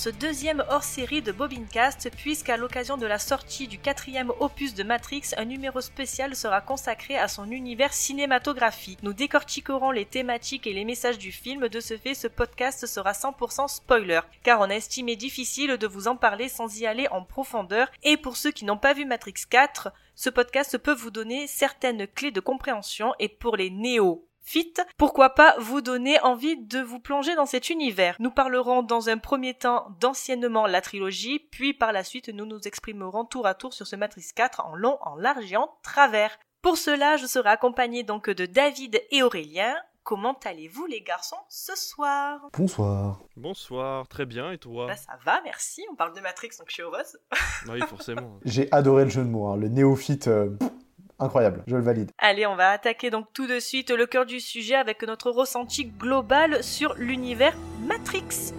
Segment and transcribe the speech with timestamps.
[0.00, 5.34] ce deuxième hors-série de Bobincast, puisqu'à l'occasion de la sortie du quatrième opus de Matrix,
[5.36, 9.02] un numéro spécial sera consacré à son univers cinématographique.
[9.02, 13.12] Nous décortiquerons les thématiques et les messages du film, de ce fait ce podcast sera
[13.12, 17.22] 100% spoiler, car on a estimé difficile de vous en parler sans y aller en
[17.22, 21.46] profondeur, et pour ceux qui n'ont pas vu Matrix 4, ce podcast peut vous donner
[21.46, 26.80] certaines clés de compréhension, et pour les néo fit, pourquoi pas vous donner envie de
[26.80, 28.16] vous plonger dans cet univers?
[28.18, 32.58] Nous parlerons dans un premier temps d'anciennement la trilogie, puis par la suite nous nous
[32.66, 36.36] exprimerons tour à tour sur ce Matrix 4 en long, en large et en travers.
[36.62, 39.76] Pour cela, je serai accompagné donc de David et Aurélien.
[40.02, 42.48] Comment allez-vous les garçons ce soir?
[42.52, 43.20] Bonsoir.
[43.36, 44.88] Bonsoir, très bien, et toi?
[44.88, 45.84] Bah, Ça va, merci.
[45.92, 47.18] On parle de Matrix, donc je suis heureuse.
[47.68, 48.40] oui, forcément.
[48.44, 49.56] J'ai adoré le jeu de mots, hein.
[49.56, 50.26] le néophyte.
[50.26, 50.50] Euh,
[51.20, 52.10] Incroyable, je le valide.
[52.16, 55.84] Allez, on va attaquer donc tout de suite le cœur du sujet avec notre ressenti
[55.84, 57.54] global sur l'univers
[57.86, 58.54] Matrix.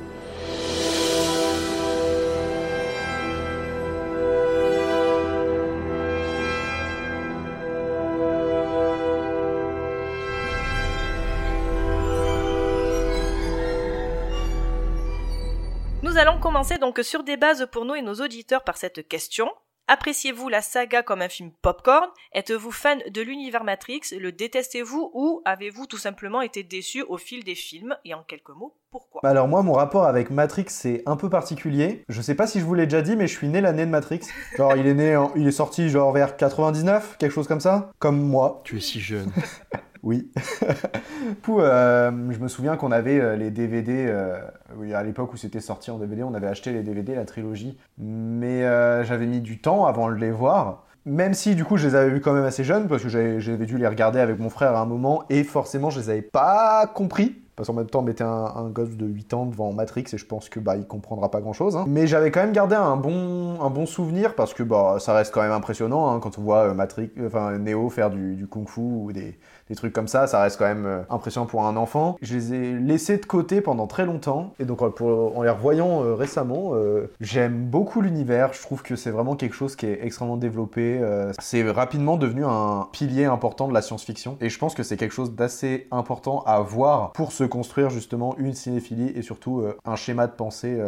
[16.04, 19.50] Nous allons commencer donc sur des bases pour nous et nos auditeurs par cette question.
[19.88, 22.08] Appréciez-vous la saga comme un film popcorn?
[22.34, 24.02] Êtes-vous fan de l'univers Matrix?
[24.18, 25.12] Le détestez-vous?
[25.14, 27.98] Ou avez-vous tout simplement été déçu au fil des films?
[28.06, 29.20] Et en quelques mots, pourquoi?
[29.22, 32.06] Bah Alors moi, mon rapport avec Matrix, c'est un peu particulier.
[32.08, 33.92] Je sais pas si je vous l'ai déjà dit, mais je suis né l'année de
[33.92, 34.22] Matrix.
[34.58, 38.22] Genre, il est né, il est sorti genre vers 99, quelque chose comme ça, comme
[38.22, 38.62] moi.
[38.64, 39.32] Tu es si jeune.
[40.04, 40.32] Oui.
[41.50, 44.40] euh, je me souviens qu'on avait euh, les DVD, euh,
[44.76, 47.78] oui, à l'époque où c'était sorti en DVD, on avait acheté les DVD, la trilogie,
[47.98, 48.62] mais
[49.04, 50.86] j'avais mis du temps avant de les voir.
[51.06, 53.66] Même si du coup je les avais vus quand même assez jeunes, parce que j'avais
[53.66, 56.88] dû les regarder avec mon frère à un moment, et forcément je les avais pas
[56.88, 57.38] compris.
[57.58, 60.26] Parce qu'en même temps, mettait un, un, gosse de 8 ans devant Matrix et je
[60.26, 61.76] pense que bah il comprendra pas grand chose.
[61.76, 61.84] Hein.
[61.88, 65.52] Mais j'avais quand même gardé un bon, souvenir parce que bah ça reste quand même
[65.52, 69.38] impressionnant hein, quand on voit Matrix, enfin Neo faire du, du kung-fu ou des,
[69.72, 72.18] des trucs comme ça, ça reste quand même euh, impressionnant pour un enfant.
[72.22, 76.04] Je les ai laissés de côté pendant très longtemps, et donc pour, en les revoyant
[76.04, 80.00] euh, récemment, euh, j'aime beaucoup l'univers, je trouve que c'est vraiment quelque chose qui est
[80.04, 81.02] extrêmement développé.
[81.40, 85.14] c'est rapidement devenu un pilier important de la science-fiction, et je pense que c'est quelque
[85.14, 90.28] chose d'assez important à voir pour se construire justement une cinéphilie et surtout un schéma
[90.28, 90.82] de pensée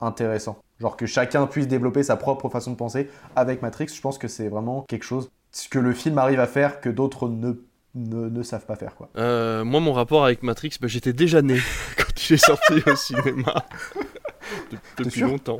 [0.00, 0.56] intéressant.
[0.80, 4.26] Genre que chacun puisse développer sa propre façon de penser avec Matrix, je pense que
[4.26, 5.30] c'est vraiment quelque chose
[5.70, 7.52] que le film arrive à faire que d'autres ne
[7.94, 9.08] ne, savent pas faire quoi.
[9.16, 11.58] Euh, moi mon rapport avec Matrix, bah, j'étais déjà né
[11.96, 13.64] quand il est sorti au cinéma.
[14.98, 15.58] depuis longtemps.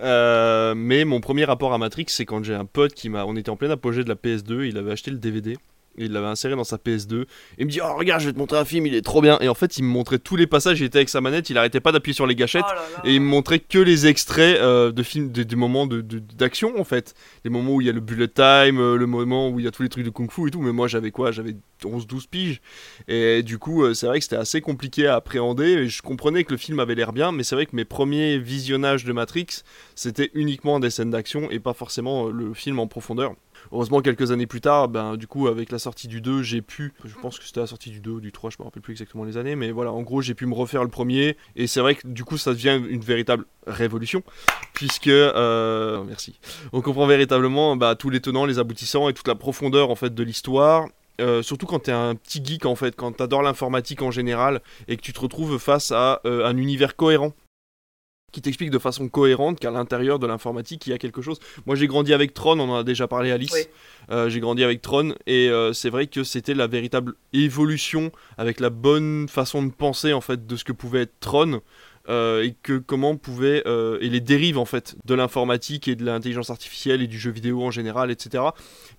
[0.00, 3.24] Euh, mais mon premier rapport à Matrix, c'est quand j'ai un pote qui m'a.
[3.24, 5.56] On était en plein apogée de la PS2, il avait acheté le DVD
[5.98, 7.26] il l'avait inséré dans sa PS2 et
[7.58, 9.38] il me dit oh regarde je vais te montrer un film il est trop bien.
[9.40, 11.58] Et en fait il me montrait tous les passages il était avec sa manette il
[11.58, 12.64] arrêtait pas d'appuyer sur les gâchettes.
[12.68, 16.78] Oh et il me montrait que les extraits euh, de films des, moments d'action de,
[16.78, 17.14] en fait.
[17.44, 19.68] Les moments où il y a le bullet time euh, le moment où il y
[19.68, 20.60] a tous les trucs de kung fu et tout.
[20.60, 21.32] Mais moi j'avais quoi?
[21.32, 22.60] J'avais 11-12 piges.
[23.08, 25.66] Et du coup euh, c'est vrai que c'était assez compliqué à appréhender.
[25.66, 28.38] Et je comprenais que le film avait l'air bien mais c'est vrai que mes premiers
[28.38, 29.46] visionnages de Matrix
[29.94, 33.34] c'était uniquement des scènes d'action et pas forcément le film en profondeur
[33.72, 36.92] Heureusement, quelques années plus tard, ben, du coup, avec la sortie du 2, j'ai pu,
[37.04, 38.92] je pense que c'était la sortie du 2 ou du 3, je me rappelle plus
[38.92, 41.80] exactement les années, mais voilà, en gros, j'ai pu me refaire le premier, et c'est
[41.80, 44.22] vrai que du coup, ça devient une véritable révolution,
[44.72, 46.38] puisque, euh, merci,
[46.72, 50.14] on comprend véritablement bah, tous les tenants, les aboutissants et toute la profondeur, en fait,
[50.14, 50.88] de l'histoire,
[51.20, 54.10] euh, surtout quand tu es un petit geek en fait, quand tu adores l'informatique en
[54.10, 57.32] général et que tu te retrouves face à euh, un univers cohérent
[58.36, 61.38] qui t'explique de façon cohérente qu'à l'intérieur de l'informatique, il y a quelque chose.
[61.64, 63.70] Moi, j'ai grandi avec Tron, on en a déjà parlé, Alice.
[64.10, 68.60] Euh, j'ai grandi avec Tron, et euh, c'est vrai que c'était la véritable évolution avec
[68.60, 71.62] la bonne façon de penser, en fait, de ce que pouvait être Tron.
[72.08, 76.04] Euh, et que comment pouvait euh, et les dérives en fait de l'informatique et de
[76.04, 78.44] l'intelligence artificielle et du jeu vidéo en général etc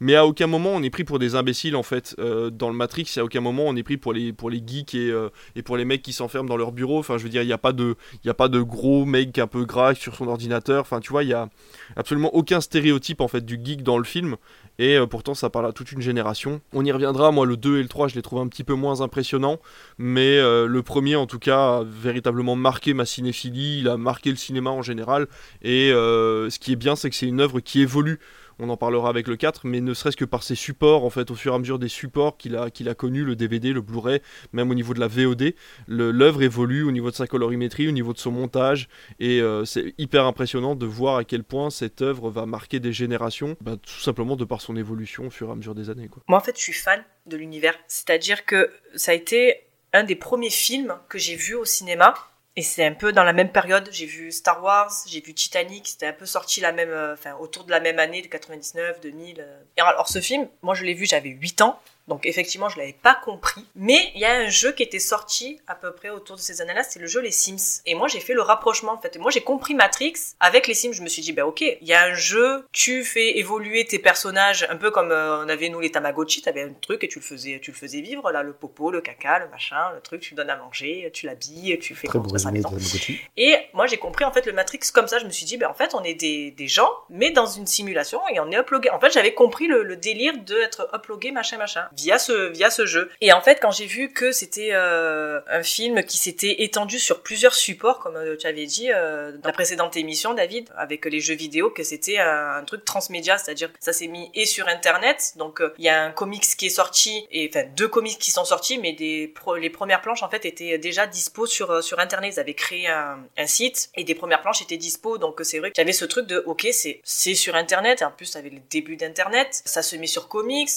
[0.01, 2.75] mais à aucun moment on est pris pour des imbéciles en fait euh, dans le
[2.75, 3.13] Matrix.
[3.15, 5.13] À aucun moment on est pris pour les pour les geeks et,
[5.55, 6.99] et pour les mecs qui s'enferment dans leur bureau.
[6.99, 7.95] Enfin je veux dire il n'y a pas de
[8.25, 10.81] il a pas de gros mec un peu gras sur son ordinateur.
[10.81, 11.47] Enfin tu vois il y a
[11.95, 14.35] absolument aucun stéréotype en fait du geek dans le film.
[14.79, 16.61] Et pourtant ça parle à toute une génération.
[16.71, 18.75] On y reviendra, moi le 2 et le 3 je les trouve un petit peu
[18.75, 19.57] moins impressionnants,
[19.97, 24.35] mais le premier en tout cas a véritablement marqué ma cinéphilie, il a marqué le
[24.35, 25.27] cinéma en général.
[25.61, 28.19] Et euh, ce qui est bien, c'est que c'est une œuvre qui évolue.
[28.59, 31.29] On en parlera avec le 4, mais ne serait-ce que par ses supports, en fait,
[31.29, 33.81] au fur et à mesure des supports qu'il a, qu'il a connus, le DVD, le
[33.81, 34.19] Blu-ray,
[34.51, 35.53] même au niveau de la VOD,
[35.87, 38.89] l'œuvre évolue au niveau de sa colorimétrie, au niveau de son montage,
[39.19, 42.93] et euh, c'est hyper impressionnant de voir à quel point cette œuvre va marquer des
[42.93, 46.09] générations, bah, tout simplement de par son évolution au fur et à mesure des années.
[46.27, 50.15] Moi, en fait, je suis fan de l'univers, c'est-à-dire que ça a été un des
[50.15, 52.15] premiers films que j'ai vu au cinéma
[52.57, 53.87] Et c'est un peu dans la même période.
[53.91, 55.87] J'ai vu Star Wars, j'ai vu Titanic.
[55.87, 58.99] C'était un peu sorti la même, euh, enfin autour de la même année, de 99,
[58.99, 59.45] 2000.
[59.77, 61.79] Et alors ce film, moi je l'ai vu, j'avais 8 ans.
[62.07, 63.65] Donc effectivement, je l'avais pas compris.
[63.75, 66.61] Mais il y a un jeu qui était sorti à peu près autour de ces
[66.61, 67.81] années-là, c'est le jeu Les Sims.
[67.85, 69.15] Et moi, j'ai fait le rapprochement en fait.
[69.15, 70.93] Et moi, j'ai compris Matrix avec les Sims.
[70.93, 73.99] Je me suis dit, bah ok, il y a un jeu, tu fais évoluer tes
[73.99, 76.41] personnages un peu comme euh, on avait nous les Tamagotchi.
[76.41, 79.01] T'avais un truc et tu le faisais, tu le faisais vivre là, le popo, le
[79.01, 80.21] caca, le machin, le truc.
[80.21, 82.69] Tu lui donnes à manger, tu l'habilles, tu fais Très maison.
[82.69, 83.19] Tamagotchi.
[83.35, 85.19] Et moi, j'ai compris en fait le Matrix comme ça.
[85.19, 87.67] Je me suis dit, ben en fait, on est des, des gens, mais dans une
[87.67, 88.89] simulation et on est uploadé.
[88.89, 92.85] En fait, j'avais compris le, le délire d'être uploadé machin machin via ce via ce
[92.85, 93.09] jeu.
[93.21, 97.21] Et en fait, quand j'ai vu que c'était euh, un film qui s'était étendu sur
[97.21, 101.19] plusieurs supports, comme euh, tu avais dit euh, dans la précédente émission, David, avec les
[101.19, 105.33] jeux vidéo, que c'était un, truc transmédia, c'est-à-dire que ça s'est mis et sur Internet.
[105.37, 108.31] Donc, euh, il y a un comics qui est sorti, et enfin deux comics qui
[108.31, 111.99] sont sortis, mais des les premières planches en fait étaient déjà dispo sur euh, sur
[111.99, 112.33] Internet.
[112.35, 115.17] Ils avaient créé un, un site et des premières planches étaient dispo.
[115.17, 118.01] Donc, c'est vrai qu'il y avait ce truc de ok, c'est c'est sur Internet.
[118.01, 119.61] Et en plus, avait le début d'Internet.
[119.65, 120.69] Ça se met sur comics.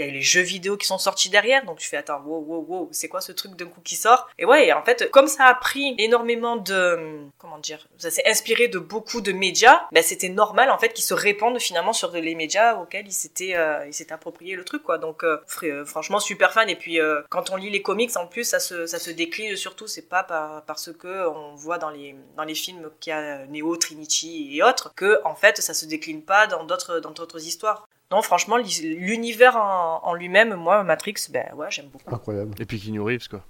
[0.00, 2.22] Il y a eu les jeux vidéo qui sont sortis derrière, donc tu fais attends,
[2.24, 4.28] wow, wow, wow, c'est quoi ce truc d'un coup qui sort?
[4.38, 8.68] Et ouais, en fait, comme ça a pris énormément de, comment dire, ça s'est inspiré
[8.68, 12.34] de beaucoup de médias, ben c'était normal en fait qu'ils se répandent finalement sur les
[12.34, 14.96] médias auxquels ils s'étaient, euh, approprié le truc quoi.
[14.96, 16.70] Donc euh, euh, franchement super fan.
[16.70, 19.54] Et puis euh, quand on lit les comics en plus, ça se, ça se décline
[19.56, 19.86] surtout.
[19.86, 23.44] C'est pas par- parce que on voit dans les dans les films qu'il y a
[23.46, 27.86] Neo, Trinity et autres que en fait ça se décline pas dans d'autres histoires.
[28.10, 32.12] Non, franchement, l'univers en, en lui-même, moi, Matrix, ben ouais, j'aime beaucoup.
[32.14, 32.54] Incroyable.
[32.58, 33.44] Et puis Keanu Reeves, quoi.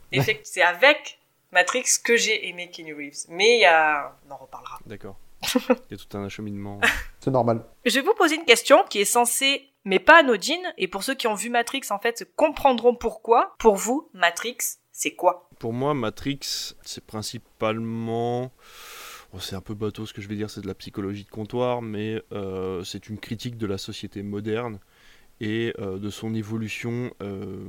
[0.44, 1.18] C'est avec
[1.52, 3.26] Matrix que j'ai aimé Keanu Reeves.
[3.28, 4.14] Mais il y a...
[4.28, 4.78] On en reparlera.
[4.86, 5.16] D'accord.
[5.54, 6.80] Il y a tout un acheminement.
[7.20, 7.64] C'est normal.
[7.86, 11.14] Je vais vous poser une question qui est censée, mais pas anodine, et pour ceux
[11.14, 13.54] qui ont vu Matrix, en fait, comprendront pourquoi.
[13.58, 14.58] Pour vous, Matrix,
[14.92, 15.48] c'est quoi?
[15.58, 18.52] Pour moi, Matrix, c'est principalement.
[19.38, 21.82] C'est un peu bateau ce que je vais dire, c'est de la psychologie de comptoir,
[21.82, 24.78] mais euh, c'est une critique de la société moderne
[25.40, 27.64] et euh, de son évolution, euh,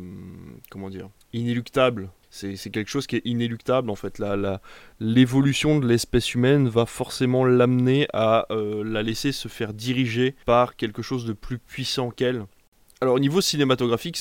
[0.69, 2.09] comment dire, inéluctable.
[2.29, 4.17] C'est quelque chose qui est inéluctable en fait.
[4.17, 4.61] La- la-
[4.99, 11.01] L'évolution de l'espèce humaine va forcément l'amener à la laisser se faire diriger par quelque
[11.01, 12.45] chose de plus puissant qu'elle.
[13.03, 14.19] Alors au niveau cinématographique,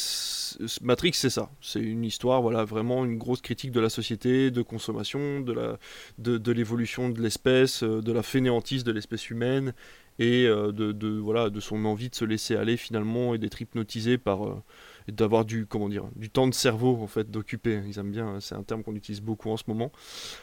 [0.81, 1.51] Matrix c'est ça.
[1.61, 7.11] C'est une histoire, voilà, vraiment une grosse critique de la société, de consommation, de l'évolution
[7.11, 9.75] de l'espèce, euh, de la fainéantise de l'espèce humaine
[10.19, 14.17] et euh, de, voilà, de son envie de se laisser aller finalement et d'être hypnotisé
[14.17, 14.63] par euh,
[15.09, 17.83] d'avoir du comment dire du temps de cerveau en fait d'occuper.
[17.87, 19.93] Ils aiment bien, c'est un terme qu'on utilise beaucoup en ce moment.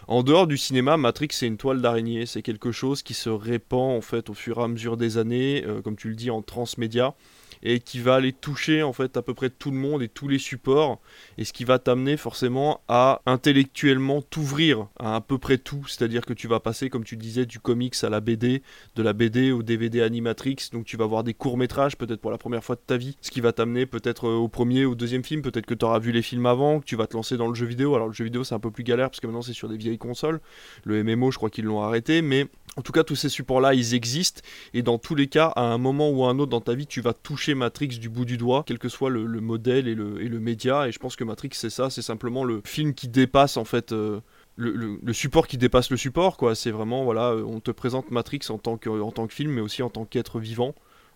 [0.08, 3.98] En dehors du cinéma, Matrix c'est une toile d'araignée, c'est quelque chose qui se répand
[3.98, 7.16] en fait au fur et à mesure des années, comme tu le dis en transmédia
[7.64, 10.28] et qui va aller toucher en fait à peu près tout le monde et tous
[10.28, 11.00] les supports
[11.38, 15.84] et ce qui va t'amener forcément à intellectuellement t'ouvrir à à peu près tout.
[15.88, 18.62] C'est-à-dire que tu vas passer comme tu disais du comics à la BD
[18.96, 20.70] de la BD au DVD Animatrix.
[20.72, 23.18] Donc tu vas voir des courts-métrages peut-être pour la première fois de ta vie.
[23.22, 25.42] Ce qui va t'amener peut-être euh, au premier ou au deuxième film.
[25.42, 27.56] Peut-être que tu auras vu les films avant que tu vas te lancer dans le
[27.56, 27.96] jeu vidéo.
[27.96, 29.78] Alors le jeu vidéo c'est un peu plus galère parce que maintenant c'est sur des
[29.78, 30.40] vieilles consoles.
[30.84, 32.22] Le MMO je crois qu'ils l'ont arrêté.
[32.22, 32.46] Mais
[32.76, 34.42] en tout cas tous ces supports là ils existent.
[34.76, 36.86] Et dans tous les cas, à un moment ou à un autre dans ta vie,
[36.86, 39.96] tu vas toucher Matrix du bout du doigt, quel que soit le, le modèle et
[39.96, 40.88] le, et le média.
[40.88, 43.92] Et je pense que Matrix, c'est ça, c'est simplement le film qui dépasse en fait.
[43.92, 44.20] euh,
[44.60, 46.56] le, le- le support qui dépasse le support, quoi.
[46.56, 49.52] C'est vraiment, voilà, euh, on te présente Matrix en tant que, en tant que film,
[49.52, 50.74] mais aussi en tant qu'être vivant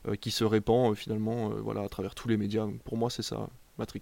[0.07, 2.61] euh, qui se répand euh, finalement, euh, voilà, à travers tous les médias.
[2.65, 4.01] Donc, pour moi, c'est ça, Matrix.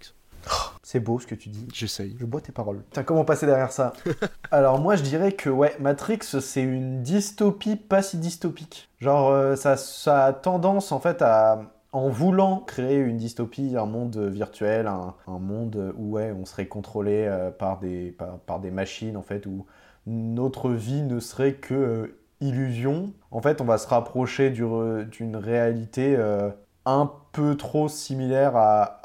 [0.83, 1.67] C'est beau ce que tu dis.
[1.73, 2.15] J'essaye.
[2.19, 2.81] Je bois tes paroles.
[2.83, 3.91] Putain, comment passer derrière ça?
[4.51, 8.87] Alors moi je dirais que ouais, Matrix c'est une dystopie pas si dystopique.
[9.01, 11.61] Genre ça, ça a tendance en fait à...
[11.91, 17.49] En voulant créer une dystopie, un monde virtuel, un, monde où on serait contrôlé euh,
[17.49, 18.15] par, des,
[18.71, 19.65] machines en fait, où
[20.05, 26.15] notre vie ne serait que euh, illusion, en fait on va se rapprocher d'une réalité
[26.15, 26.51] euh,
[26.85, 28.99] un peu trop similaire à,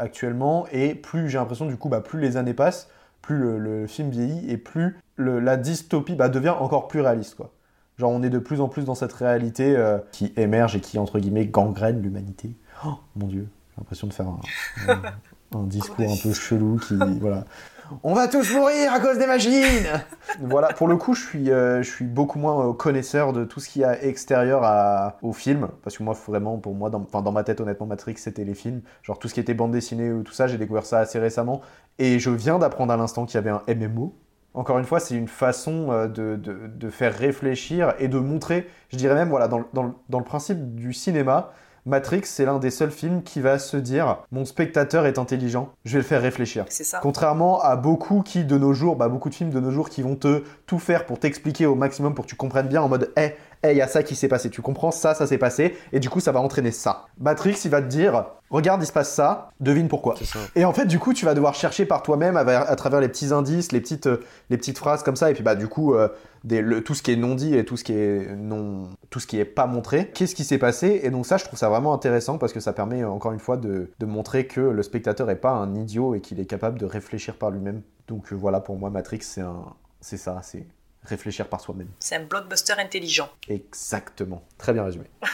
[0.00, 0.66] actuellement.
[0.72, 2.88] Et plus j'ai l'impression du coup bah, plus les années passent
[3.22, 7.36] plus le, film vieillit et plus la dystopie bah, devient encore plus réaliste
[7.98, 10.98] genre on est de plus en plus dans cette réalité euh, qui émerge et qui
[10.98, 12.56] entre guillemets gangrène l'humanité.
[12.84, 17.44] Oh mon dieu j'ai l'impression de faire un, discours un peu chelou qui voilà.
[18.02, 19.86] On va tous mourir à cause des machines!
[20.40, 23.60] Voilà pour le coup je suis euh, je suis beaucoup moins euh, connaisseur de tout
[23.60, 27.00] ce qu'il y a extérieur à, au film parce que moi vraiment pour moi dans,
[27.00, 28.80] dans ma tête honnêtement Matrix c'était les films.
[29.02, 31.60] Genre tout ce qui était bande dessinée ou tout ça j'ai découvert ça assez récemment.
[31.98, 34.14] Et je viens d'apprendre à l'instant qu'il y avait un MMO
[34.54, 38.66] encore une fois, c'est une façon euh, de, de- de faire réfléchir et de montrer,
[38.90, 41.52] je dirais même, voilà, dans, le- dans le- dans le principe du cinéma,
[41.86, 45.92] Matrix, c'est l'un des seuls films qui va se dire mon spectateur est intelligent, je
[45.92, 46.64] vais le faire réfléchir.
[46.70, 46.98] C'est ça.
[47.02, 50.00] Contrairement à beaucoup qui de nos jours, bah, beaucoup de films de nos jours qui
[50.00, 53.12] vont te tout faire pour t'expliquer au maximum pour que tu comprennes bien en mode
[53.18, 53.34] hé, hey,
[53.72, 56.10] il y a ça qui s'est passé, tu comprends ça, ça s'est passé, et du
[56.10, 57.06] coup ça va entraîner ça.
[57.18, 60.14] Matrix, il va te dire regarde, il se passe ça, devine pourquoi.
[60.54, 63.08] Et en fait, du coup, tu vas devoir chercher par toi-même à, à travers les
[63.08, 65.94] petits indices, les petites, euh, les petites phrases comme ça, et puis bah du coup,
[65.94, 66.08] euh,
[66.44, 69.18] des- le- tout ce qui est non dit et tout ce qui est non, tout
[69.18, 70.10] ce qui est pas montré.
[70.14, 71.00] Qu'est-ce qui s'est passé?
[71.02, 73.40] Et donc ça, je trouve ça vraiment intéressant parce que ça permet euh, encore une
[73.40, 76.78] fois de, de montrer que le spectateur est pas un idiot et qu'il est capable
[76.78, 77.82] de réfléchir par lui-même.
[78.06, 79.64] Donc euh, voilà, pour moi, Matrix, c'est un,
[80.00, 80.64] c'est ça, c'est
[81.04, 81.88] réfléchir par soi-même.
[82.00, 83.28] C'est un blockbuster intelligent.
[83.48, 84.44] Exactement.
[84.58, 85.06] Très bien résumé.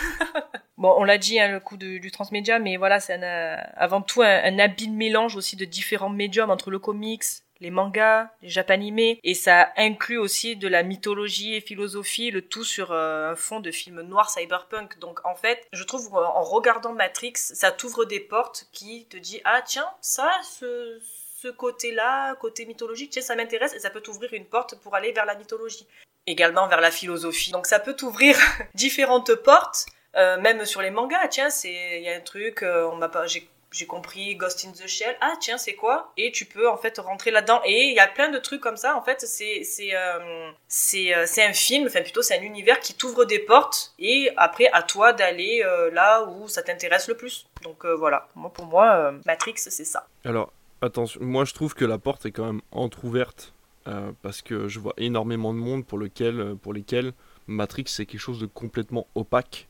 [0.77, 4.01] Bon, on l'a dit, hein, le coup de- du transmédia, mais voilà, c'est euh, avant
[4.01, 7.23] tout un, un habile mélange aussi de différents médiums entre le comics,
[7.61, 12.65] les mangas, les japanimés, et ça inclut aussi de la mythologie et philosophie, le tout
[12.65, 14.99] sur euh, un fond de film noir cyberpunk.
[15.01, 19.43] Donc en fait, je trouve en regardant Matrix, ça t'ouvre des portes qui te dit
[19.45, 20.99] ah tiens ça ce
[21.41, 25.13] ce côté-là, côté mythologique, tiens ça m'intéresse et ça peut t'ouvrir une porte pour aller
[25.13, 25.87] vers la mythologie.
[26.27, 27.51] Également vers la philosophie.
[27.51, 28.37] Donc ça peut t'ouvrir
[28.75, 32.89] différentes portes euh, même sur les mangas, tiens, c'est il y a un truc, euh,
[32.93, 35.17] on m'a pas, j'ai compris Ghost in the Shell.
[35.21, 36.13] Ah tiens, c'est quoi?
[36.17, 37.61] Et tu peux en fait rentrer là-dedans.
[37.65, 38.97] Et il y a plein de trucs comme ça.
[38.97, 43.95] En fait, c'est euh, un film, enfin plutôt c'est un univers qui t'ouvre des portes.
[44.01, 47.47] Et après, à toi d'aller là où ça t'intéresse le plus.
[47.63, 48.27] Donc voilà.
[48.35, 50.09] Moi pour moi, Matrix, c'est ça.
[50.25, 53.53] Alors, attention, moi je trouve que la porte est quand même entrouverte
[53.89, 57.13] euh, parce que je vois énormément de monde pour, lequel, euh, pour lesquels
[57.47, 59.69] Matrix c'est quelque chose de complètement opaque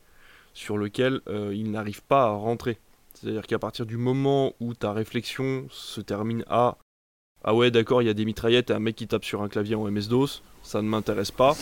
[0.52, 2.78] sur lequel euh, ils n'arrivent pas à rentrer.
[3.14, 6.76] C'est-à-dire qu'à partir du moment où ta réflexion se termine à
[7.44, 9.48] Ah ouais, d'accord, il y a des mitraillettes et un mec qui tape sur un
[9.48, 11.56] clavier en MS-DOS, ça ne m'intéresse pas,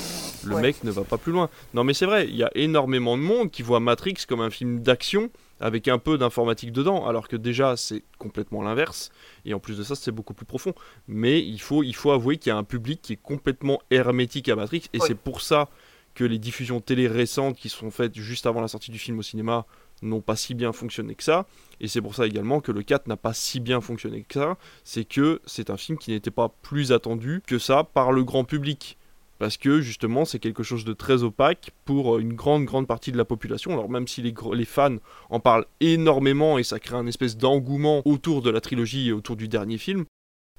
[0.44, 0.62] le Ouais.
[0.62, 1.48] mec ne va pas plus loin.
[1.74, 4.50] Non mais c'est vrai, il y a énormément de monde qui voit Matrix comme un
[4.50, 9.10] film d'action avec un peu d'informatique dedans, alors que déjà c'est complètement l'inverse,
[9.44, 10.74] et en plus de ça c'est beaucoup plus profond.
[11.06, 14.48] Mais il faut, il faut avouer qu'il y a un public qui est complètement hermétique
[14.48, 15.06] à Matrix, et Oui.
[15.06, 15.68] c'est pour ça
[16.14, 19.22] que les diffusions télé récentes qui sont faites juste avant la sortie du film au
[19.22, 19.66] cinéma
[20.02, 21.46] n'ont pas si bien fonctionné que ça,
[21.80, 24.56] et c'est pour ça également que le 4 n'a pas si bien fonctionné que ça,
[24.84, 28.44] c'est que c'est un film qui n'était pas plus attendu que ça par le grand
[28.44, 28.96] public.
[29.38, 33.12] Parce que justement, c'est quelque chose de très opaque pour euh, une grande, grande partie
[33.12, 33.72] de la population.
[33.72, 34.96] Alors, même si les, les fans
[35.30, 39.36] en parlent énormément et ça crée un espèce d'engouement autour de la trilogie et autour
[39.36, 40.04] du dernier film,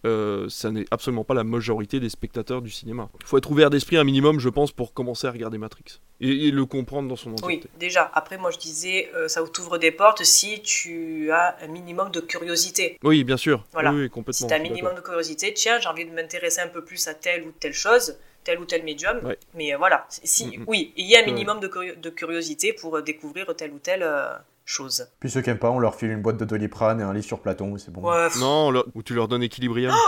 [0.06, 3.10] euh, ça n'est absolument pas la majorité des spectateurs du cinéma.
[3.20, 6.48] Il faut être ouvert d'esprit un minimum, je pense, pour commencer à regarder Matrix et,
[6.48, 7.70] et le comprendre dans son Oui, entièreté.
[7.78, 8.10] déjà.
[8.14, 12.22] Après, moi je disais, euh, ça t'ouvre des portes si tu as un minimum de
[12.22, 12.98] curiosité.
[13.04, 13.66] Oui, bien sûr.
[13.74, 13.92] Voilà.
[13.92, 14.48] Oui, oui, Si complètement.
[14.48, 17.14] tu as un minimum de curiosité, tiens, j'ai envie de m'intéresser un peu plus à
[17.14, 19.19] telle ou telle chose, tel ou tel médium.
[19.25, 19.38] Ouais.
[19.55, 21.31] Mais euh, voilà, si, Mm, oui, il y a un Ouais.
[21.31, 24.34] minimum de, curio- de curiosité pour euh, découvrir telle ou telle euh,
[24.65, 25.08] chose.
[25.19, 27.25] Puis ceux qui aiment pas, on leur file une boîte de Doliprane et un livre
[27.25, 28.01] sur Platon, c'est bon.
[28.10, 28.27] Ouais.
[28.39, 29.93] Non, où tu leur donnes Equilibrium.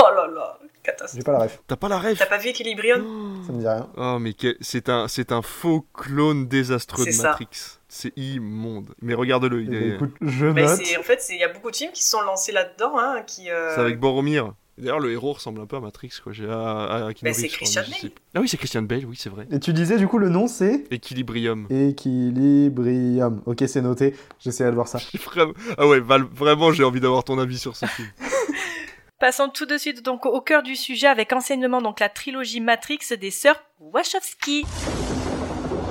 [0.00, 1.16] Oh là là, catastrophe.
[1.18, 3.66] J'ai pas la ref, T'as pas la rêve T'as pas vu Equilibrium ça me dit
[3.66, 3.88] rien.
[3.96, 7.30] Oh, mais quel- c'est un, faux clone désastreux de ça.
[7.30, 7.48] Matrix.
[7.88, 8.94] C'est immonde.
[9.02, 9.94] Mais regarde-le, Eh il ben, est...
[9.96, 10.78] écoute, je Mais note.
[10.84, 13.22] c'est- En fait, il y a beaucoup de films qui se sont lancés là-dedans, hein,
[13.26, 13.50] qui...
[13.50, 14.54] euh, c'est avec Boromir.
[14.78, 16.32] D'ailleurs, le héros ressemble un peu à Matrix, quoi.
[16.32, 17.92] J'ai à, Mais c'est Christian Bale.
[18.00, 19.46] sais- Ah oui, c'est Christian Bale, oui, c'est vrai.
[19.50, 21.66] Et tu disais du coup le nom c'est Equilibrium.
[21.70, 23.42] Équilibrium.
[23.46, 24.14] Ok, c'est noté.
[24.40, 24.98] J'essaierai de voir ça.
[25.24, 28.08] Vraiment- Ah ouais, Val, vraiment, j'ai envie d'avoir ton avis sur ce film.
[29.20, 33.00] Passons tout de suite donc au cœur du sujet avec enseignement donc la trilogie Matrix
[33.20, 34.64] des sœurs Wachowski.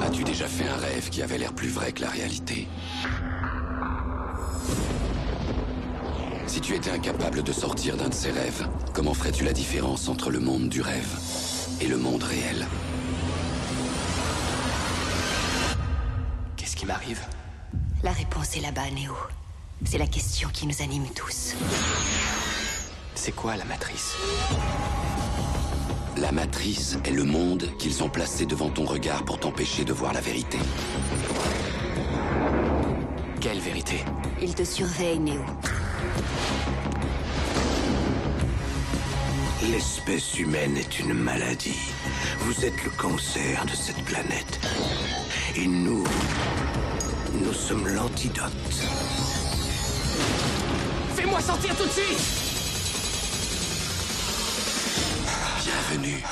[0.01, 2.67] As-tu déjà fait un rêve qui avait l'air plus vrai que la réalité?
[6.47, 10.31] Si tu étais incapable de sortir d'un de ces rêves, comment ferais-tu la différence entre
[10.31, 11.07] le monde du rêve
[11.81, 12.65] et le monde réel
[16.55, 17.21] Qu'est-ce qui m'arrive?
[18.01, 19.13] La réponse est là-bas, Néo.
[19.85, 21.53] C'est la question qui nous anime tous.
[23.13, 24.15] C'est quoi la matrice?
[26.17, 30.13] La matrice est le monde qu'ils ont placé devant ton regard pour t'empêcher de voir
[30.13, 30.57] la vérité.
[33.39, 34.03] Quelle vérité
[34.41, 35.41] Il te surveille, Néo.
[39.72, 41.91] L'espèce humaine est une maladie.
[42.39, 44.60] Vous êtes le cancer de cette planète.
[45.56, 46.03] Et nous,
[47.34, 48.51] nous sommes l'antidote.
[51.15, 52.48] Fais-moi sortir tout de suite
[55.63, 56.24] Bienvenue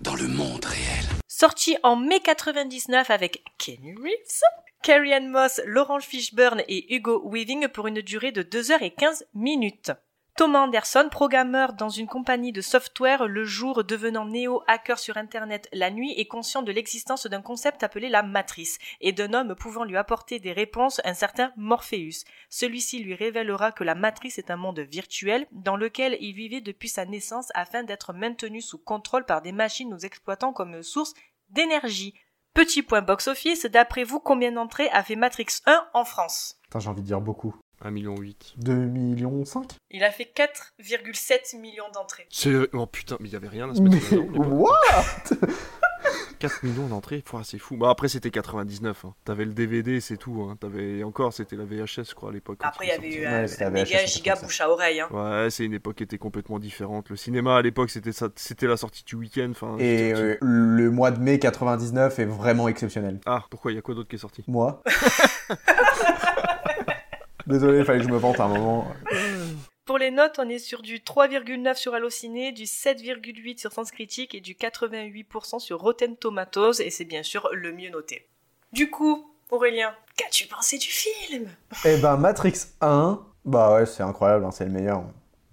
[0.00, 1.04] dans le monde réel.
[1.28, 4.42] Sorti en mai 99 avec Kenny Reeves,
[4.82, 9.92] Carrie Moss, Laurence Fishburne et Hugo Weaving pour une durée de 2h15 minutes.
[10.38, 15.90] Thomas Anderson, programmeur dans une compagnie de software le jour, devenant néo-hacker sur Internet la
[15.90, 19.96] nuit, est conscient de l'existence d'un concept appelé la matrice et d'un homme pouvant lui
[19.96, 22.24] apporter des réponses, un certain Morpheus.
[22.50, 26.88] Celui-ci lui révélera que la matrice est un monde virtuel dans lequel il vivait depuis
[26.88, 31.14] sa naissance afin d'être maintenu sous contrôle par des machines nous exploitant comme source
[31.50, 32.14] d'énergie.
[32.54, 36.58] Petit point box-office, d'après vous, combien d'entrées a fait Matrix 1 en France?
[36.64, 37.54] Putain, j'ai envie de dire beaucoup.
[37.84, 38.14] 1,8 million.
[38.56, 42.26] 2 millions 5 Il a fait 4,7 millions d'entrées.
[42.30, 42.52] C'est...
[42.72, 44.64] Oh putain, mais il y avait rien à se mettre dedans, mais bon.
[44.64, 45.48] What?
[46.38, 47.76] 4 millions d'entrées, c'est fou.
[47.76, 49.14] Bah après c'était 99, hein.
[49.24, 50.46] t'avais le DVD, c'est tout.
[50.48, 50.56] Hein.
[50.60, 52.58] T'avais encore, c'était la VHS, je crois à l'époque.
[52.62, 55.00] Après, il y avait eu un, Ouais, la méga VHS, giga bouche à oreille.
[55.00, 55.08] Hein.
[55.10, 57.10] Ouais, c'est une époque qui était complètement différente.
[57.10, 59.52] Le cinéma à l'époque, c'était ça, c'était la sortie du week-end.
[59.78, 63.20] Et euh, le mois de mai 99 est vraiment exceptionnel.
[63.26, 63.72] Ah, pourquoi?
[63.72, 64.44] Il y a quoi d'autre qui est sorti?
[64.46, 64.82] Moi
[67.46, 68.86] Désolé, il fallait que je me vante un moment.
[69.88, 74.34] Pour les notes, on est sur du 3,9 sur Allociné, du 7,8 sur Sens Critique
[74.34, 78.28] et du 88% sur Rotten Tomatoes, et c'est bien sûr le mieux noté.
[78.70, 81.48] Du coup, Aurélien, qu'as-tu pensé du film?
[81.86, 85.04] Eh ben, Matrix 1, bah ouais, c'est incroyable, hein, c'est le meilleur.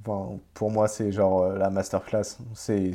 [0.03, 2.37] Pour moi, c'est genre euh, la masterclass.
[2.55, 2.91] C'est.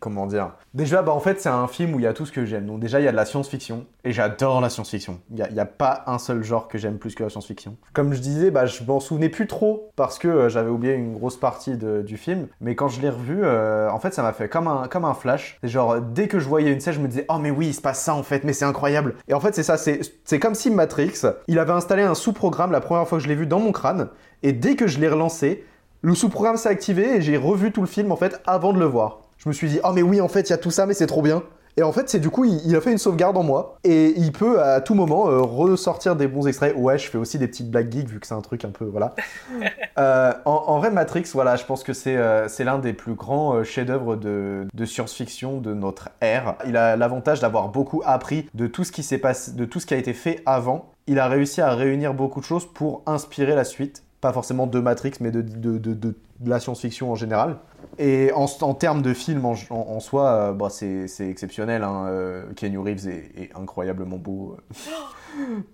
[0.00, 2.32] Comment dire Déjà, bah en fait, c'est un film où il y a tout ce
[2.32, 2.66] que j'aime.
[2.66, 3.86] Donc, déjà, il y a de la science-fiction.
[4.04, 5.20] Et j'adore la science-fiction.
[5.30, 7.76] Il n'y a, a pas un seul genre que j'aime plus que la science-fiction.
[7.92, 11.14] Comme je disais, bah, je m'en souvenais plus trop parce que euh, j'avais oublié une
[11.14, 12.46] grosse partie du film.
[12.60, 15.14] Mais quand je l'ai revu, euh, en fait, ça m'a fait comme un, comme un
[15.14, 15.58] flash.
[15.62, 17.80] Genre, dès que je voyais une scène, je me disais, oh, mais oui, il se
[17.80, 19.16] passe ça en fait, mais c'est incroyable.
[19.26, 22.70] Et en fait, c'est ça, c'est c'est comme si Matrix, il avait installé un sous-programme
[22.70, 24.08] la première fois que je l'ai vu dans mon crâne.
[24.42, 25.64] Et dès que je l'ai relancé,
[26.02, 28.84] le sous-programme s'est activé et j'ai revu tout le film en fait avant de le
[28.84, 29.22] voir.
[29.48, 30.92] Je me suis dit, oh mais oui, en fait, il y a tout ça, mais
[30.92, 31.42] c'est trop bien.
[31.78, 34.12] Et en fait, c'est du coup, il, il a fait une sauvegarde en moi et
[34.18, 36.74] il peut à tout moment euh, ressortir des bons extraits.
[36.76, 38.84] Ouais, je fais aussi des petites blagues geeks vu que c'est un truc un peu.
[38.84, 39.14] Voilà.
[39.98, 43.64] Euh, en, en vrai, Matrix, voilà, je pense que c'est euh, l'un des plus grands
[43.64, 46.54] chefs-d'œuvre de, de science-fiction de notre ère.
[46.68, 49.86] Il a l'avantage d'avoir beaucoup appris de tout ce qui s'est passé, de tout ce
[49.86, 50.92] qui a été fait avant.
[51.08, 54.04] Il a réussi à réunir beaucoup de choses pour inspirer la suite.
[54.20, 57.56] Pas forcément de Matrix, mais de, de, de- de- la science-fiction en général.
[57.98, 61.82] Et en, en termes de film en, en- en soi, euh, bah, c'est c'est exceptionnel.
[61.82, 62.06] Hein.
[62.08, 64.56] Euh, Keanu Reeves est, est incroyablement beau.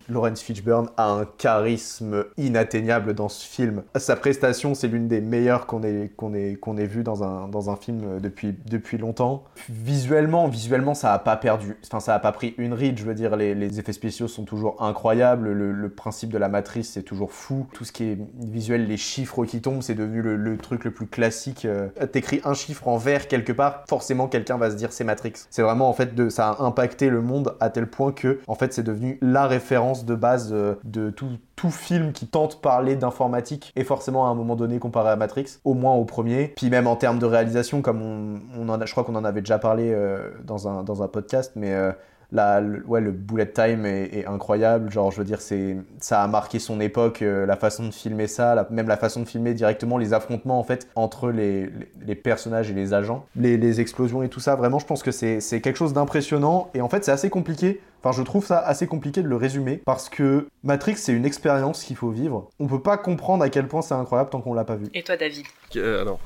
[0.08, 3.82] Lawrence Fishburne a un charisme inatteignable dans ce film.
[3.96, 7.70] Sa prestation, c'est l'une des meilleures qu'on ait, qu'on ait, ait vues dans un, dans
[7.70, 9.44] un film euh, depuis, depuis longtemps.
[9.68, 11.76] Visuellement, visuellement, ça a pas perdu.
[11.86, 12.98] Enfin, ça a pas pris une ride.
[12.98, 15.52] Je veux dire, les, effets spéciaux sont toujours incroyables.
[15.52, 17.66] Le, principe de la matrice, c'est toujours fou.
[17.72, 21.06] Tout ce qui est visuel, les chiffres qui tombent, c'est devenu le, truc le plus
[21.06, 21.64] classique.
[21.64, 25.32] Euh, T'écris un chiffre en vert quelque part, forcément quelqu'un va se dire c'est Matrix.
[25.50, 28.54] C'est vraiment en fait de, ça a impacté le monde à tel point que en
[28.54, 32.96] fait c'est devenu la référence de base euh, de tout, tout film qui tente parler
[32.96, 36.52] d'informatique et forcément à un moment donné comparé à Matrix, au moins au premier.
[36.56, 39.58] Puis même en termes de réalisation, comme on, a, je crois qu'on en avait déjà
[39.58, 41.92] parlé euh, dans, un, dans un podcast, mais euh,
[42.32, 44.90] la, le, ouais, le bullet time est, est incroyable.
[44.90, 48.26] Genre, je veux dire, c'est, ça a marqué son époque, euh, la façon de filmer
[48.26, 51.92] ça, la- même la façon de filmer directement les affrontements en fait entre les, les,
[52.06, 54.54] les personnages et les agents, les, les explosions et tout ça.
[54.56, 57.80] Vraiment, je pense que c'est, c'est quelque chose d'impressionnant et en fait, c'est assez compliqué.
[58.02, 61.82] Enfin, je trouve ça assez compliqué de le résumer parce que Matrix, c'est une expérience
[61.84, 62.50] qu'il faut vivre.
[62.60, 64.86] On peut pas comprendre à quel point c'est incroyable tant qu'on l'a pas vu.
[64.92, 65.46] Et toi, David?
[65.76, 66.20] Euh, alors,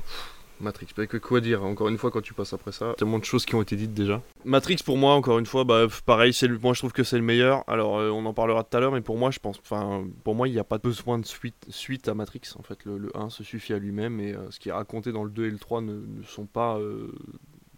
[0.59, 3.25] Matrix, bah, que quoi dire Encore une fois, quand tu passes après ça, tellement de
[3.25, 4.21] choses qui ont été dites déjà.
[4.45, 7.17] Matrix, pour moi, encore une fois, bah, pareil, c'est le, moi je trouve que c'est
[7.17, 7.63] le meilleur.
[7.67, 10.35] Alors, euh, on en parlera tout à l'heure, mais pour moi, je pense, enfin, pour
[10.35, 12.41] moi, il n'y a pas besoin de suite, suite à Matrix.
[12.57, 15.11] En fait, le, le 1 se suffit à lui-même et euh, ce qui est raconté
[15.11, 17.11] dans le 2 et le 3 ne, ne sont pas euh,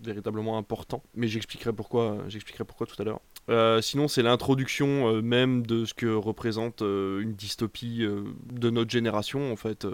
[0.02, 1.04] véritablement importants.
[1.16, 3.22] Mais j'expliquerai pourquoi, j'expliquerai pourquoi tout à l'heure.
[3.52, 8.08] Euh, sinon, c'est l'introduction euh, même de ce que représente euh, une dystopie
[8.52, 9.86] de notre génération, en fait.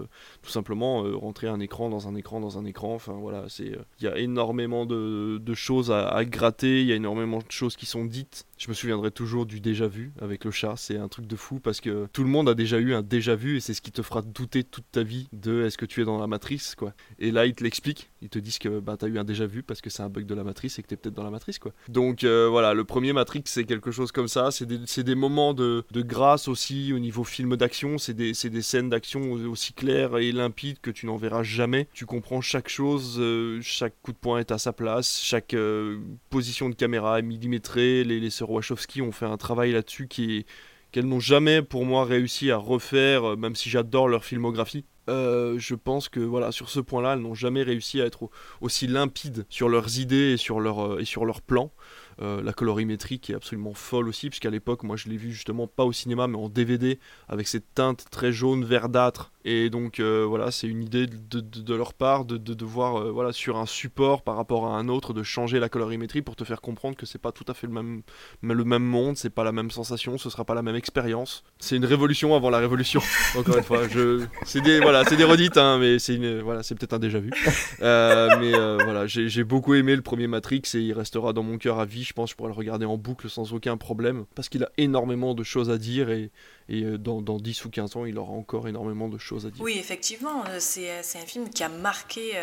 [0.42, 2.94] Tout simplement, rentrer un écran dans un écran dans un écran.
[2.94, 3.78] Enfin, voilà, c'est.
[4.00, 7.86] Il y a énormément de, choses à, gratter, il y a énormément de choses qui
[7.86, 8.46] sont dites.
[8.58, 11.60] Je me souviendrai toujours du déjà vu avec le chat, c'est un truc de fou
[11.60, 13.92] parce que tout le monde a déjà eu un déjà vu et c'est ce qui
[13.92, 16.94] te fera douter toute ta vie de est-ce que tu es dans la matrice, quoi.
[17.20, 19.64] Et là, ils te l'expliquent, ils te disent que bah, t'as eu un déjà vu
[19.64, 21.60] parce que c'est un bug de la matrice et que t'es peut-être dans la matrice,
[21.60, 21.72] quoi.
[21.88, 24.52] Donc euh, voilà, le premier Matrix, c'est quelque chose comme ça.
[24.52, 27.98] C'est des, des moments de, de grâce aussi au niveau film d'action.
[27.98, 31.88] C'est des, des scènes d'action aussi claires et limpides que tu n'en verras jamais.
[31.94, 36.00] Tu comprends chaque chose, euh, chaque coup de poing est à sa place, chaque euh,
[36.30, 38.04] position de caméra est millimétrée.
[38.04, 40.46] Les, les sœurs Wachowski ont fait un travail là-dessus qui
[40.92, 44.86] qu'elles n'ont jamais pour moi réussi à refaire, même si j'adore leur filmographie.
[45.10, 48.32] Euh, je pense que voilà sur ce point-là, elles n'ont jamais réussi à être au-
[48.62, 51.72] aussi limpides sur leurs idées et sur leur et sur leurs plans.
[52.20, 55.68] Euh, la colorimétrie qui est absolument folle aussi, puisqu'à l'époque, moi je l'ai vu justement
[55.68, 59.32] pas au cinéma, mais en DVD, avec cette teinte très jaune, verdâtre.
[59.46, 63.32] Et donc euh, voilà, c'est une idée de, leur part de, de, voir euh, voilà,
[63.32, 66.60] sur un support par rapport à un autre, de changer la colorimétrie pour te faire
[66.60, 68.02] comprendre que c'est pas tout à fait le même,
[68.42, 71.44] le même monde, c'est pas la même sensation, ce sera pas la même expérience.
[71.60, 73.00] C'est une révolution avant la révolution,
[73.38, 73.88] encore une fois.
[73.88, 74.26] Je...
[74.44, 77.32] C'est des, voilà, des redites, hein, mais c'est peut-être un déjà vu.
[77.80, 81.86] mais voilà, j'ai beaucoup aimé le premier Matrix et il restera dans mon cœur à
[81.86, 84.64] vie je pense que je pourrais le regarder en boucle sans aucun problème, parce qu'il
[84.64, 86.32] a énormément de choses à dire et,
[86.70, 89.62] euh, dans, dans, 10 ou 15 ans, il aura encore énormément de choses à dire.
[89.62, 92.34] Oui, effectivement, euh, euh, c'est un film qui a marqué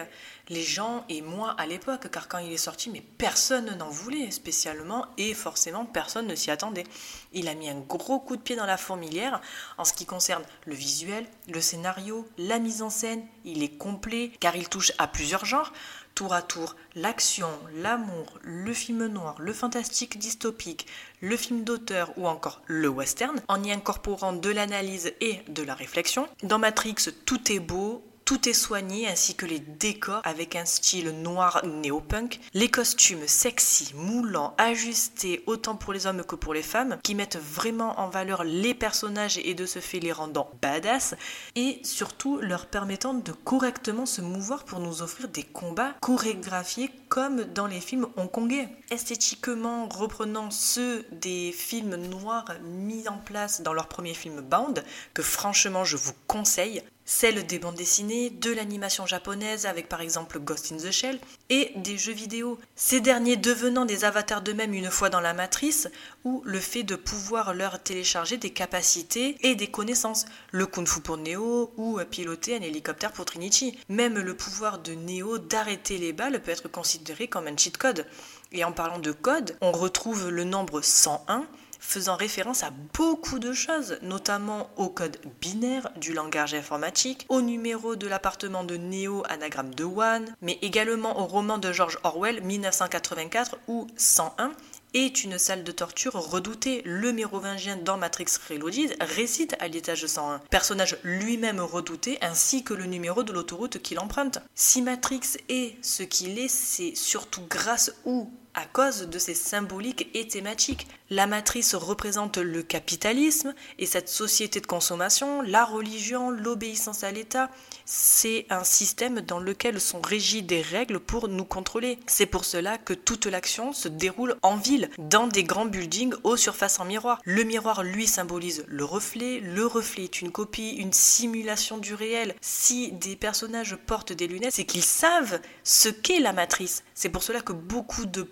[0.50, 4.31] les gens et moi à l'époque, car quand il est sorti, mais personne n'en voulait
[4.31, 6.85] spécialement et forcément personne ne s'y attendait.
[7.33, 9.40] Il a mis un gros coup de pied dans la fourmilière
[9.79, 13.22] en ce qui concerne le visuel, le scénario, la mise en scène.
[13.46, 15.72] Il est complet car il touche à plusieurs genres
[16.14, 20.87] tour à tour l'action, l'amour, le film noir, le fantastique dystopique,
[21.20, 25.74] le film d'auteur ou encore le western, en y incorporant de l'analyse et de la
[25.74, 26.29] réflexion.
[26.42, 26.96] Dans Matrix,
[27.27, 32.41] tout est beau, tout est soigné ainsi que les décors avec un style noir néo-punk,
[32.55, 37.39] les costumes sexy, moulants, ajustés autant pour les hommes que pour les femmes, qui mettent
[37.39, 41.15] vraiment en valeur les personnages et de ce fait les rendant badass,
[41.55, 47.45] et surtout leur permettant de correctement se mouvoir pour nous offrir des combats chorégraphiés comme
[47.45, 48.69] dans les films hongkongais.
[48.91, 55.23] Esthétiquement reprenant ceux des films noirs mis en place dans leur premier film Bound, que
[55.23, 60.73] franchement je vous conseille, celle des bandes dessinées, de l'animation japonaise avec par exemple Ghost
[60.73, 61.19] in the Shell,
[61.51, 62.59] et des jeux vidéo.
[62.77, 65.88] Ces derniers devenant des avatars d'eux-mêmes une fois dans la matrice,
[66.25, 70.25] ou le fait de pouvoir leur télécharger des capacités et des connaissances.
[70.51, 73.79] Le kung fu pour Neo, ou piloter un hélicoptère pour Trinity.
[73.88, 78.07] Même le pouvoir de Neo d'arrêter les balles peut être considéré comme un cheat code.
[78.53, 81.45] Et en parlant de code, on retrouve le nombre 101
[81.85, 87.94] faisant référence à beaucoup de choses, notamment au code binaire du langage informatique, au numéro
[87.94, 93.59] de l'appartement de Neo anagramme de One, mais également au roman de George Orwell 1984
[93.68, 94.53] où 101
[94.94, 96.81] est une salle de torture redoutée.
[96.85, 102.87] Le mérovingien dans Matrix Reloaded récite à l'étage 101, personnage lui-même redouté ainsi que le
[102.87, 104.38] numéro de l'autoroute qu'il emprunte.
[104.55, 110.09] Si Matrix est ce qu'il est, c'est surtout grâce ou à cause de ses symboliques
[110.14, 110.87] et thématiques.
[111.11, 117.51] La matrice représente le capitalisme et cette société de consommation, la religion, l'obéissance à l'État.
[117.85, 121.99] C'est un système dans lequel sont régies des règles pour nous contrôler.
[122.07, 126.37] C'est pour cela que toute l'action se déroule en ville, dans des grands buildings aux
[126.37, 127.21] surfaces en miroir.
[127.25, 129.40] Le miroir, lui, symbolise le reflet.
[129.40, 132.35] Le reflet est une copie, une simulation du réel.
[132.40, 136.83] Si des personnages portent des lunettes, c'est qu'ils savent ce qu'est la matrice.
[136.95, 138.23] C'est pour cela que beaucoup de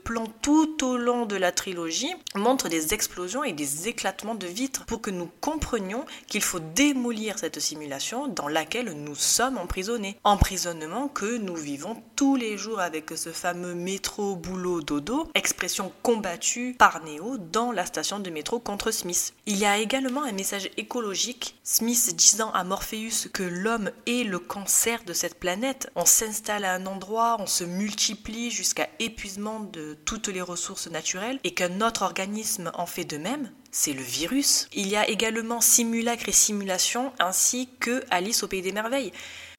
[0.40, 5.00] tout au long de la trilogie montre des explosions et des éclatements de vitres pour
[5.00, 10.16] que nous comprenions qu'il faut démolir cette simulation dans laquelle nous sommes emprisonnés.
[10.22, 16.76] Emprisonnement que nous vivons tous les jours avec ce fameux métro boulot dodo, expression combattue
[16.78, 19.34] par Neo dans la station de métro contre Smith.
[19.46, 24.38] Il y a également un message écologique, Smith disant à Morpheus que l'homme est le
[24.38, 25.90] cancer de cette planète.
[25.96, 31.40] On s'installe à un endroit, on se multiplie jusqu'à épuisement de toutes les ressources naturelles
[31.44, 34.68] et qu'un autre organisme en fait de même, c'est le virus.
[34.72, 39.12] Il y a également simulacre et simulation ainsi que Alice au pays des merveilles.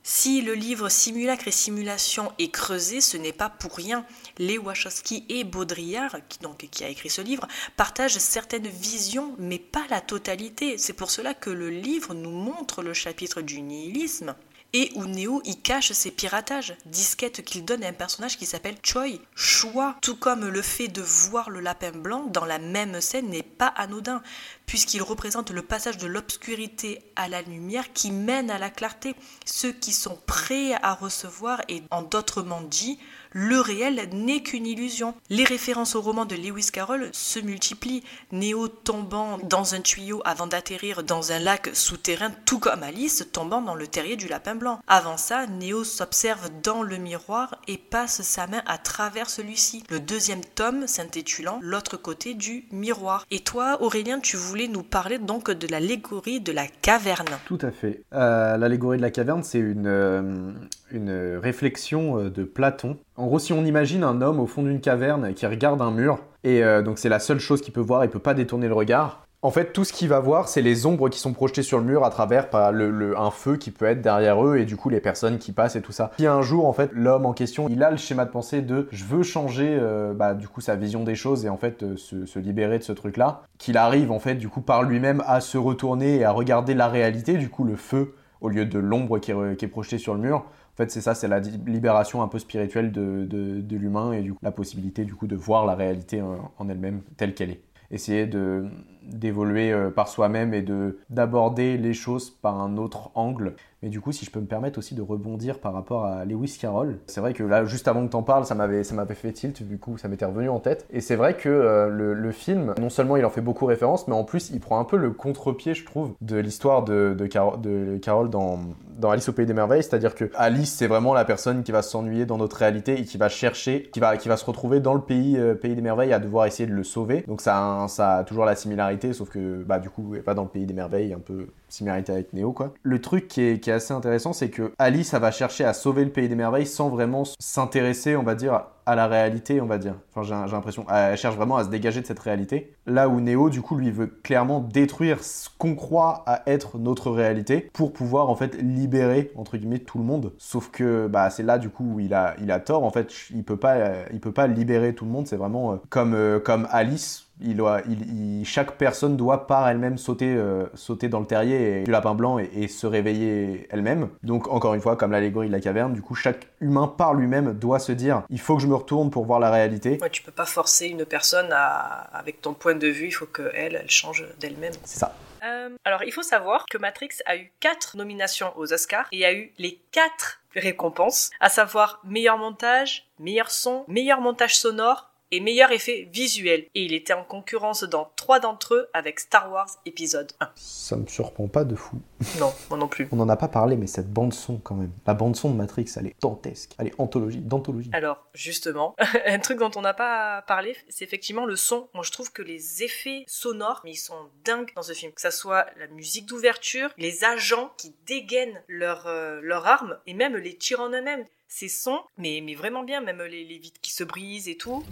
[0.06, 4.06] Si le livre Simulacre et simulation est creusé, ce n'est pas pour rien.
[4.38, 9.86] Les Wachowski et Baudrillard, donc, qui a écrit ce livre, partagent certaines visions, mais pas
[9.90, 10.78] la totalité.
[10.78, 14.36] C'est pour cela que le livre nous montre le chapitre du nihilisme,
[14.74, 18.76] et où Neo y cache ses piratages, disquettes qu'il donne à un personnage qui s'appelle
[18.84, 19.20] Choi.
[19.36, 23.44] Choix, tout comme le fait de voir le lapin blanc dans la même scène n'est
[23.44, 24.24] pas anodin,
[24.66, 29.16] puisqu'il représente le passage de l'obscurité à la lumière qui mène à la clarté.
[29.46, 32.98] Ceux qui sont prêts à recevoir et en d'autres mots dit,
[33.34, 35.14] le réel n'est qu'une illusion.
[35.30, 40.48] Les références au roman de Lewis Carroll se multiplient, Néo tombant dans un tuyau avant
[40.48, 44.80] d'atterrir dans un lac souterrain, tout comme Alice tombant dans le terrier du lapin blanc.
[44.88, 49.84] Avant ça, Néo s'observe dans le miroir et passe sa main à travers celui-ci.
[49.90, 53.26] Le deuxième tome s'intitulant L'autre côté du miroir.
[53.32, 57.26] Et toi, Aurélien, tu voulais nous parler donc de l'allégorie de la caverne.
[57.46, 58.04] Tout à fait.
[58.14, 60.52] Euh, l'allégorie de la caverne, c'est une, euh,
[60.92, 62.98] une réflexion euh, de Platon.
[63.16, 66.20] En gros, si on imagine un homme au fond d'une caverne qui regarde un mur,
[66.44, 68.74] et euh, donc c'est la seule chose qu'il peut voir, il peut pas détourner le
[68.74, 71.78] regard, En fait, tout ce qu'il va voir, c'est les ombres qui sont projetées sur
[71.78, 74.90] le mur à travers le, un feu qui peut être derrière eux et du coup
[74.90, 76.12] les personnes qui passent et tout ça.
[76.16, 78.88] Puis un jour, en fait, l'homme en question, il a le schéma de pensée de
[78.92, 81.98] je veux changer, euh, bah, du coup, sa vision des choses et en fait euh,
[81.98, 83.44] se, libérer de ce truc-là.
[83.60, 86.88] Qu'il arrive en fait, du coup, par lui-même à se retourner et à regarder la
[86.88, 90.46] réalité, du coup, le feu au lieu de l'ombre qui est projetée sur le mur
[90.74, 94.34] en fait, c'est ça, c'est la libération un peu spirituelle de, de, l'humain et du
[94.34, 97.62] coup, la possibilité du coup de voir la réalité en, elle-même telle qu'elle est.
[97.92, 98.66] Essayer de
[99.06, 104.00] d'évoluer euh, par soi-même et de d'aborder les choses par un autre angle mais du
[104.00, 107.20] coup, si je peux me permettre aussi de rebondir par rapport à Lewis Carroll, c'est
[107.20, 109.78] vrai que là, juste avant que t'en parles, ça m'avait, ça m'avait fait tilt, du
[109.78, 110.88] coup, ça m'était revenu en tête.
[110.90, 114.16] Et c'est vrai que euh, le, film, non seulement il en fait beaucoup référence, mais
[114.16, 117.98] en plus, il prend un peu le contre-pied, je trouve, de l'histoire de, de, de
[117.98, 118.58] Carroll dans,
[118.98, 119.84] dans Alice au Pays des Merveilles.
[119.84, 123.18] C'est-à-dire que Alice, c'est vraiment la personne qui va s'ennuyer dans notre réalité et qui
[123.18, 126.14] va chercher, qui va, qui va se retrouver dans le pays, euh, pays des merveilles
[126.14, 127.26] à devoir essayer de le sauver.
[127.28, 130.44] Donc ça ça a toujours la similarité, sauf que, bah, du coup, elle va dans
[130.44, 132.74] le pays des merveilles, un peu similarité avec Neo quoi.
[132.84, 136.12] Le truc qui est, assez intéressant, c'est que Alice, ça va chercher à sauver le
[136.12, 139.96] pays des merveilles sans vraiment s'intéresser, on va dire, à la réalité, on va dire.
[140.14, 142.74] Enfin, j'ai l'impression, elle cherche vraiment à se dégager de cette réalité.
[142.86, 147.12] Là où Neo, du coup, lui veut clairement détruire ce qu'on croit à être notre
[147.12, 150.34] réalité pour pouvoir en fait libérer entre guillemets tout le monde.
[150.38, 152.84] Sauf que bah c'est là du coup où il a il a tort.
[152.84, 153.76] En fait, il peut pas
[154.12, 155.28] il peut pas libérer tout le monde.
[155.28, 159.98] C'est vraiment euh, comme euh, comme Alice il doit, il, chaque personne doit par elle-même
[159.98, 164.10] sauter, euh, sauter dans le terrier du lapin blanc et, se réveiller elle-même.
[164.24, 167.54] Donc encore une fois, comme l'allégorie de la caverne, du coup chaque humain par lui-même
[167.54, 170.00] doit se dire il faut que je me retourne pour voir la réalité.
[170.02, 173.26] Ouais, tu peux pas forcer une personne à, avec ton point de vue, il faut
[173.26, 174.74] qu'elle, elle, elle change d'elle-même.
[174.84, 175.16] C'est ça.
[175.44, 179.34] Euh, alors il faut savoir que Matrix a eu quatre nominations aux Oscars et a
[179.34, 185.72] eu les quatre récompenses, à savoir meilleur montage, meilleur son, meilleur montage sonore, et meilleur
[185.72, 190.32] effet visuel, et il était en concurrence dans trois d'entre eux avec Star Wars épisode
[190.40, 190.52] 1.
[190.56, 192.00] Ça me surprend pas de fou.
[192.40, 193.08] Non, moi non plus.
[193.12, 194.92] On n'en a pas parlé, mais cette bande-son quand même.
[195.08, 196.76] La bande-son de Matrix, elle est dantesque.
[196.78, 197.90] Elle est anthologie, d'anthologie.
[197.94, 201.90] Alors, justement, un truc dont on n'a pas parlé, c'est effectivement le son.
[201.96, 205.12] Moi, je trouve que les effets sonores, mais ils sont dingues dans ce film.
[205.14, 210.14] Que ça soit la musique d'ouverture, les agents qui dégainent leurs euh, leur armes, et
[210.14, 213.80] même les tirs en eux-mêmes ces sons, mais, mais vraiment bien, même les, les vitres
[213.80, 214.84] qui se brisent et tout.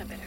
[0.00, 0.22] I better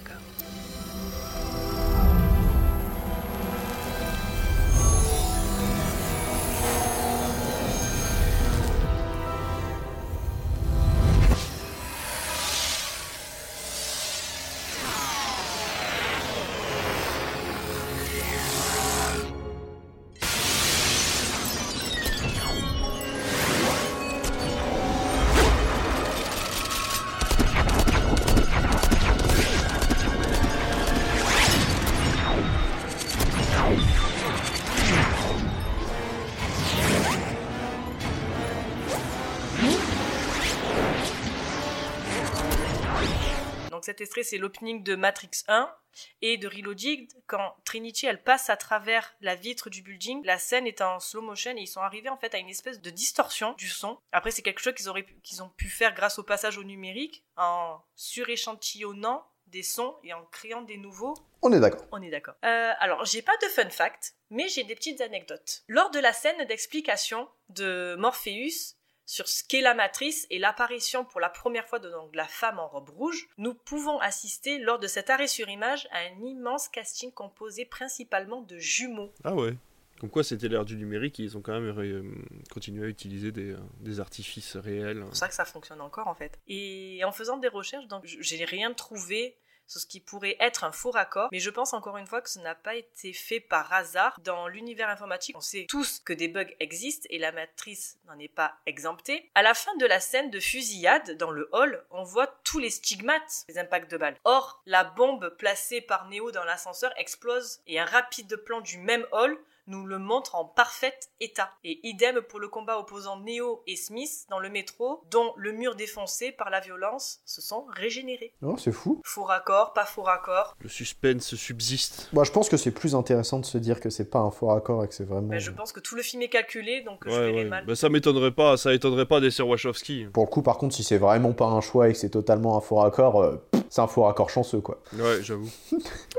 [43.96, 45.74] cet extrait, c'est l'opening de Matrix 1
[46.22, 47.08] et de Reloaded.
[47.28, 51.22] Quand Trinity, elle passe à travers la vitre du building, la scène est en slow
[51.22, 53.98] motion et ils sont arrivés en fait à une espèce de distorsion du son.
[54.12, 57.24] Après, c'est quelque chose qu'ils auraient qu'ils ont pu faire grâce au passage au numérique
[57.38, 61.14] en suréchantillonnant des sons et en créant des nouveaux.
[61.42, 61.88] On est d'accord.
[61.94, 62.36] On est d'accord.
[62.44, 65.64] Euh, alors, j'ai pas de fun fact, mais j'ai des petites anecdotes.
[65.70, 68.76] Lors de la scène d'explication de Morpheus,
[69.06, 72.68] sur ce qu'est la matrice et l'apparition pour la première fois de la femme en
[72.68, 77.12] robe rouge, nous pouvons assister lors de cet arrêt sur image à un immense casting
[77.12, 79.14] composé principalement de jumeaux.
[79.24, 79.56] Ah ouais
[80.00, 82.04] comme quoi c'était l'ère du numérique ils ont quand même euh,
[82.52, 85.00] continué à utiliser des, euh, des artifices réels.
[85.00, 86.38] C'est pour ça que ça fonctionne encore en fait.
[86.48, 90.72] Et en faisant des recherches, donc j'ai rien trouvé sur ce qui pourrait être un
[90.72, 93.72] faux raccord, mais je pense encore une fois que ce n'a pas été fait par
[93.74, 94.18] hasard.
[94.24, 98.28] Dans l'univers informatique, on sait tous que des bugs existent et la matrice n'en est
[98.28, 99.30] pas exemptée.
[99.36, 102.70] À la fin de la scène de fusillade dans le hall, on voit tous les
[102.70, 104.18] stigmates des impacts de balles.
[104.24, 109.06] Or, la bombe placée par Neo dans l'ascenseur explose et un rapide plan du même
[109.12, 111.52] hall nous le montre en parfait état.
[111.64, 115.76] Et idem pour le combat opposant Neo et Smith dans le métro, dont le mur
[115.76, 118.34] défoncé par la violence se sont régénérés.
[118.42, 119.02] Oh, c'est fou.
[119.04, 120.56] Faux raccord, pas faux raccord.
[120.60, 122.10] Le suspense subsiste.
[122.14, 124.48] Moi, je pense que c'est plus intéressant de se dire que c'est pas un faux
[124.48, 125.38] raccord et que c'est vraiment.
[125.38, 127.66] je pense que tout le film est calculé, donc je verrai mal.
[127.66, 130.06] Bah, ça m'étonnerait pas, ça étonnerait pas des Wachowski.
[130.14, 132.58] Pour le coup, par contre, si c'est vraiment pas un choix et que c'est totalement
[132.58, 133.38] un faux raccord, euh,
[133.70, 134.82] c'est un faux raccord chanceux, quoi.
[134.94, 135.50] Ouais, j'avoue.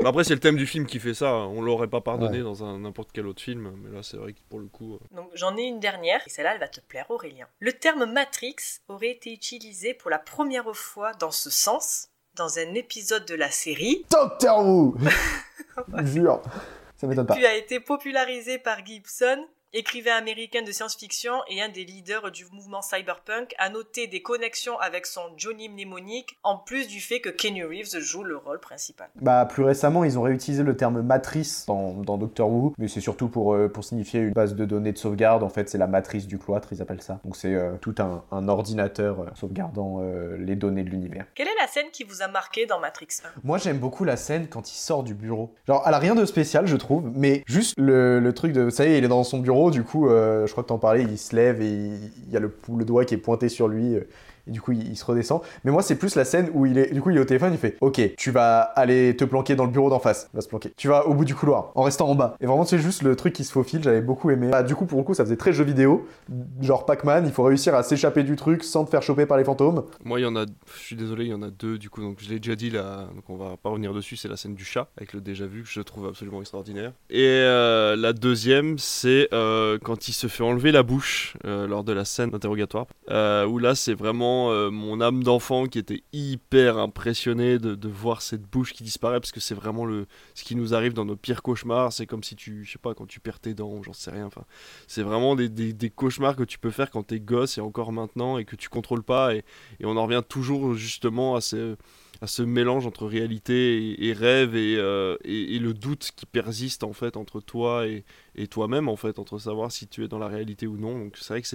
[0.04, 1.32] Après, c'est le thème du film qui fait ça.
[1.32, 4.40] On l'aurait pas pardonné dans un n'importe quel autre film, mais là, c'est vrai que
[4.48, 4.94] pour le coup.
[4.94, 4.98] Euh.
[5.14, 7.46] Donc, j'en ai une dernière, et celle-là, elle va te plaire, Aurélien.
[7.58, 8.56] Le terme Matrix
[8.88, 13.50] aurait été utilisé pour la première fois dans ce sens dans un épisode de la
[13.50, 14.96] série Doctor Who
[16.04, 16.42] Jure
[16.96, 17.34] Ça m'étonne pas.
[17.34, 22.46] Puis a été popularisé par Gibson écrivain américain de science-fiction et un des leaders du
[22.50, 27.28] mouvement cyberpunk, a noté des connexions avec son Johnny mnémonique, en plus du fait que
[27.28, 29.08] Kenny Reeves joue le rôle principal.
[29.16, 33.02] Bah, plus récemment, ils ont réutilisé le terme matrice dans, dans Doctor Who, mais c'est
[33.02, 35.42] surtout pour, euh, pour signifier une base de données de sauvegarde.
[35.42, 37.20] En fait, c'est la matrice du cloître, ils appellent ça.
[37.24, 40.00] Donc, c'est euh, tout un, un ordinateur euh, sauvegardant
[40.38, 41.26] les données de l'univers.
[41.34, 44.16] Quelle est la scène qui vous a marqué dans Matrix 1 Moi, j'aime beaucoup la
[44.16, 45.54] scène quand il sort du bureau.
[45.66, 48.86] Genre, elle a rien de spécial, je trouve, mais juste le, le truc de ça
[48.86, 51.02] y est, il est dans son bureau, du coup, euh, je crois que t'en parlais,
[51.02, 53.96] il se lève et il, y a le, le doigt qui est pointé sur lui.
[54.46, 55.40] Et du coup, il, se redescend.
[55.64, 57.52] Mais moi, c'est plus la scène où il est, du coup, il est au téléphone,
[57.52, 60.28] il fait Ok, tu vas aller te planquer dans le bureau d'en face.
[60.32, 60.72] Il va se planquer.
[60.76, 62.36] Tu vas au bout du couloir, en restant en bas.
[62.40, 64.48] Et vraiment, c'est juste le truc qui se faufile, j'avais beaucoup aimé.
[64.50, 66.06] Bah, du coup, pour le coup, ça faisait très jeu vidéo.
[66.60, 69.44] Genre Pac-Man, il faut réussir à s'échapper du truc sans te faire choper par les
[69.44, 69.84] fantômes.
[70.04, 72.00] Moi, il y en a, je suis désolé, il y en a deux du coup.
[72.00, 74.16] Donc, je l'ai déjà dit là, donc on va pas revenir dessus.
[74.16, 76.92] C'est la scène du chat avec le déjà vu que je trouve absolument extraordinaire.
[77.10, 81.84] Et euh, la deuxième, c'est euh, quand il se fait enlever la bouche euh, lors
[81.84, 82.86] de la scène d'interrogatoire.
[83.08, 88.42] Où là, c'est vraiment euh, mon âme d'enfant qui était hyper impressionné de, voir cette
[88.42, 89.86] bouche qui disparaît parce que c'est vraiment
[90.34, 91.92] ce qui nous arrive dans nos pires cauchemars.
[91.92, 94.28] C'est comme si tu, je sais pas, quand tu perds tes dents, j'en sais rien.
[94.86, 98.44] C'est vraiment des, cauchemars que tu peux faire quand t'es gosse et encore maintenant et
[98.44, 99.44] que tu contrôles pas et,
[99.80, 101.76] et on en revient toujours justement à ce,
[102.20, 106.26] à ce mélange entre réalité et, et rêve et, euh, et, et le doute qui
[106.26, 110.08] persiste en fait entre toi et, et toi-même en fait entre savoir si tu es
[110.08, 110.98] dans la réalité ou non.
[110.98, 111.48] Donc c'est vrai que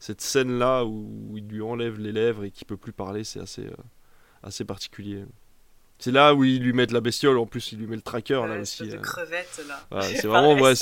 [0.00, 3.40] cette scène là où il lui enlève les lèvres et qu'il peut plus parler c'est
[3.40, 3.76] assez euh,
[4.42, 5.24] assez particulier.
[6.00, 7.38] C'est là où ils lui mettent la bestiole.
[7.38, 9.00] En plus il lui met le tracker là aussi de euh.
[9.00, 9.86] crevette là.
[9.90, 10.74] Ouais, c'est vraiment ouais,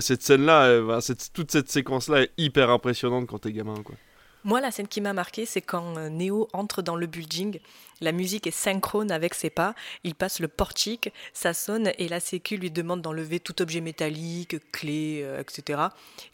[0.00, 1.00] cette scène là
[1.32, 3.96] toute cette séquence là est hyper impressionnante quand t'es gamin quoi
[4.44, 7.60] Moi, la scène qui m'a marqué, c'est quand euh, Neo entre dans le building.
[8.02, 9.74] La musique est synchrone avec ses pas.
[10.02, 14.56] Il passe le portique, ça sonne et la sécu lui demande d'enlever tout objet métallique,
[14.70, 15.84] clé, euh, etc.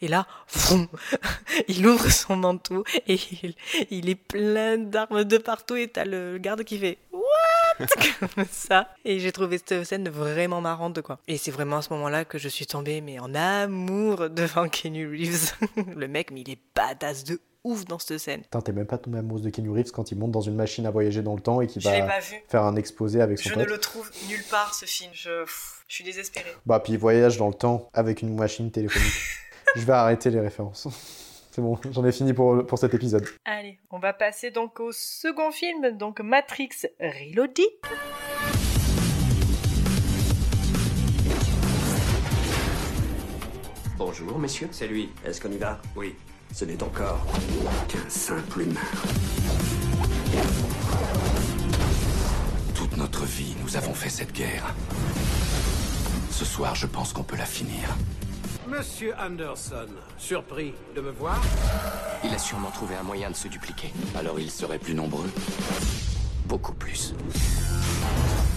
[0.01, 0.27] Et là,
[1.69, 3.55] il ouvre son manteau et il,
[3.89, 7.87] il est plein d'armes de partout et t'as le garde qui fait What?
[8.19, 8.89] Comme ça.
[9.05, 11.19] Et j'ai trouvé cette scène vraiment marrante, quoi.
[11.27, 15.05] Et c'est vraiment à ce moment-là que je suis tombée, mais en amour devant Kenny
[15.05, 15.53] Reeves.
[15.95, 18.41] le mec, mais il est badass de ouf dans cette scène.
[18.41, 20.85] Putain, t'es même pas tombé amoureuse de Kenny Reeves quand il monte dans une machine
[20.85, 23.63] à voyager dans le temps et l'ai va faire un exposé avec son Je pote.
[23.63, 25.11] ne le trouve nulle part ce film.
[25.13, 26.51] Je, pff, je suis désespérée.
[26.65, 29.11] Bah, puis il voyage dans le temps avec une machine téléphonique.
[29.75, 30.87] Je vais arrêter les références.
[31.51, 33.25] C'est bon, j'en ai fini pour, pour cet épisode.
[33.45, 36.69] Allez, on va passer donc au second film, donc Matrix
[36.99, 37.65] Reloaded.
[43.97, 44.69] Bonjour, messieurs.
[44.71, 45.09] C'est lui.
[45.25, 45.79] Est-ce qu'on y va?
[45.95, 46.15] Oui.
[46.53, 47.25] Ce n'est encore
[47.87, 48.79] qu'un simple humain.
[52.75, 54.73] Toute notre vie, nous avons fait cette guerre.
[56.29, 57.95] Ce soir, je pense qu'on peut la finir.
[58.67, 59.87] Monsieur Anderson,
[60.17, 61.41] surpris de me voir?
[62.23, 63.91] Il a sûrement trouvé un moyen de se dupliquer.
[64.17, 65.29] Alors ils seraient plus nombreux
[66.45, 67.13] Beaucoup plus.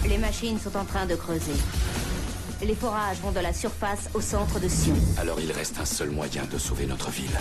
[0.07, 1.53] Les machines sont en train de creuser.
[2.61, 4.95] Les forages vont de la surface au centre de Sion.
[5.19, 7.37] Alors il reste un seul moyen de sauver notre ville.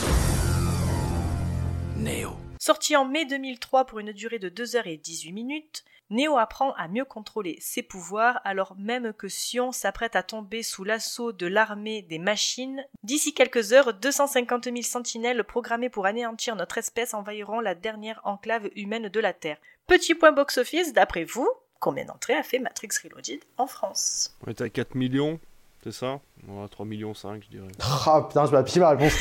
[1.96, 2.32] Néo.
[2.58, 7.56] Sorti en mai 2003 pour une durée de 2h18 minutes, Neo apprend à mieux contrôler
[7.60, 12.84] ses pouvoirs alors même que Sion s'apprête à tomber sous l'assaut de l'armée des machines.
[13.04, 18.68] D'ici quelques heures, 250 000 sentinelles programmées pour anéantir notre espèce envahiront la dernière enclave
[18.74, 19.58] humaine de la Terre.
[19.86, 21.48] Petit point box-office, d'après vous,
[21.84, 25.38] combien d'entrées a fait Matrix Reloaded en France on était à 4 millions
[25.84, 26.18] c'est ça?
[26.48, 27.68] Ouais, 3 millions 5 je dirais
[28.06, 29.12] Ah putain, je vais appuyer ma réponse.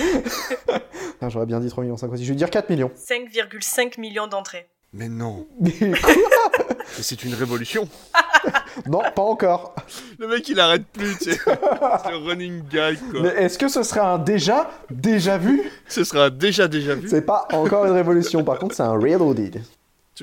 [1.27, 2.23] J'aurais bien dit 3 millions 5 aussi.
[2.23, 2.89] Je vais dire 4 millions.
[2.95, 4.69] 5,5 millions d'entrées.
[4.93, 7.89] mais non Mais Mais c'est une révolution
[8.87, 9.75] non, pas encore.
[10.19, 11.37] Le mec il arrête plus, tu sais.
[11.37, 13.21] C'est le running gag quoi.
[13.23, 15.69] Mais est-ce que ce serait un déjà, déjà vu?
[15.89, 17.09] Ce sera déjà déjà vu.
[17.09, 18.43] C'est pas encore une révolution.
[18.43, 19.61] Par contre, c'est un reloaded.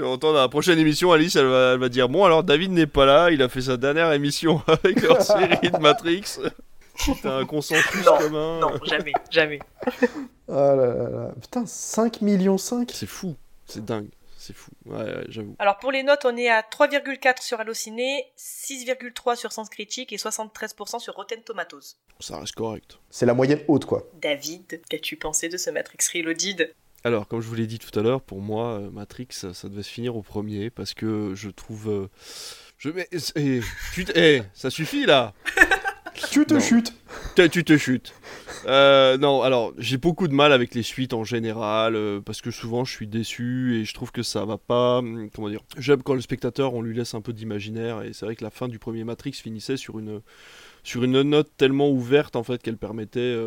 [0.01, 2.43] Tu vas entendre dans la prochaine émission, Alice, elle va, elle va dire Bon, alors
[2.43, 6.39] David n'est pas là, il a fait sa dernière émission avec leur série de Matrix.
[7.23, 8.61] T'as un consensus Non, commun.
[8.61, 9.59] Non, jamais, jamais.
[10.49, 11.33] Oh là là là.
[11.39, 13.37] Putain, 5 millions 5 C'est fou,
[13.67, 14.71] c'est dingue, c'est fou.
[14.87, 15.55] Ouais, ouais, j'avoue.
[15.59, 20.17] Alors pour les notes, on est à 3,4 sur Allociné, 6,3 sur Sens Critique et
[20.17, 21.97] 73% sur Rotten Tomatoes.
[22.21, 22.99] Ça reste correct.
[23.11, 24.05] C'est la moyenne haute, quoi.
[24.23, 26.73] David, qu'as-tu pensé de ce Matrix Reloaded?
[27.05, 29.69] Alors, comme je vous l'ai dit tout à l'heure, pour moi, euh, Matrix, ça, ça
[29.69, 31.89] devait se finir au premier parce que je trouve.
[31.89, 32.09] euh,
[32.79, 33.61] je mais, eh,
[34.15, 35.33] eh, ça suffit là
[36.31, 36.61] Tu te Non.
[36.61, 36.93] chutes.
[37.51, 38.13] tu te chutes.
[38.67, 42.51] Euh, non, alors j'ai beaucoup de mal avec les suites en général euh, parce que
[42.51, 44.99] souvent je suis déçu et je trouve que ça va pas.
[44.99, 48.27] hum, Comment dire J'aime quand le spectateur on lui laisse un peu d'imaginaire et c'est
[48.27, 50.21] vrai que la fin du premier Matrix finissait sur une
[50.83, 53.39] sur une note tellement ouverte en fait qu'elle permettait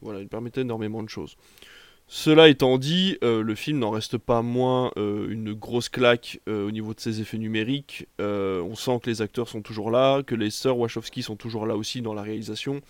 [0.00, 1.36] voilà, elle permettait énormément de choses.
[2.10, 6.66] Cela étant dit, euh, le film n'en reste pas moins euh, une grosse claque euh,
[6.66, 8.06] au niveau de ses effets numériques.
[8.18, 11.76] On sent que les acteurs sont toujours là, que les sœurs Wachowski sont toujours là
[11.76, 12.80] aussi dans la réalisation.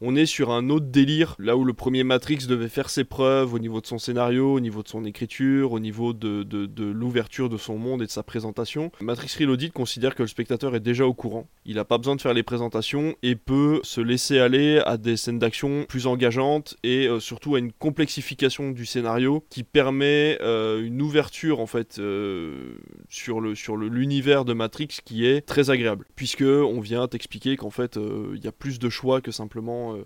[0.00, 3.52] On est sur un autre délire, là où le premier Matrix devait faire ses preuves
[3.54, 7.48] au niveau de son scénario, au niveau de son écriture, au niveau de, de- l'ouverture
[7.48, 8.92] de son monde et de sa présentation.
[9.00, 11.48] Matrix Reloaded considère que le spectateur est déjà au courant.
[11.66, 15.16] Il n'a pas besoin de faire les présentations et peut se laisser aller à des
[15.16, 20.80] scènes d'action plus engageantes et euh, surtout à une complexification du scénario qui permet euh,
[20.84, 22.76] une ouverture en fait euh,
[23.08, 27.70] sur le sur l'univers de Matrix qui est très agréable puisque on vient t'expliquer qu'en
[27.70, 27.98] fait
[28.34, 30.04] il y a plus de choix que simplement euh,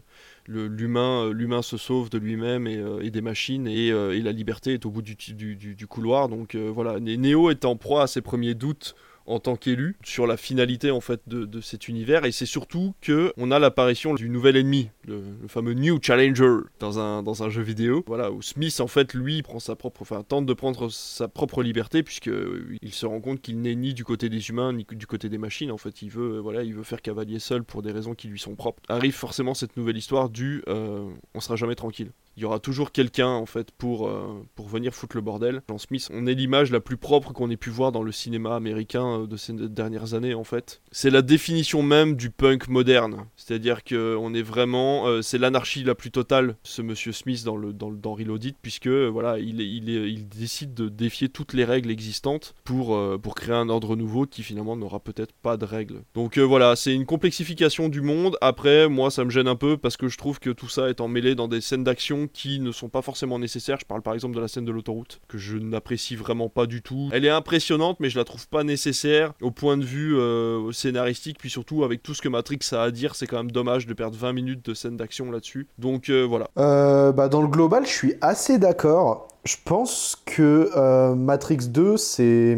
[0.50, 4.90] euh, l'humain se sauve de lui-même et, euh, des machines et, la liberté est au
[4.90, 6.28] bout du, couloir.
[6.28, 8.94] Donc voilà Né- Neo est en proie à ses premiers doutes
[9.26, 12.24] en tant qu'élu sur la finalité en fait de, de cet univers.
[12.24, 16.98] Et c'est surtout que on a l'apparition du nouvel ennemi le, fameux New Challenger dans
[16.98, 18.04] un, dans un jeu vidéo.
[18.06, 21.62] Voilà où Smith en fait lui prend sa propre enfin tente de prendre sa propre
[21.62, 24.86] liberté puisque euh, il se rend compte qu'il n'est ni du côté des humains ni
[24.90, 25.70] du côté des machines.
[25.70, 28.28] En fait il veut euh, voilà il veut faire cavalier seul pour des raisons qui
[28.28, 28.82] lui sont propres.
[28.88, 32.92] Arrive forcément cette nouvelle histoire du euh, on sera jamais tranquille il y aura toujours
[32.92, 35.62] quelqu'un en fait pour, euh, pour venir foutre le bordel.
[35.68, 38.56] Jean Smith, on est l'image la plus propre qu'on ait pu voir dans le cinéma
[38.56, 40.80] américain euh, de ces dernières années en fait.
[40.90, 43.26] C'est la définition même du punk moderne.
[43.36, 47.56] C'est-à-dire que on est vraiment, euh, c'est l'anarchie la plus totale, ce monsieur Smith dans
[47.56, 52.54] le dans, dans Reloaded, puisque voilà, il, il, décide de défier toutes les règles existantes
[52.64, 56.02] pour, pour créer un ordre nouveau qui finalement n'aura peut-être pas de règles.
[56.14, 58.36] Donc voilà, c'est une complexification du monde.
[58.40, 61.00] Après, moi, ça me gêne un peu parce que je trouve que tout ça est
[61.00, 63.78] emmêlé dans des scènes d'action qui ne sont pas forcément nécessaires.
[63.80, 66.82] Je parle par exemple de la scène de l'autoroute, que je n'apprécie vraiment pas du
[66.82, 67.08] tout.
[67.12, 71.38] Elle est impressionnante, mais je la trouve pas nécessaire au point de vue euh, scénaristique.
[71.38, 73.94] Puis surtout, avec tout ce que Matrix a à dire, c'est quand même dommage de
[73.94, 75.66] perdre 20 minutes de scène d'action là-dessus.
[75.78, 76.48] Donc euh, voilà.
[76.58, 79.28] Euh, bah, dans le global, je suis assez d'accord.
[79.44, 82.56] Je pense que Matrix 2, c'est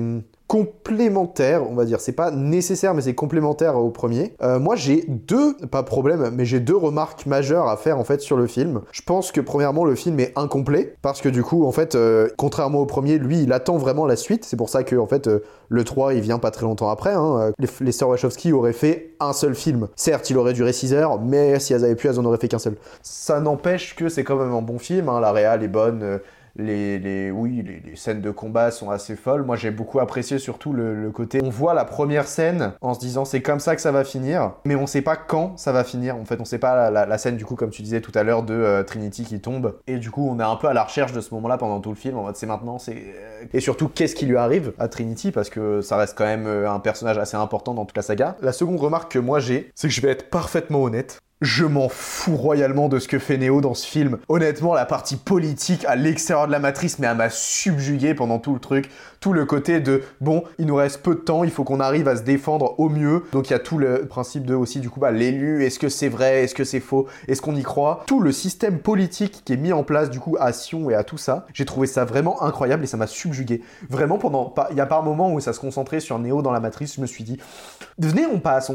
[0.55, 1.99] complémentaire, on va dire.
[1.99, 4.35] C'est pas nécessaire, mais c'est complémentaire au premier.
[4.41, 8.21] Euh, moi, j'ai deux, pas problème, mais j'ai deux remarques majeures à faire en fait
[8.21, 8.83] sur le film.
[8.93, 12.29] Je pense que premièrement, le film est incomplet parce que du coup, en fait, euh,
[12.37, 14.45] contrairement au premier, lui, il attend vraiment la suite.
[14.45, 15.41] C'est pour ça que en fait, euh,
[15.71, 17.15] le 3, il vient pas très longtemps après.
[17.15, 17.51] hein.
[17.59, 19.89] Les, les Wachowski auraient fait un seul film.
[19.97, 22.49] Certes, il aurait duré 6 heures, mais si elles avaient pu, elles en auraient fait
[22.49, 22.77] qu'un seul.
[23.03, 25.09] Ça n'empêche que c'est quand même un bon film.
[25.09, 25.19] hein.
[25.19, 26.21] La réal est bonne.
[26.57, 29.43] Les, les, oui, les, scènes de combat sont assez folles.
[29.43, 31.41] Moi, j'ai beaucoup apprécié surtout le, côté.
[31.43, 34.53] On voit la première scène en se disant c'est comme ça que ça va finir,
[34.65, 36.17] mais on sait pas quand ça va finir.
[36.17, 38.43] En fait, on sait pas la scène du coup, comme tu disais tout à l'heure,
[38.43, 39.79] de euh, Trinity qui tombe.
[39.87, 41.91] Et du coup, on est un peu à la recherche de ce moment-là pendant tout
[41.91, 42.17] le film.
[42.19, 42.97] En mode c'est maintenant, c'est.
[42.97, 46.47] euh, Et surtout, qu'est-ce qui lui arrive à Trinity parce que ça reste quand même
[46.47, 48.37] euh, un personnage assez important dans toute la saga.
[48.41, 51.21] La seconde remarque que moi j'ai, c'est que je vais être parfaitement honnête.
[51.45, 54.17] Je m'en fous royalement de ce que fait Neo dans ce film.
[54.31, 58.55] Honnêtement, la partie politique à l'extérieur de la matrice, mais elle m'a subjugué pendant tout
[58.55, 58.89] le truc.
[59.21, 62.09] Tout le côté de bon, il nous reste peu de temps, il faut qu'on arrive
[62.09, 63.25] à se défendre au mieux.
[63.33, 65.89] Donc il y a tout le principe de aussi du coup bah l'élu, est-ce que
[65.91, 68.05] c'est vrai, est-ce que c'est faux, est-ce qu'on y croit?
[68.07, 71.05] Tout le système politique qui est mis en place du coup à Sion et à
[71.05, 73.63] tout ça, j'ai trouvé ça vraiment incroyable et ça m'a subjugué.
[73.89, 76.53] Vraiment pendant il y a pas un moment où ça se concentrait sur Neo dans
[76.53, 77.39] la matrice, je me suis dit
[77.99, 78.71] venez on passe,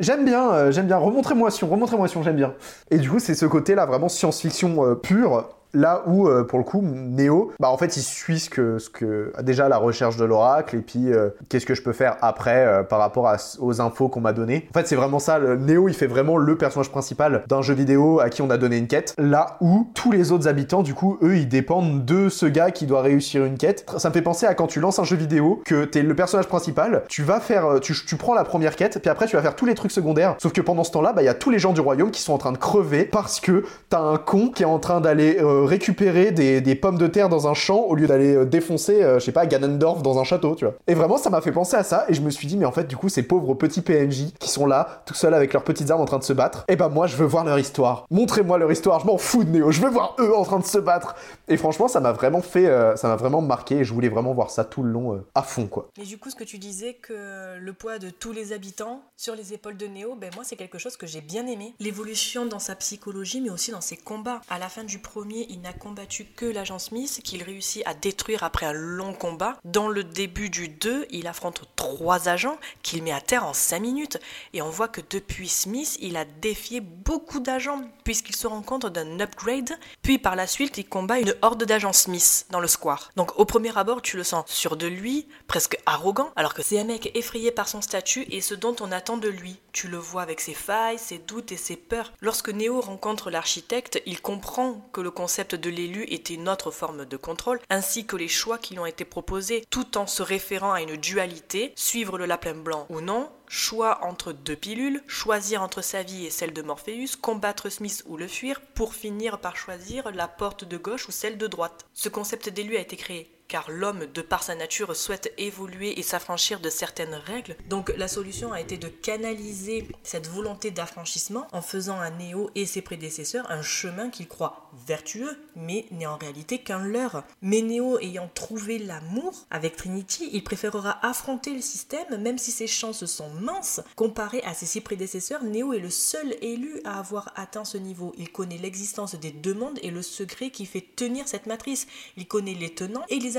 [0.00, 2.54] j'aime bien, euh, j'aime bien, remontrez-moi Sion, remontrez-moi J'aime bien.
[2.90, 6.58] Et du coup c'est ce côté là vraiment science-fiction euh, pure Là où, euh, pour
[6.58, 10.16] le coup, Neo, bah en fait, il suit ce que, ce que déjà la recherche
[10.16, 13.80] de l'oracle et puis euh, qu'est-ce que je peux faire après euh, par rapport aux
[13.80, 14.66] infos qu'on m'a données.
[14.70, 15.38] En fait, c'est vraiment ça.
[15.38, 18.56] Le, Neo, il fait vraiment le personnage principal d'un jeu vidéo à qui on a
[18.56, 19.14] donné une quête.
[19.18, 22.86] Là où tous les autres habitants, du coup, eux, ils dépendent de ce gars qui
[22.86, 23.84] doit réussir une quête.
[23.98, 26.48] Ça me fait penser à quand tu lances un jeu vidéo, que t'es le personnage
[26.48, 29.56] principal, tu vas faire, tu, tu prends la première quête, puis après tu vas faire
[29.56, 30.36] tous les trucs secondaires.
[30.38, 32.22] Sauf que pendant ce temps-là, bah il y a tous les gens du royaume qui
[32.22, 35.38] sont en train de crever parce que t'as un con qui est en train d'aller
[35.58, 39.18] euh, récupérer des, pommes de terre dans un champ au lieu d'aller euh, défoncer, euh,
[39.18, 40.74] je sais pas, Ganondorf dans un château, tu vois.
[40.86, 42.72] Et vraiment, ça m'a fait penser à ça, et je me suis dit, mais en
[42.72, 45.90] fait, du coup, ces pauvres petits PNJ qui sont là, tout seuls avec leurs petites
[45.90, 48.06] armes en train de se battre, et bah moi, je veux voir leur histoire.
[48.10, 50.66] Montrez-moi leur histoire, je m'en fous de Néo, je veux voir eux en train de
[50.66, 51.16] se battre.
[51.48, 54.50] Et franchement, ça m'a vraiment fait, ça m'a vraiment marqué, et je voulais vraiment voir
[54.50, 55.88] ça tout le long, à fond, quoi.
[55.98, 59.34] Mais du coup, ce que tu disais que le poids de tous les habitants sur
[59.34, 61.74] les épaules de Néo, ben moi c'est quelque chose que j'ai bien aimé.
[61.80, 64.40] L'évolution dans sa psychologie, mais aussi dans ses combats.
[64.48, 68.42] À la fin du premier il n'a combattu que l'agent Smith, qu'il réussit à détruire
[68.42, 69.56] après un long combat.
[69.64, 73.80] Dans le début du 2, il affronte trois agents qu'il met à terre en 5
[73.80, 74.18] minutes.
[74.52, 78.86] Et on voit que depuis Smith, il a défié beaucoup d'agents puisqu'il se rend compte
[78.86, 79.78] d'un upgrade.
[80.02, 83.10] Puis par la suite, il combat une horde d'agents Smith dans le square.
[83.16, 86.78] Donc au premier abord, tu le sens sûr de lui, presque arrogant, alors que c'est
[86.78, 89.58] un mec effrayé par son statut et ce dont on attend de lui.
[89.72, 92.12] Tu le vois avec ses failles, ses doutes et ses peurs.
[92.20, 97.04] Lorsque Neo rencontre l'architecte, il comprend que le concept de l'élu était une autre forme
[97.04, 100.72] de contrôle, ainsi que les choix qui lui ont été proposés, tout en se référant
[100.72, 105.82] à une dualité, suivre le lapin blanc ou non, choix entre deux pilules, choisir entre
[105.82, 110.10] sa vie et celle de Morpheus, combattre Smith ou le fuir, pour finir par choisir
[110.12, 111.86] la porte de gauche ou celle de droite.
[111.94, 116.02] Ce concept d'élu a été créé car l'homme, de par sa nature, souhaite évoluer et
[116.02, 117.56] s'affranchir de certaines règles.
[117.68, 122.66] Donc la solution a été de canaliser cette volonté d'affranchissement en faisant à Néo et
[122.66, 127.24] ses prédécesseurs un chemin qu'il croit vertueux, mais n'est en réalité qu'un leurre.
[127.40, 132.66] Mais Néo ayant trouvé l'amour avec Trinity, il préférera affronter le système, même si ses
[132.66, 133.80] chances sont minces.
[133.96, 138.12] Comparé à ses six prédécesseurs, Néo est le seul élu à avoir atteint ce niveau.
[138.18, 141.86] Il connaît l'existence des deux mondes et le secret qui fait tenir cette matrice.
[142.16, 143.37] Il connaît les tenants et les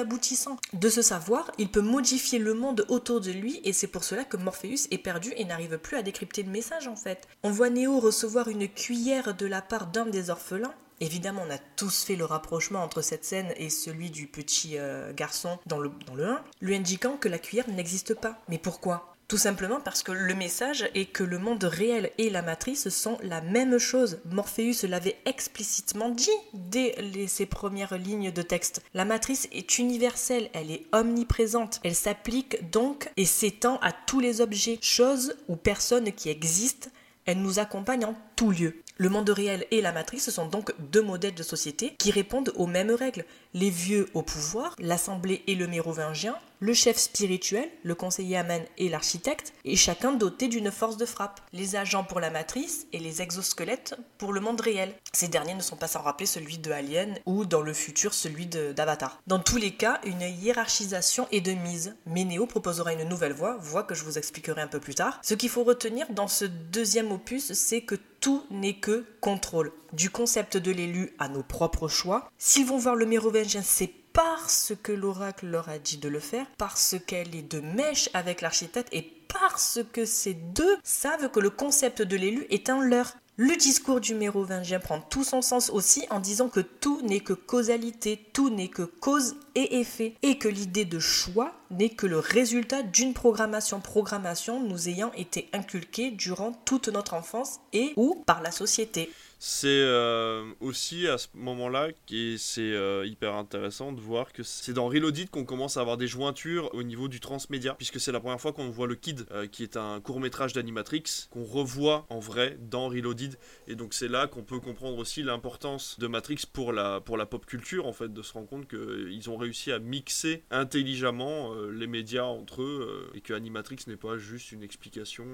[0.74, 4.24] De ce savoir, il peut modifier le monde autour de lui et c'est pour cela
[4.24, 7.28] que Morpheus est perdu et n'arrive plus à décrypter le message en fait.
[7.44, 11.58] On voit Néo recevoir une cuillère de la part d'un des orphelins Évidemment, on a
[11.78, 15.92] tous fait le rapprochement entre cette scène et celui du petit euh, garçon dans le,
[16.06, 18.38] dans le 1, lui indiquant que la cuillère n'existe pas.
[18.50, 19.16] Mais pourquoi?
[19.30, 23.20] Tout simplement parce que le message est que le monde réel et la matrice sont
[23.22, 24.18] la même chose.
[24.26, 26.96] Morpheus l'avait explicitement dit dès
[27.28, 28.82] ses premières lignes de texte.
[28.96, 34.42] La matrice est universelle, elle est omniprésente, elle s'applique donc et s'étend à tous les
[34.42, 36.90] objets, choses ou personnes qui existent.
[37.26, 38.82] Elle nous accompagne en tout lieu.
[38.98, 42.66] Le monde réel et la matrice sont donc deux modèles de société qui répondent aux
[42.66, 43.24] mêmes règles.
[43.56, 48.90] Les vieux au pouvoir, l'assemblée et le mérovingien, le chef spirituel, le conseiller Amen et
[48.90, 51.42] l'architecte, et chacun doté d'une force de frappe.
[51.54, 54.94] Les agents pour la matrice et les exosquelettes pour le monde réel.
[55.14, 58.46] Ces derniers ne sont pas sans rappeler celui de Alien ou dans le futur celui
[58.46, 59.20] d'Avatar.
[59.26, 61.96] Dans tous les cas, une hiérarchisation est de mise.
[62.06, 65.20] Ménéo proposera une nouvelle voie, voie que je vous expliquerai un peu plus tard.
[65.24, 69.72] Ce qu'il faut retenir dans ce deuxième opus, c'est que tout n'est que contrôle.
[69.94, 72.30] Du concept de l'élu à nos propres choix.
[72.38, 76.46] S'ils vont voir le mérovingien, c'est parce que l'oracle leur a dit de le faire,
[76.58, 81.50] parce qu'elle est de mèche avec l'architecte et parce que ces deux savent que le
[81.50, 83.14] concept de l'élu est un leur.
[83.38, 87.32] Le discours du mérovingien prend tout son sens aussi en disant que tout n'est que
[87.32, 92.20] causalité, tout n'est que cause et effet, et que l'idée de choix n'est que le
[92.20, 98.42] résultat d'une programmation, programmation nous ayant été inculquée durant toute notre enfance et ou par
[98.42, 99.10] la société
[99.42, 104.74] c'est euh, aussi à ce moment-là et c'est euh, hyper intéressant de voir que c'est
[104.74, 108.20] dans Reloaded qu'on commence à avoir des jointures au niveau du transmédia puisque c'est la
[108.20, 112.06] première fois qu'on voit le Kid euh, qui est un court métrage d'Animatrix qu'on revoit
[112.10, 113.40] en vrai dans Reloaded.
[113.68, 117.26] Et donc c'est là qu'on peut comprendre aussi l'importance de Matrix pour la, pour la
[117.26, 121.88] pop culture en fait de se rendre compte qu'ils ont réussi à mixer intelligemment les
[121.88, 125.26] médias entre eux et que Animatrix n'est pas juste une explication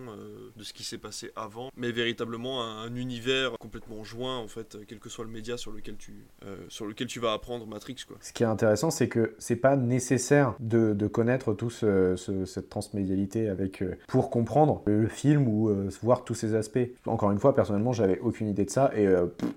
[0.55, 4.99] de ce qui s'est passé avant mais véritablement un univers complètement joint en fait, quel
[4.99, 7.97] que soit le média sur lequel tu, euh, sur lequel tu vas apprendre Matrix.
[8.07, 8.17] Quoi.
[8.21, 12.15] Ce qui est intéressant, c'est que c'est pas nécessaire de, de connaître tout ce,
[12.45, 16.79] cette transmédialité avec, euh, pour comprendre le film ou euh, voir tous ces aspects.
[17.05, 19.07] Encore une fois, personnellement, j'avais aucune idée de ça et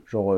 [0.06, 0.34] genre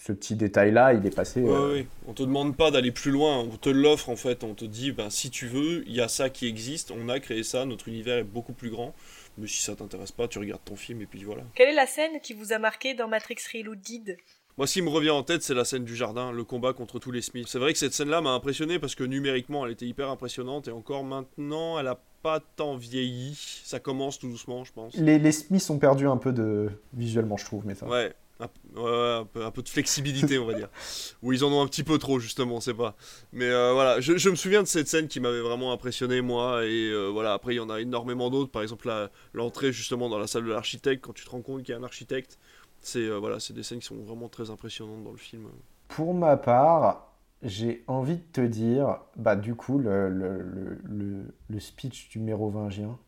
[0.00, 1.42] ce petit détail-là, il est passé.
[1.42, 4.44] Oui, On te demande pas d'aller plus loin, on te l'offre en fait.
[4.44, 7.20] On te dit, ben, si tu veux, il y a ça qui existe, on a
[7.20, 8.94] créé ça, notre univers est beaucoup plus grand.
[9.40, 11.42] Mais si ça t'intéresse pas, tu regardes ton film et puis voilà.
[11.54, 14.16] Quelle est la scène qui vous a marqué dans Matrix Reloaded?
[14.58, 16.98] Moi, ce qui me revient en tête, c'est la scène du jardin, le combat contre
[16.98, 17.48] tous les Smiths.
[17.48, 20.70] C'est vrai que cette scène-là m'a impressionné parce que numériquement, elle était hyper impressionnante et
[20.70, 23.38] encore maintenant, elle a pas tant vieilli.
[23.64, 24.94] Ça commence tout doucement, je pense.
[24.96, 27.86] Les, les Smiths ont perdu un peu de visuellement, je trouve, mais ça.
[27.86, 30.68] Ouais, un, peu, de flexibilité, on va dire.
[31.22, 32.96] Ou ils en ont un petit peu trop, justement, on sait pas.
[33.32, 36.64] Mais euh, voilà, je, me souviens de cette scène qui m'avait vraiment impressionné, moi.
[36.64, 38.50] Et euh, voilà, après, il y en a énormément d'autres.
[38.50, 38.90] Par exemple,
[39.32, 41.80] l'entrée, justement, dans la salle de l'architecte, quand tu te rends compte qu'il y a
[41.80, 42.38] un architecte.
[42.80, 45.48] C'est euh, voilà, des scènes qui sont vraiment très impressionnantes dans le film.
[45.88, 51.60] Pour ma part, j'ai envie de te dire, bah, du coup, le, le, le, le
[51.60, 52.98] speech du mérovingien.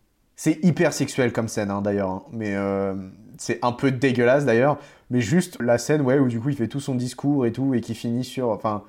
[0.45, 2.11] C'est hyper sexuel comme scène, hein, d'ailleurs.
[2.11, 2.23] Hein.
[2.33, 2.57] Mais
[3.39, 4.77] c'est un peu dégueulasse d'ailleurs,
[5.09, 7.75] mais juste la scène ouais, où du coup il fait tout son discours et tout,
[7.75, 8.49] et qui finit sur.
[8.49, 8.83] Enfin,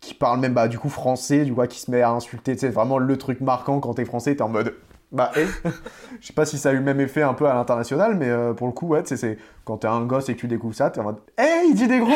[0.00, 2.70] qui parle même bah, du coup français, du coup, qui se met à insulter, c'est
[2.70, 4.74] vraiment le truc marquant quand t'es français, t'es en mode.
[5.12, 5.46] Bah, hé
[6.20, 8.28] Je sais pas si ça a eu le même effet un peu à l'international, mais
[8.28, 10.90] euh, pour le coup, ouais, c'est quand t'es un gosse et que tu découvres ça,
[10.90, 11.20] t'es en mode.
[11.38, 12.10] Hé, il dit des gros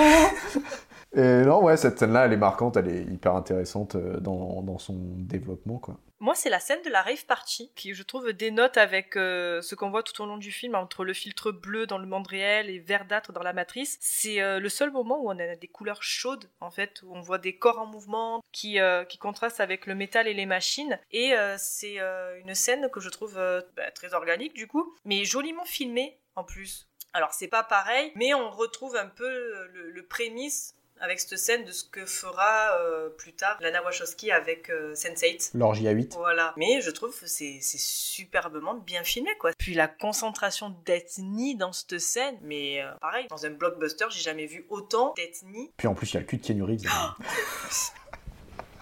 [1.12, 4.78] Et non, ouais, cette scène-là, elle est marquante, elle est hyper intéressante euh, dans, dans
[4.78, 5.98] son développement, quoi.
[6.22, 9.74] Moi, c'est la scène de la rave party qui, je trouve, dénote avec euh, ce
[9.74, 12.68] qu'on voit tout au long du film entre le filtre bleu dans le monde réel
[12.68, 13.96] et verdâtre dans la matrice.
[14.00, 17.22] C'est euh, le seul moment où on a des couleurs chaudes, en fait, où on
[17.22, 20.98] voit des corps en mouvement qui, qui contrastent avec le métal et les machines.
[21.10, 21.98] Et c'est
[22.44, 23.34] une scène que je trouve
[23.76, 26.86] bah, très organique, du coup, mais joliment filmée en plus.
[27.14, 31.72] Alors, c'est pas pareil, mais on retrouve un peu le prémisse avec cette scène de
[31.72, 35.50] ce que fera euh, plus tard Lana Wachowski avec euh, Sense8.
[35.54, 36.14] L'orgie à 8.
[36.14, 36.52] Voilà.
[36.56, 39.52] Mais je trouve que c'est superbement bien filmé, quoi.
[39.58, 44.46] Puis la concentration d'ethnie dans cette scène, mais euh, pareil, dans un blockbuster, j'ai jamais
[44.46, 45.72] vu autant d'ethnie.
[45.76, 46.86] Puis en plus, il y a le cul de Keanu Reeves.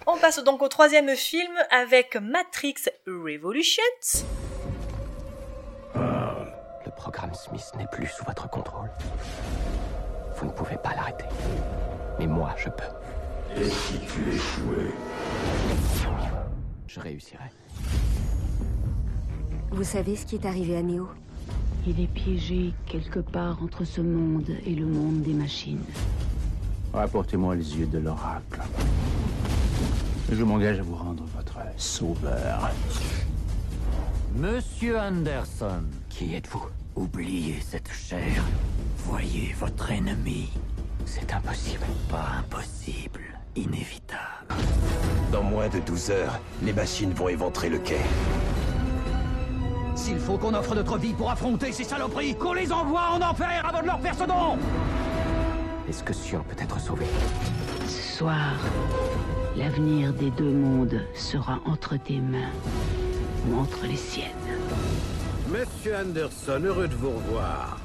[0.07, 3.83] On passe donc au troisième film avec Matrix Revolutions.
[5.95, 8.91] Le programme Smith n'est plus sous votre contrôle.
[10.37, 11.27] Vous ne pouvez pas l'arrêter.
[12.19, 13.61] Mais moi, je peux.
[13.61, 14.93] Et si tu échouais
[16.87, 17.45] Je réussirai.
[19.71, 21.09] Vous savez ce qui est arrivé à Neo?
[21.87, 25.85] Il est piégé quelque part entre ce monde et le monde des machines.
[26.93, 28.61] Rapportez-moi les yeux de l'oracle.
[30.31, 32.71] Je m'engage à vous rendre votre sauveur.
[34.35, 36.67] Monsieur Anderson, qui êtes-vous?
[36.97, 38.45] Oubliez cette chair.
[38.99, 40.51] Voyez votre ennemi.
[41.09, 41.87] C'est impossible.
[42.11, 43.21] Pas impossible.
[43.57, 44.55] Inévitable.
[45.33, 48.01] Dans moins de 12 heures, les machines vont éventrer le quai.
[49.97, 53.63] S'il faut qu'on offre notre vie pour affronter ces saloperies, qu'on les envoie en enfer
[53.67, 54.59] avant de leur faire ce don
[55.89, 57.07] Est-ce que Sion peut être sauvé
[57.87, 58.53] Ce soir,
[59.57, 62.53] l'avenir des deux mondes sera entre tes mains
[63.49, 64.27] ou entre les siennes.
[65.51, 67.79] Monsieur Anderson, heureux de vous revoir.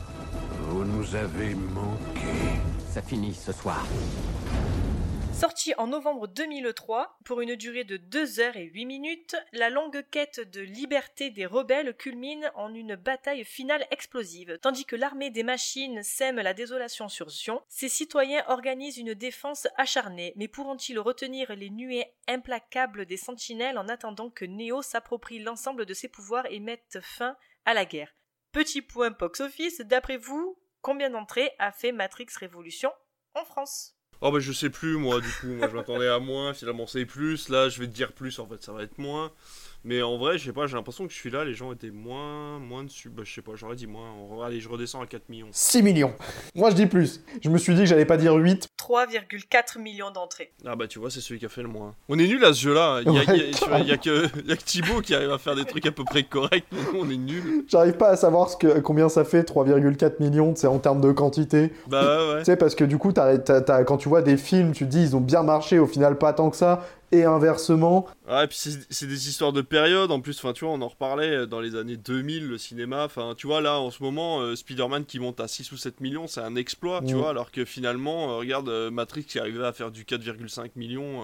[0.70, 2.73] Vous nous avez manqué.
[2.94, 3.84] Ça finit ce soir.
[5.34, 10.06] Sorti en novembre 2003, pour une durée de 2 heures et 8 minutes, la longue
[10.12, 14.60] quête de liberté des rebelles culmine en une bataille finale explosive.
[14.62, 19.68] Tandis que l'armée des machines sème la désolation sur Zion, ses citoyens organisent une défense
[19.76, 25.88] acharnée, mais pourront-ils retenir les nuées implacables des sentinelles en attendant que Neo s'approprie l'ensemble
[25.88, 27.36] de ses pouvoirs et mette fin
[27.66, 28.14] à la guerre?
[28.52, 32.92] Petit point box-office, d'après vous, combien d'entrées a fait Matrix Révolution
[33.34, 33.96] en France?
[34.22, 37.06] Oh bah je sais plus moi du coup, moi je m'attendais à moins, finalement c'est
[37.06, 39.34] plus, là je vais te dire plus en fait ça va être moins.
[39.86, 41.92] Mais en vrai, je sais pas, j'ai l'impression que je suis là, les gens étaient
[41.92, 43.10] moins, moins dessus.
[43.10, 44.12] Bah, je sais pas, j'aurais dit moins.
[44.46, 45.48] Allez, je redescends à 4 millions.
[45.52, 46.14] 6 millions.
[46.56, 47.22] Moi, je dis plus.
[47.42, 48.70] Je me suis dit que j'allais pas dire 8.
[48.80, 50.54] 3,4 millions d'entrées.
[50.66, 51.96] Ah bah, tu vois, c'est celui qui a fait le moins.
[52.08, 53.02] On est nul à ce jeu-là.
[53.06, 55.38] Il y, a, Ouais, y y a que, y a que Thibaut qui arrive à
[55.38, 56.66] faire des trucs à peu près corrects.
[56.72, 57.66] nous, on est nuls.
[57.68, 61.12] J'arrive pas à savoir ce que, combien ça fait 3,4 millions, c'est en termes de
[61.12, 61.74] quantité.
[61.88, 62.40] Bah ouais, ouais.
[62.40, 65.16] Tu sais, parce que du coup, quand tu vois des films, tu te dis ils
[65.16, 68.08] ont bien marché, au final pas tant que ça, et inversement.
[68.28, 70.12] Ouais, et puis c'est des histoires de période.
[70.12, 73.06] En plus, enfin, tu vois, on en reparlait euh, dans les années 2000, le cinéma.
[73.06, 76.02] Enfin, tu vois, là, en ce moment, euh, Spider-Man qui monte à 6 ou 7
[76.02, 77.30] millions, c'est un exploit, tu vois.
[77.30, 81.22] Alors que finalement, euh, regarde, euh, Matrix qui arrivait à faire du 4,5 millions,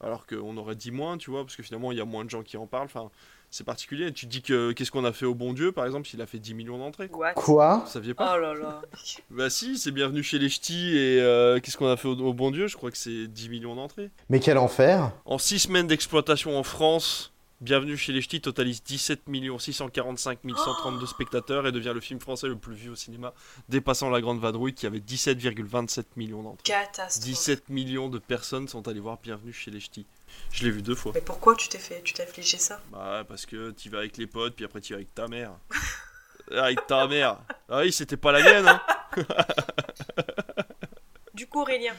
[0.00, 2.30] alors qu'on aurait dit moins, tu vois, parce que finalement, il y a moins de
[2.30, 2.86] gens qui en parlent.
[2.86, 3.10] Enfin,
[3.54, 4.12] c'est particulier.
[4.12, 6.26] Tu te dis que qu'est-ce qu'on a fait au bon Dieu, par exemple, s'il a
[6.26, 7.08] fait 10 millions d'entrées?
[7.12, 7.82] What Quoi?
[7.84, 8.82] Vous saviez Oh pas là là.
[9.30, 12.34] Bah si, c'est bienvenu chez les ch'tis et euh, qu'est-ce qu'on a fait au, au
[12.34, 12.66] bon Dieu?
[12.66, 14.10] Je crois que c'est 10 millions d'entrées.
[14.28, 19.22] Mais quel enfer En 6 semaines d'exploitation en France, Bienvenue chez les Ch'tis totalise 17
[19.58, 23.32] 645 132 spectateurs et devient le film français le plus vu au cinéma,
[23.70, 26.62] dépassant La Grande Vadrouille qui avait 17,27 millions d'entrées.
[26.64, 27.24] Catastrophe.
[27.24, 30.04] 17 millions de personnes sont allées voir Bienvenue chez les Ch'tis.
[30.52, 31.12] Je l'ai vu deux fois.
[31.14, 32.80] Mais pourquoi tu t'es fait, tu t'es affligé ça?
[32.92, 35.52] Bah parce que tu vas avec les potes, puis après tu vas avec ta mère.
[36.50, 37.38] avec ta mère.
[37.68, 38.80] Ah oui, c'était pas la mienne, hein.
[41.34, 41.94] Du coup, Aurélien,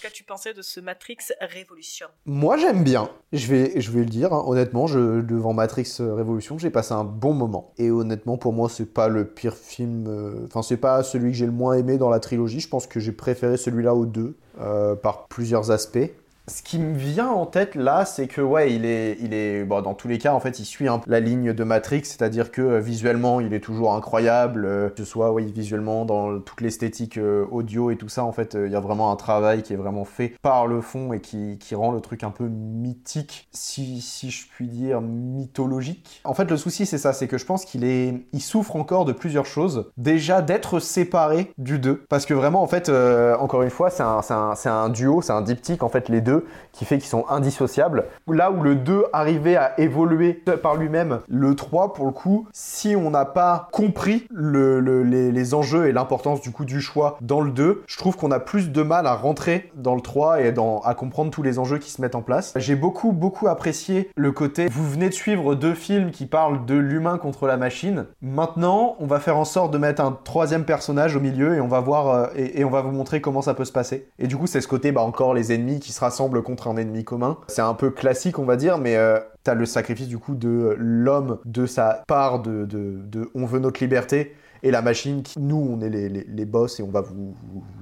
[0.00, 2.06] qu'as-tu pensé de ce Matrix Révolution?
[2.26, 3.10] Moi, j'aime bien.
[3.32, 6.92] Je vais, je vais le dire, hein, honnêtement, je, devant Matrix euh, Révolution, j'ai passé
[6.92, 7.72] un bon moment.
[7.78, 10.06] Et honnêtement, pour moi, c'est pas le pire film.
[10.06, 12.60] euh, Enfin, c'est pas celui que j'ai le moins aimé dans la trilogie.
[12.60, 16.10] Je pense que j'ai préféré celui-là aux deux, euh, par plusieurs aspects.
[16.46, 19.80] Ce qui me vient en tête là, c'est que ouais, il est, il est, bon,
[19.80, 22.50] dans tous les cas, en fait, il suit un peu la ligne de Matrix, c'est-à-dire
[22.50, 26.60] que euh, visuellement, il est toujours incroyable, euh, que ce soit, oui, visuellement, dans toute
[26.60, 29.72] l'esthétique euh, audio et tout ça, en fait, il y a vraiment un travail qui
[29.72, 33.48] est vraiment fait par le fond et qui, qui rend le truc un peu mythique,
[33.50, 36.20] si, si je puis dire, mythologique.
[36.24, 39.06] En fait, le souci, c'est ça, c'est que je pense qu'il est, il souffre encore
[39.06, 39.90] de plusieurs choses.
[39.96, 44.20] Déjà, d'être séparé du 2, parce que vraiment, en fait, encore une fois, c'est un,
[44.28, 46.33] un, un duo, c'est un diptyque, en fait, les deux
[46.72, 48.06] qui fait qu'ils sont indissociables.
[48.28, 50.32] Là où le 2 arrivait à évoluer
[50.62, 55.86] par lui-même, le 3, pour le coup, si on n'a pas compris le, les, enjeux
[55.86, 58.82] et l'importance du coup du choix dans le 2, je trouve qu'on a plus de
[58.82, 60.54] mal à rentrer dans le 3 et
[60.84, 62.54] à comprendre tous les enjeux qui se mettent en place.
[62.56, 66.74] J'ai beaucoup, beaucoup apprécié le côté, vous venez de suivre deux films qui parlent de
[66.74, 68.06] l'humain contre la machine.
[68.22, 71.68] Maintenant, on va faire en sorte de mettre un troisième personnage au milieu et on
[71.68, 74.08] va voir euh, et, on va vous montrer comment ça peut se passer.
[74.18, 76.76] Et du coup, c'est ce côté, bah encore les ennemis qui se rassemblent contre un
[76.76, 77.38] ennemi commun.
[77.48, 80.74] C'est un peu classique, on va dire, mais euh, t'as le sacrifice du coup de
[80.78, 85.80] l'homme, de sa part de, on veut notre liberté et la machine qui, nous, on
[85.80, 87.34] est les, boss et on va vous,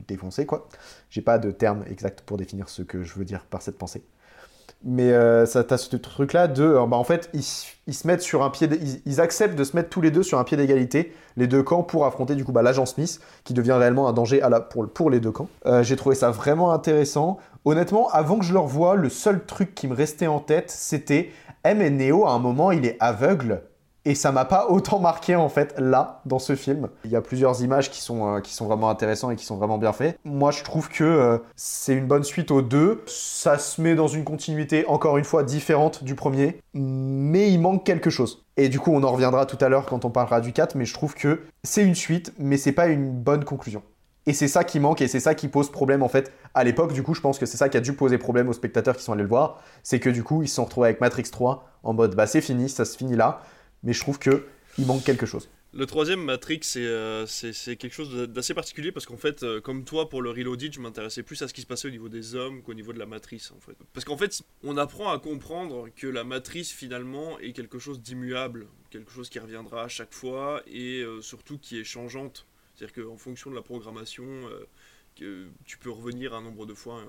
[0.09, 0.69] défoncer, quoi.
[1.11, 4.03] J'ai pas de terme exact pour définir ce que je veux dire par cette pensée.
[4.85, 8.43] Mais euh, ça, t'as ce truc-là de, euh, bah, en fait, ils, se mettent sur
[8.43, 8.69] un pied,
[9.07, 11.85] ils, acceptent de se mettre tous les deux sur un pied d'égalité, les deux camps,
[11.85, 14.41] pour affronter du coup bah, l'agent Smith, qui devient réellement un danger
[14.95, 15.49] pour les deux camps.
[15.67, 17.39] Euh, j'ai trouvé ça vraiment intéressant.
[17.65, 21.31] Honnêtement, avant que je le revoie, le seul truc qui me restait en tête, c'était
[21.65, 23.63] M et Neo, à un moment, il est aveugle
[24.05, 26.89] et ça m'a pas autant marqué en fait là dans ce film.
[27.05, 29.93] Il y a plusieurs images qui sont, euh, vraiment intéressantes et qui sont vraiment bien
[29.93, 30.19] faites.
[30.25, 33.03] Moi je trouve que euh, c'est une bonne suite aux deux.
[33.07, 37.85] Ça se met dans une continuité encore une fois différente du premier, mais il manque
[37.85, 38.45] quelque chose.
[38.57, 40.85] Et du coup on en reviendra tout à l'heure quand on parlera du 4, mais
[40.85, 43.83] je trouve que c'est une suite, mais c'est pas une bonne conclusion.
[44.27, 46.33] Et c'est ça qui manque et c'est ça qui pose problème en fait.
[46.55, 48.53] À l'époque, du coup, je pense que c'est ça qui a dû poser problème aux
[48.53, 49.63] spectateurs qui sont allés le voir.
[49.83, 52.41] C'est que du coup, ils se sont retrouvés avec Matrix 3 en mode bah c'est
[52.41, 53.43] fini, ça se finit là
[53.83, 54.47] mais je trouve que
[54.79, 55.49] il manque quelque chose.
[55.75, 57.27] Le troisième Matrix, c'est euh,
[57.65, 61.23] quelque chose d'assez particulier parce qu'en fait, euh, comme toi pour le Reloaded, je m'intéressais
[61.23, 63.53] plus à ce qui se passait au niveau des hommes qu'au niveau de la matrice.
[63.53, 63.77] En fait.
[63.95, 68.67] Parce qu'en fait, on apprend à comprendre que la matrice finalement est quelque chose d'immuable,
[68.91, 72.47] quelque chose qui reviendra à chaque fois et euh, surtout qui est changeante.
[72.83, 74.25] C'est-à-dire qu'en fonction de la programmation,
[75.15, 77.05] que tu peux revenir un nombre de fois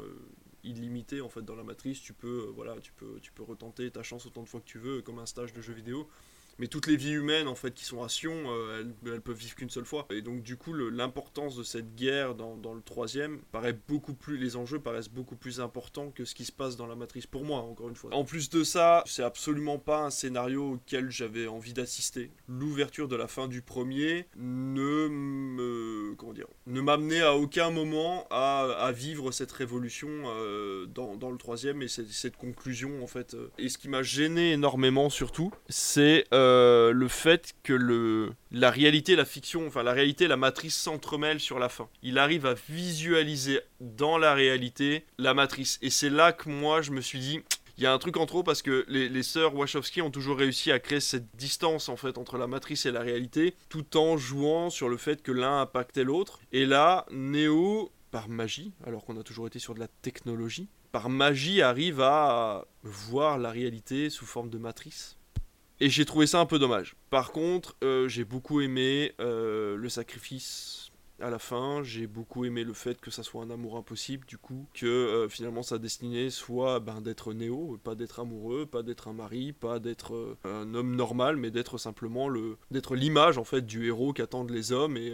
[0.63, 1.99] illimité en fait dans la matrice.
[2.01, 4.78] Tu peux, voilà, tu peux, tu peux retenter ta chance autant de fois que tu
[4.78, 6.07] veux, comme un stage de jeu vidéo
[6.60, 9.56] mais toutes les vies humaines en fait qui sont à Sion, euh, elles, peuvent vivre
[9.56, 10.08] qu'une seule fois.
[10.12, 14.56] Et donc du coup, l'importance de cette guerre dans, le troisième paraît beaucoup plus, les
[14.56, 17.60] enjeux paraissent beaucoup plus importants que ce qui se passe dans la matrice pour moi,
[17.60, 18.14] encore une fois.
[18.14, 22.32] En plus de ça, c'est absolument pas un scénario auquel j'avais envie d'assister.
[22.47, 28.28] L'ouverture de la fin du premier ne me, comment dire, ne m'amenait à aucun moment
[28.30, 33.36] à, vivre cette révolution euh, dans, le troisième et cette, cette, conclusion en fait.
[33.58, 38.70] Et ce qui m'a gêné énormément surtout, c'est euh, euh, le fait que le, la
[38.70, 41.88] réalité la fiction, enfin la réalité la matrice s'entremêlent sur la fin.
[42.02, 45.80] Il arrive à visualiser dans la réalité la matrice.
[45.82, 47.41] Et c'est là que moi je me suis dit,
[47.78, 50.72] il y a un truc en trop parce que les, sœurs Wachowski ont toujours réussi
[50.72, 54.70] à créer cette distance en fait entre la matrice et la réalité, tout en jouant
[54.70, 56.39] sur le fait que l'un impactait l'autre.
[56.52, 61.10] Et là, Neo, par magie, alors qu'on a toujours été sur de la technologie, par
[61.10, 65.18] magie arrive à voir la réalité sous forme de matrice.
[65.84, 66.95] Et j'ai trouvé ça un peu dommage.
[67.09, 71.84] Par contre, euh, j'ai beaucoup aimé euh, le sacrifice à la fin.
[71.84, 75.27] J'ai beaucoup aimé le fait que ça soit un amour impossible, du coup, que euh,
[75.27, 79.79] finalement sa destinée soit ben, d'être Néo, pas d'être amoureux, pas d'être un mari, pas
[79.79, 84.51] d'être un homme normal, mais d'être simplement le, d'être l'image en fait du héros qu'attendent
[84.51, 84.95] les hommes.
[84.95, 85.13] Et,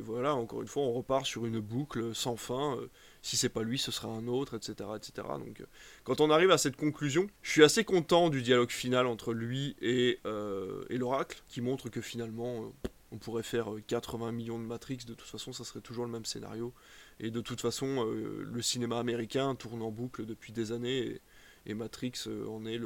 [0.00, 2.78] voilà, encore une fois, on repart sur une boucle sans fin
[3.22, 4.90] si c'est pas lui, ce sera un autre, etc.
[4.96, 5.28] etc.
[5.38, 5.66] Donc, euh,
[6.04, 9.76] quand on arrive à cette conclusion, je suis assez content du dialogue final entre lui
[9.80, 14.98] et, euh, l'oracle, qui montre que finalement, euh, on pourrait faire 80 millions de Matrix,
[15.06, 16.72] de toute façon, ça serait toujours le même scénario.
[17.18, 21.20] Et de toute façon, le cinéma américain tourne en boucle depuis des années,
[21.66, 22.12] et, Matrix
[22.48, 22.80] en est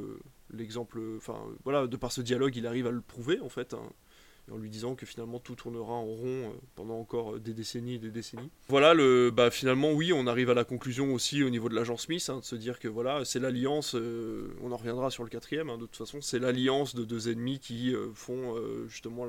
[0.50, 0.98] l'exemple.
[1.18, 3.74] enfin, voilà, de par ce dialogue, il arrive à le prouver, en fait.
[3.74, 3.92] Hein
[4.50, 7.94] en lui disant que finalement tout tournera en rond euh, pendant encore euh, des décennies
[7.94, 8.50] et des décennies.
[8.68, 11.96] Voilà, le, bah, finalement, oui, on arrive à la conclusion aussi au niveau de l'agent
[11.96, 15.30] Smith, hein, de se dire que voilà, c'est l'alliance, euh, on en reviendra sur le
[15.30, 19.26] quatrième, hein, de toute façon, c'est l'alliance de deux ennemis qui font justement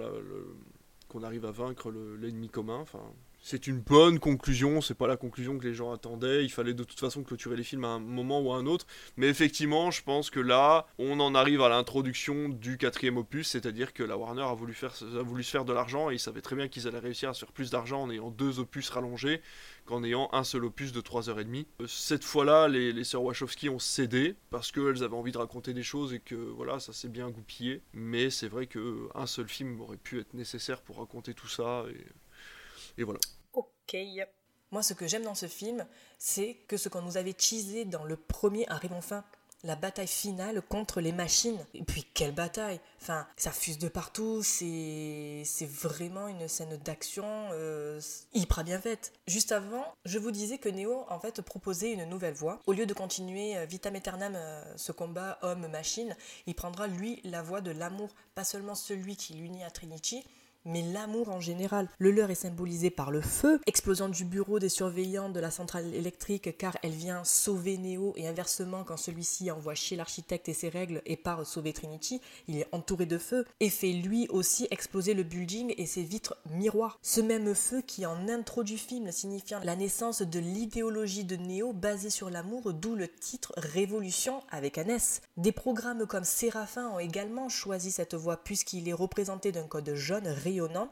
[1.07, 2.79] qu'on arrive à vaincre l'ennemi commun.
[2.79, 3.01] Enfin,
[3.45, 6.83] c'est une bonne conclusion, c'est pas la conclusion que les gens attendaient, il fallait de
[6.83, 8.87] toute façon clôturer les films à un moment ou à un autre,
[9.17, 13.93] mais effectivement je pense que là on en arrive à l'introduction du quatrième opus, c'est-à-dire
[13.93, 16.41] que la Warner a voulu, faire, a voulu se faire de l'argent et ils savaient
[16.41, 19.43] très bien qu'ils allaient réussir à se faire plus d'argent en ayant deux opus rallongés
[19.85, 21.65] qu'en ayant un seul opus de 3h30.
[21.81, 25.83] Euh, cette fois-là, les, sœurs Wachowski ont cédé parce qu'elles avaient envie de raconter des
[25.83, 27.83] choses et que voilà, ça s'est bien goupillé.
[27.93, 31.85] Mais c'est vrai qu'un seul film aurait pu être nécessaire pour raconter tout ça.
[32.97, 33.19] Et voilà.
[33.53, 33.95] Ok.
[34.71, 35.85] Moi, ce que j'aime dans ce film,
[36.17, 39.23] c'est que ce qu'on nous avait teasé dans le premier arrive enfin.
[39.63, 41.57] la bataille finale contre les machines.
[41.73, 47.25] Et puis quelle bataille Enfin, ça fuse de partout, c'est c'est vraiment une scène d'action
[47.53, 47.99] euh,
[48.33, 49.11] hyper bien faite.
[49.27, 52.59] Juste avant, je vous disais que Neo en fait proposait une nouvelle voie.
[52.67, 56.15] Au lieu de continuer euh, vitam aeternam euh, ce combat homme-machine,
[56.47, 60.23] il prendra lui la voie de l'amour, pas seulement celui qui l'unit à Trinity,
[60.65, 61.89] mais l'amour en général.
[61.97, 65.93] Le leur est symbolisé par le feu, explosion du bureau des surveillants de la centrale
[65.93, 70.69] électrique car elle vient sauver Neo et inversement quand celui-ci envoie chier l'architecte et ses
[70.69, 75.13] règles et part sauver Trinity, il est entouré de feu et fait lui aussi exploser
[75.13, 76.99] le building et ses vitres miroirs.
[77.01, 81.73] Ce même feu qui en intro du film signifiant la naissance de l'idéologie de Neo
[81.73, 85.21] basée sur l'amour, d'où le titre Révolution avec un S.
[85.37, 90.27] Des programmes comme Séraphin ont également choisi cette voie puisqu'il est représenté d'un code jaune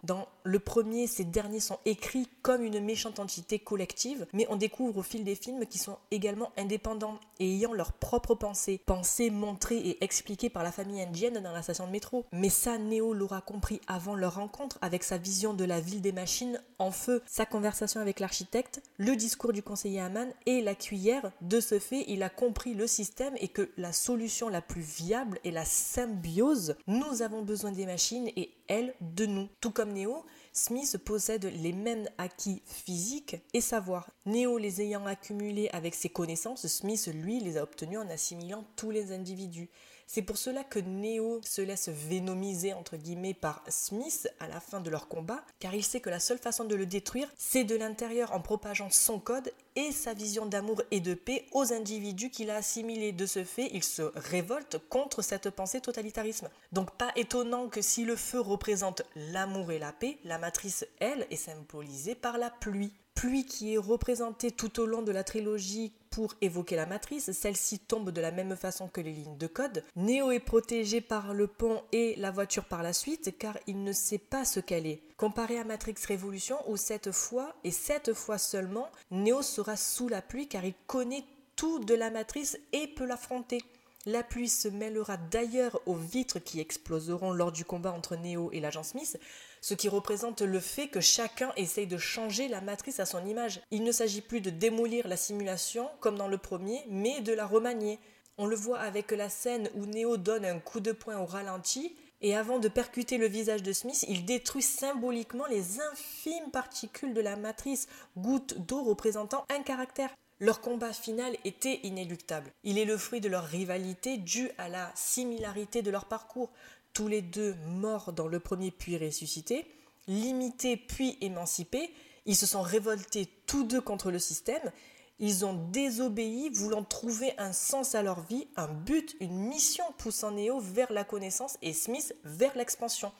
[0.03, 4.97] dans le premier, ces derniers sont écrits comme une méchante entité collective, mais on découvre
[4.97, 8.81] au fil des films qu'ils sont également indépendants et ayant leurs propres pensées.
[8.85, 12.25] Pensées montrées et expliquées par la famille indienne dans la station de métro.
[12.31, 16.11] Mais ça, Neo l'aura compris avant leur rencontre avec sa vision de la ville des
[16.11, 21.31] machines en feu, sa conversation avec l'architecte, le discours du conseiller Haman et la cuillère.
[21.41, 25.39] De ce fait, il a compris le système et que la solution la plus viable
[25.45, 26.75] est la symbiose.
[26.87, 29.49] Nous avons besoin des machines et elles de nous.
[29.61, 34.09] Tout comme Néo, Smith possède les mêmes acquis physiques et savoir.
[34.25, 38.91] Néo les ayant accumulés avec ses connaissances, Smith, lui, les a obtenus en assimilant tous
[38.91, 39.69] les individus.
[40.07, 42.97] C'est pour cela que Neo se laisse vénomiser entre
[43.39, 46.65] par Smith à la fin de leur combat, car il sait que la seule façon
[46.65, 50.99] de le détruire, c'est de l'intérieur en propageant son code et sa vision d'amour et
[50.99, 53.11] de paix aux individus qu'il a assimilés.
[53.11, 56.49] De ce fait, il se révolte contre cette pensée totalitarisme.
[56.71, 61.27] Donc pas étonnant que si le feu représente l'amour et la paix, la matrice, elle,
[61.29, 65.93] est symbolisée par la pluie pluie qui est représentée tout au long de la trilogie
[66.09, 69.83] pour évoquer la matrice, celle-ci tombe de la même façon que les lignes de code.
[69.95, 73.93] Neo est protégé par le pont et la voiture par la suite car il ne
[73.93, 75.01] sait pas ce qu'elle est.
[75.17, 80.21] Comparé à Matrix Révolution où cette fois, et cette fois seulement, Neo sera sous la
[80.21, 81.23] pluie car il connaît
[81.55, 83.61] tout de la matrice et peut l'affronter.
[84.05, 88.59] La pluie se mêlera d'ailleurs aux vitres qui exploseront lors du combat entre Neo et
[88.59, 89.17] l'agent Smith,
[89.63, 93.61] ce qui représente le fait que chacun essaye de changer la matrice à son image.
[93.71, 97.47] Il ne s'agit plus de démolir la simulation comme dans le premier, mais de la
[97.47, 97.97] remanier.
[98.37, 101.95] On le voit avec la scène où Neo donne un coup de poing au ralenti,
[102.19, 107.21] et avant de percuter le visage de Smith, il détruit symboliquement les infimes particules de
[107.21, 107.87] la matrice,
[108.17, 110.09] gouttes d'eau représentant un caractère.
[110.39, 112.51] Leur combat final était inéluctable.
[112.65, 116.49] Il est le fruit de leur rivalité due à la similarité de leur parcours
[116.93, 119.65] tous les deux morts dans le premier puis ressuscités,
[120.07, 121.91] limités puis émancipés,
[122.25, 124.71] ils se sont révoltés tous deux contre le système,
[125.19, 130.31] ils ont désobéi, voulant trouver un sens à leur vie, un but, une mission poussant
[130.31, 133.11] Neo vers la connaissance et Smith vers l'expansion.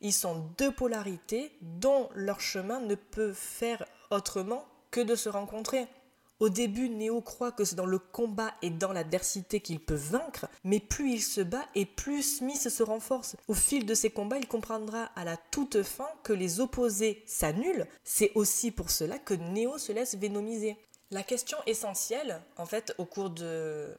[0.00, 5.86] Ils sont deux polarités dont leur chemin ne peut faire autrement que de se rencontrer.
[6.40, 10.46] Au début, Neo croit que c'est dans le combat et dans l'adversité qu'il peut vaincre,
[10.62, 13.36] mais plus il se bat et plus Smith se renforce.
[13.48, 17.86] Au fil de ses combats, il comprendra à la toute fin que les opposés s'annulent.
[18.04, 20.76] C'est aussi pour cela que Neo se laisse vénomiser.
[21.10, 23.96] La question essentielle, en fait, au cours de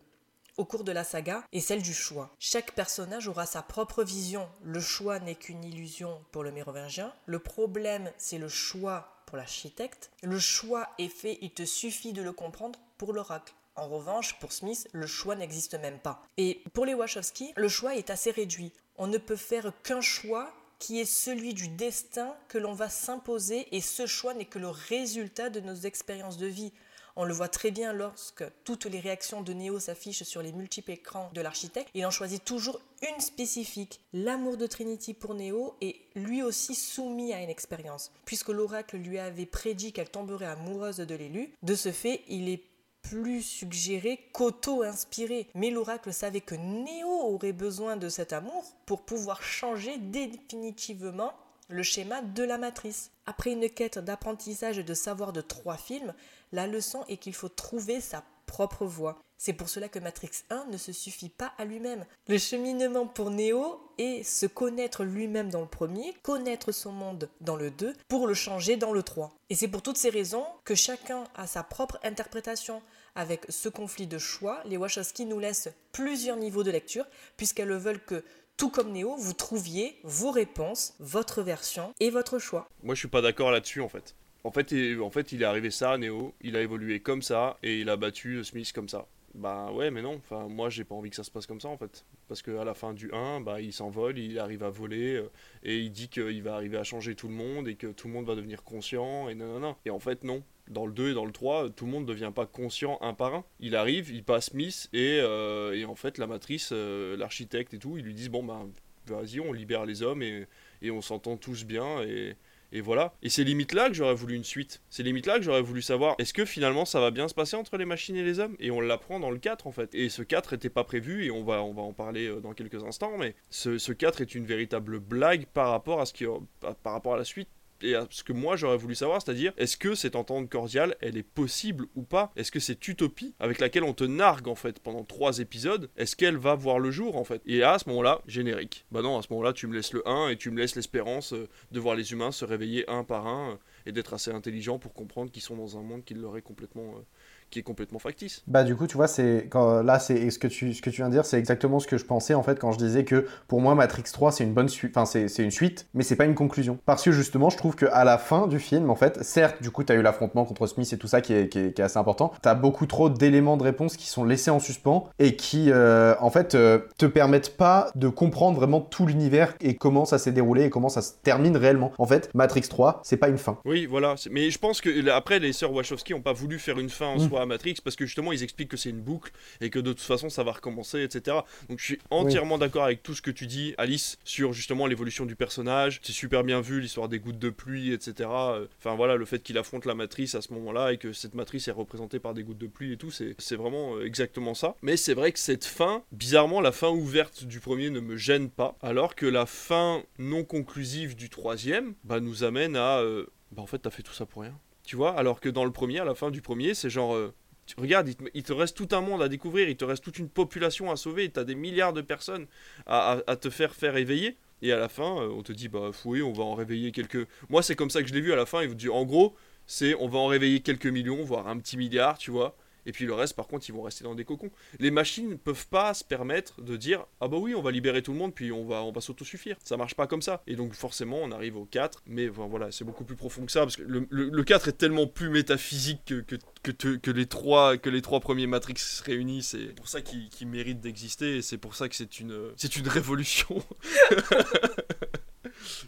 [0.57, 2.35] au cours de la saga est celle du choix.
[2.37, 4.47] Chaque personnage aura sa propre vision.
[4.61, 7.13] Le choix n'est qu'une illusion pour le mérovingien.
[7.27, 10.09] Le problème, c'est le choix pour l'architecte.
[10.23, 13.53] Le choix est fait, il te suffit de le comprendre pour l'oracle.
[13.75, 16.23] En revanche, pour Smith, le choix n'existe même pas.
[16.38, 18.73] Et pour les Wachowski, le choix est assez réduit.
[18.97, 23.67] On ne peut faire qu'un choix qui est celui du destin que l'on va s'imposer
[23.75, 26.73] et ce choix n'est que le résultat de nos expériences de vie.
[27.22, 30.91] On le voit très bien lorsque toutes les réactions de Neo s'affichent sur les multiples
[30.91, 31.89] écrans de l'architecte.
[31.93, 33.99] Il en choisit toujours une spécifique.
[34.13, 38.13] L'amour de Trinity pour Neo est lui aussi soumis à une expérience.
[38.24, 42.63] Puisque l'oracle lui avait prédit qu'elle tomberait amoureuse de l'élu, de ce fait, il est
[43.01, 45.49] plus suggéré qu'auto-inspiré.
[45.55, 51.34] Mais l'oracle savait que Neo aurait besoin de cet amour pour pouvoir changer définitivement
[51.70, 53.11] le schéma de la matrice.
[53.26, 56.13] Après une quête d'apprentissage et de savoir de trois films,
[56.52, 59.20] la leçon est qu'il faut trouver sa propre voie.
[59.38, 62.06] C'est pour cela que Matrix 1 ne se suffit pas à lui-même.
[62.28, 67.56] Le cheminement pour Neo est se connaître lui-même dans le premier, connaître son monde dans
[67.56, 69.34] le 2, pour le changer dans le 3.
[69.50, 72.82] Et c'est pour toutes ces raisons que chacun a sa propre interprétation.
[73.16, 77.06] Avec ce conflit de choix, les Wachowski nous laissent plusieurs niveaux de lecture,
[77.38, 78.26] puisqu'elles veulent que
[78.58, 82.68] tout comme Neo, vous trouviez vos réponses, votre version et votre choix.
[82.84, 84.16] Moi, je suis pas d'accord là-dessus en fait.
[84.43, 87.57] En fait, il, en fait, il est arrivé ça, Neo, il a évolué comme ça
[87.61, 89.07] et il a battu Smith comme ça.
[89.35, 90.15] Bah ouais, mais non.
[90.15, 92.05] Enfin, moi, j'ai pas envie que ça se passe comme ça en fait.
[92.27, 95.29] Parce qu'à la fin du 1, bah, il s'envole, il arrive à voler euh,
[95.63, 98.13] et il dit qu'il va arriver à changer tout le monde et que tout le
[98.13, 100.43] monde va devenir conscient et non, Et en fait, non.
[100.67, 103.13] Dans le 2 et dans le 3, tout le monde ne devient pas conscient un
[103.13, 103.43] par un.
[103.59, 107.79] Il arrive, il passe Smith et, euh, et en fait, la matrice, euh, l'architecte et
[107.79, 108.65] tout, ils lui disent Bon, bah,
[109.07, 110.45] vas-y, on libère les hommes et,
[110.83, 112.35] et on s'entend tous bien et
[112.72, 113.13] et voilà.
[113.24, 114.82] Et c'est limite là que j'aurais voulu une suite.
[114.89, 117.55] C'est limite là que j'aurais voulu savoir est-ce que finalement ça va bien se passer
[117.55, 118.55] entre les machines et les hommes?
[118.59, 119.93] Et on l'apprend dans le 4 en fait.
[119.95, 122.53] Et ce 4 était pas prévu et on va, on va en parler euh, dans
[122.53, 123.17] quelques instants.
[123.17, 126.26] Mais ce, ce 4 est une véritable blague par rapport à, ce qui,
[126.59, 127.49] par rapport à la suite
[127.82, 131.23] et ce que moi j'aurais voulu savoir, c'est-à-dire est-ce que cette entente cordiale, elle est
[131.23, 132.32] possible ou pas?
[132.36, 136.15] Est-ce que cette utopie avec laquelle on te nargue en fait pendant trois épisodes, est-ce
[136.15, 137.41] qu'elle va voir le jour en fait?
[137.45, 138.86] Et à ce moment-là, générique.
[138.91, 141.34] Bah non, à ce moment-là, tu me laisses le 1 et tu me laisses l'espérance
[141.34, 143.55] euh, de voir les humains se réveiller un par un euh,
[143.86, 146.95] et d'être assez intelligents pour comprendre qu'ils sont dans un monde qui leur est complètement
[146.95, 147.01] euh,
[147.50, 148.43] qui est complètement factice.
[148.47, 150.97] Bah du coup, tu vois, c'est quand là, c'est ce que tu ce que tu
[150.97, 153.28] viens de dire, c'est exactement ce que je pensais en fait quand je disais que
[153.47, 156.26] pour moi Matrix 3 c'est une bonne suite, enfin c'est une suite, mais c'est pas
[156.26, 156.80] une conclusion.
[156.86, 159.72] Parce que justement, je trouve que à la fin du film, en fait, certes, du
[159.72, 161.86] coup, t'as eu l'affrontement contre Smith et tout ça qui est, qui est, qui est
[161.86, 162.32] assez important.
[162.41, 166.30] T'as beaucoup trop d'éléments de réponse qui sont laissés en suspens et qui, euh, en
[166.30, 170.66] fait, euh, te permettent pas de comprendre vraiment tout l'univers et comment ça s'est déroulé
[170.66, 171.91] et comment ça se termine réellement.
[171.97, 173.58] En fait, Matrix 3, c'est pas une fin.
[173.66, 174.16] Oui, voilà.
[174.32, 177.18] Mais je pense que après, les sœurs Wachowski ont pas voulu faire une fin en
[177.18, 177.30] mm.
[177.30, 179.31] soi à Matrix parce que justement ils expliquent que c'est une boucle
[179.61, 181.37] et que de toute façon ça va recommencer, etc.
[181.69, 185.25] Donc je suis entièrement d'accord avec tout ce que tu dis, Alice, sur justement l'évolution
[185.25, 185.99] du personnage.
[186.03, 188.29] C'est super bien vu l'histoire des gouttes de pluie, etc.
[188.77, 191.67] Enfin voilà, le fait qu'il affronte la matrice à ce moment-là et que cette matrice
[191.67, 194.75] est représentée par des gouttes de pluie et tout, c'est vraiment euh, exactement ça.
[194.81, 198.49] Mais c'est vrai que cette fin, bizarrement, la fin ouverte du premier ne me gêne
[198.49, 203.61] pas, alors que la fin non conclusive du troisième, bah nous amène à, euh, bah
[203.61, 204.57] en fait t'as fait tout ça pour rien.
[204.89, 207.31] Tu vois, alors que dans le premier, à la fin du premier, c'est genre, euh,
[207.77, 210.89] regarde, il te, reste tout un monde à découvrir, il te reste toute une population
[210.89, 212.47] à sauver, tu as des milliards de personnes
[212.87, 214.35] à, te faire faire éveiller.
[214.63, 217.27] Et à la fin, euh, on te dit, bah oui, on va en réveiller quelques.
[217.49, 218.63] Moi, c'est comme ça que je l'ai vu à la fin.
[218.63, 219.35] Il vous dit, en gros,
[219.67, 222.57] c'est on va en réveiller quelques millions, voire un petit milliard, tu vois.
[222.86, 224.51] Et puis le reste, par contre, ils vont rester dans des cocons.
[224.80, 228.01] Les machines ne peuvent pas se permettre de dire Ah bah oui, on va libérer
[228.01, 229.57] tout le monde, puis on va, on va s'autosuffire.
[229.63, 230.43] Ça marche pas comme ça.
[230.47, 232.03] Et donc forcément, on arrive au 4.
[232.07, 235.07] Mais voilà, c'est beaucoup plus profond que ça, parce que le, le, 4 est tellement
[235.07, 238.75] plus métaphysique que, que, que, les, trois, que les trois premiers Matrix
[239.05, 239.43] réunis.
[239.43, 243.63] C'est pour ça qu'ils méritent d'exister, et c'est pour ça que c'est une, une révolution.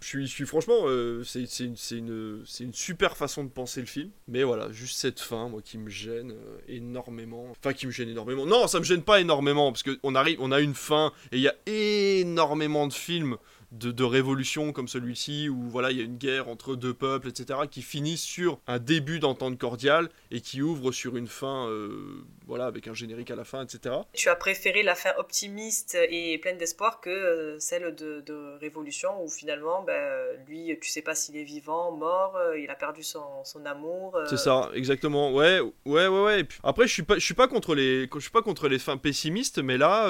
[0.01, 4.09] je, suis, franchement, euh, c'est une, super façon de penser le film.
[4.27, 7.47] Mais voilà, juste cette fin, moi, qui me gêne euh, énormément.
[7.51, 8.45] Enfin, qui me gêne énormément.
[8.45, 11.47] Non, ça me gêne pas énormément, parce qu'on on a une fin, et il y
[11.47, 13.37] a énormément de films
[13.71, 17.59] de, révolution comme celui-ci, où voilà, il y a une guerre entre deux peuples, etc.,
[17.69, 22.65] qui finit sur un début d'entente cordiale et qui ouvre sur une fin, euh, voilà,
[22.65, 23.95] avec un générique à la fin, etc.
[24.13, 28.21] Tu as préféré la fin optimiste et pleine d'espoir que euh, celle de,
[28.59, 32.75] Révolution, où finalement, ben, lui, tu sais pas s'il est vivant, mort, euh, il a
[32.75, 34.17] perdu son, amour.
[34.27, 35.33] C'est ça, exactement.
[35.33, 36.47] Ouais, ouais, ouais, ouais.
[36.63, 38.97] après, je suis pas, je suis pas contre les, je suis pas contre les fins
[38.97, 40.09] pessimistes, mais là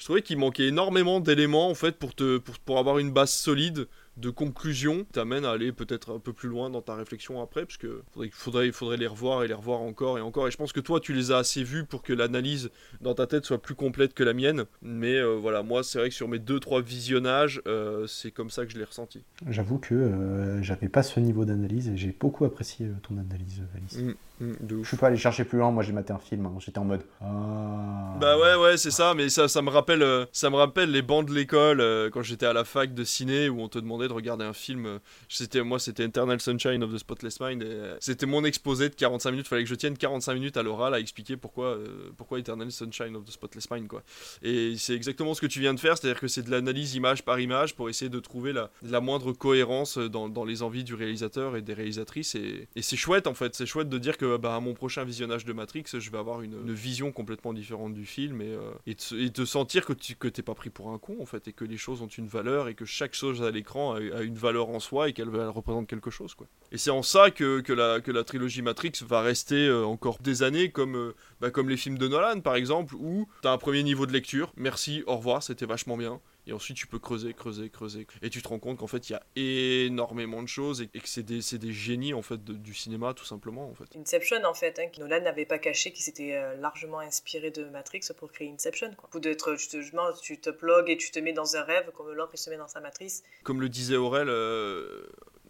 [0.00, 3.30] je trouvais qu'il manquait énormément d'éléments en fait pour, te, pour, pour avoir une base
[3.30, 3.86] solide
[4.16, 7.76] de conclusion t'amène à aller peut-être un peu plus loin dans ta réflexion après, parce
[7.76, 10.48] que faudrait, faudrait, les revoir et les revoir encore et encore.
[10.48, 12.70] Et je pense que toi, tu les as assez vus pour que l'analyse
[13.00, 14.64] dans ta tête soit plus complète que la mienne.
[14.82, 18.64] Mais euh, voilà, moi, c'est vrai que sur mes 2-3 visionnages, euh, c'est comme ça
[18.66, 19.22] que je l'ai ressenti.
[19.48, 23.98] J'avoue que euh, j'avais pas ce niveau d'analyse et j'ai beaucoup apprécié ton analyse, Alice.
[23.98, 26.54] Mm, je suis pas allé chercher plus loin, moi j'ai maté un film, hein.
[26.58, 27.02] j'étais en mode.
[27.20, 28.16] Ah.
[28.20, 31.26] Bah ouais, ouais, c'est ça, mais ça, ça, me rappelle, ça me rappelle les bancs
[31.26, 34.44] de l'école quand j'étais à la fac de ciné où on te demandait de regarder
[34.44, 34.86] un film.
[34.86, 37.62] Euh, c'était moi, c'était Eternal Sunshine of the Spotless Mind.
[37.62, 39.46] Euh, c'était mon exposé de 45 minutes.
[39.46, 42.70] Il fallait que je tienne 45 minutes à l'oral à expliquer pourquoi, euh, pourquoi Eternal
[42.70, 44.02] Sunshine of the Spotless Mind, quoi.
[44.42, 47.24] Et c'est exactement ce que tu viens de faire, c'est-à-dire que c'est de l'analyse image
[47.24, 50.94] par image pour essayer de trouver la, la moindre cohérence dans, dans, les envies du
[50.94, 52.34] réalisateur et des réalisatrices.
[52.34, 53.54] Et, et c'est chouette, en fait.
[53.54, 56.42] C'est chouette de dire que bah, à mon prochain visionnage de Matrix, je vais avoir
[56.42, 58.56] une, vision complètement différente du film et,
[58.86, 61.64] et, de, sentir que tu que pas pris pour un con, en fait, et que
[61.64, 64.80] les choses ont une valeur et que chaque chose à l'écran a, une valeur en
[64.80, 66.34] soi et qu'elle représente quelque chose.
[66.34, 66.46] Quoi.
[66.72, 70.96] Et c'est en ça que, la, trilogie Matrix va rester euh, encore des années comme,
[70.96, 74.06] euh, bah, comme les films de Nolan par exemple, où tu as un premier niveau
[74.06, 76.20] de lecture, merci, au revoir, c'était vachement bien.
[76.50, 78.08] Et ensuite, tu peux creuser, creuser, creuser.
[78.22, 81.08] Et tu te rends compte qu'en fait, il y a énormément de choses et, que
[81.08, 83.70] c'est des, des, génies en fait du cinéma, tout simplement.
[83.70, 83.84] En fait.
[83.96, 88.00] Inception, en fait, hein, Nolan n'avait pas caché qu'il s'était euh, largement inspiré de Matrix
[88.18, 88.92] pour créer Inception.
[88.96, 89.08] Quoi.
[89.10, 92.38] Pour d'être, justement, tu te plugues et tu te mets dans un rêve comme il
[92.38, 93.22] se met dans sa matrice.
[93.44, 95.06] Comme le disait Aurel euh,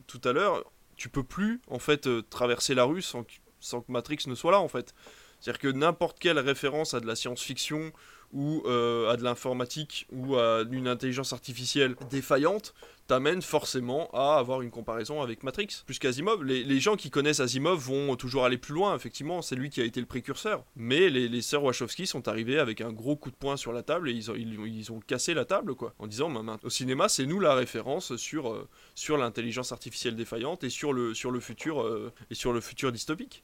[0.07, 3.25] tout à l'heure, tu peux plus en fait euh, traverser la rue sans,
[3.59, 4.95] sans que Matrix ne soit là en fait
[5.41, 7.91] C'est-à-dire que n'importe quelle référence à de la science-fiction
[8.33, 12.75] ou euh, à de l'informatique ou à une intelligence artificielle défaillante
[13.11, 16.45] t'amène forcément à avoir une comparaison avec Matrix plus qu'Asimov.
[16.45, 19.81] Les, les, gens qui connaissent Asimov vont toujours aller plus loin, effectivement, c'est lui qui
[19.81, 20.65] a été le précurseur.
[20.77, 23.83] Mais les, les sœurs Wachowski sont arrivés avec un gros coup de poing sur la
[23.83, 27.41] table et ils ont, cassé la table, quoi, en disant bah, au cinéma, c'est nous
[27.41, 28.69] la référence sur, euh,
[29.19, 33.43] l'intelligence artificielle défaillante et sur le, euh, et sur le futur dystopique.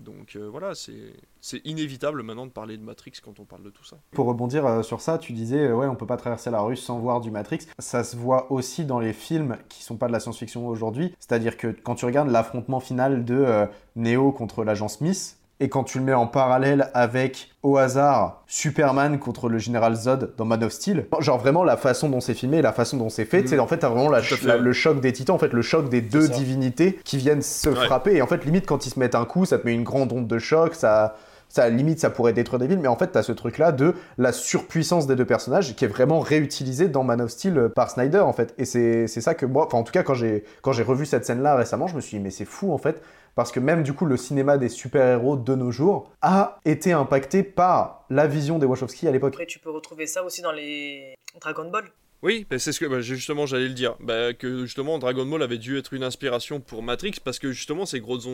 [0.00, 3.84] Donc euh, voilà, c'est inévitable maintenant de parler de Matrix quand on parle de tout
[3.84, 3.98] ça.
[4.12, 6.76] Pour rebondir euh, sur ça, tu disais, euh, ouais, on peut pas traverser la rue
[6.76, 7.66] sans voir du Matrix.
[7.78, 11.14] Ça se voit aussi dans les films qui sont pas de la science-fiction aujourd'hui.
[11.18, 15.98] C'est-à-dire que quand tu regardes l'affrontement final de Neo contre l'agent Smith, et quand tu
[15.98, 20.72] le mets en parallèle avec, au hasard, Superman contre le général Zod dans Man of
[20.72, 23.46] Steel, genre vraiment la façon dont c'est filmé, la façon dont c'est fait, mmh.
[23.48, 25.88] c'est en fait t'as vraiment la, la, le choc des titans, en fait le choc
[25.88, 27.86] des deux divinités qui viennent se ouais.
[27.86, 29.84] frapper, et en fait limite quand ils se mettent un coup, ça te met une
[29.84, 31.16] grande onde de choc, ça
[31.48, 32.78] ça limite ça pourrait détruire des villes.
[32.78, 35.88] Mais en fait t'as ce truc là de la surpuissance des deux personnages qui est
[35.88, 38.54] vraiment réutilisé dans Man of Steel par Snyder en fait.
[38.58, 41.24] Et c'est ça que moi enfin en tout cas quand j'ai quand j'ai revu cette
[41.24, 43.02] scène là récemment je me suis dit mais c'est fou en fait
[43.34, 47.42] parce que même du coup le cinéma des super-héros de nos jours a été impacté
[47.42, 49.34] par la vision des Wachowski à l'époque.
[49.34, 51.84] Après tu peux retrouver ça aussi dans les Dragon Ball.
[52.20, 55.40] Oui, bah c'est ce que bah justement j'allais le dire, bah, que justement Dragon Ball
[55.40, 58.26] avait dû être une inspiration pour Matrix parce que justement ces grosses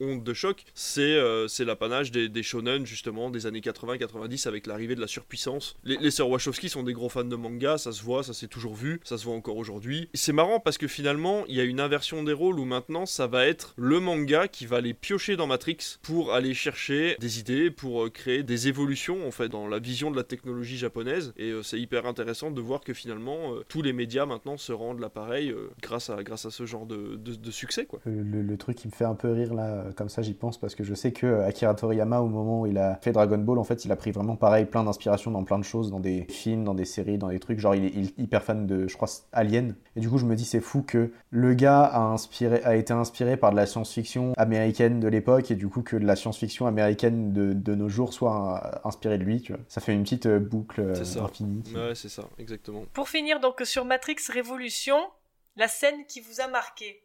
[0.00, 5.00] ondes, de choc, c'est euh, l'apanage des, shonen justement des années 80-90 avec l'arrivée de
[5.00, 5.76] la surpuissance.
[5.84, 8.48] Les, les sœurs Wachowski sont des gros fans de manga, ça se voit, ça s'est
[8.48, 10.08] toujours vu, ça se voit encore aujourd'hui.
[10.14, 13.28] C'est marrant parce que finalement il y a une inversion des rôles où maintenant ça
[13.28, 17.70] va être le manga qui va aller piocher dans Matrix pour aller chercher des idées,
[17.70, 21.50] pour euh, créer des évolutions en fait dans la vision de la technologie japonaise et
[21.50, 24.98] euh, c'est hyper intéressant de voir que finalement euh, tous les médias maintenant se rendent
[24.98, 27.86] l'appareil euh, grâce, à, grâce à ce genre de, de, de succès.
[27.86, 28.00] Quoi.
[28.04, 30.74] Le, le, truc qui me fait un peu rire là, comme ça j'y pense, parce
[30.74, 33.64] que je sais que Akira Toriyama, au moment où il a fait Dragon Ball, en
[33.64, 36.64] fait il a pris vraiment pareil plein d'inspiration dans plein de choses, dans des films,
[36.64, 37.60] dans des séries, dans des trucs.
[37.60, 39.74] Genre il est, il est hyper fan de, je crois, Alien.
[39.94, 42.92] Et du coup je me dis c'est fou que le gars a, inspiré, a été
[42.92, 46.66] inspiré par de la science-fiction américaine de l'époque et du coup que de la science-fiction
[46.66, 49.42] américaine de, de, nos jours soit inspirée de lui.
[49.42, 49.60] Tu vois.
[49.68, 51.62] Ça fait une petite boucle infinie.
[51.74, 52.86] Ouais, c'est ça, exactement.
[52.92, 55.10] Pour finir donc sur Matrix Révolution,
[55.56, 57.02] la scène qui vous a marqué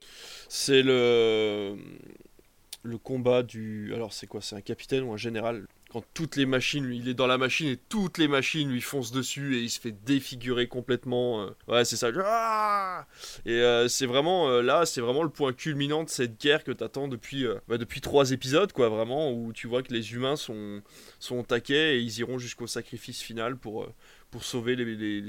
[0.47, 1.77] C'est le
[2.83, 4.41] le combat du alors c'est quoi?
[4.41, 5.65] C'est un capitaine ou un général?
[5.91, 9.11] Quand toutes les machines, il est dans la machine et toutes les machines lui foncent
[9.11, 11.49] dessus et il se fait défigurer complètement.
[11.67, 12.07] Ouais, c'est ça.
[12.23, 13.05] Ah
[13.45, 16.71] et euh, c'est vraiment euh, là, c'est vraiment le point culminant de cette guerre que
[16.71, 20.37] t'attends depuis euh, bah, depuis trois épisodes, quoi, vraiment où tu vois que les humains
[20.37, 20.81] sont
[21.19, 23.85] sont taquets et ils iront jusqu'au sacrifice final pour
[24.31, 25.23] pour sauver les,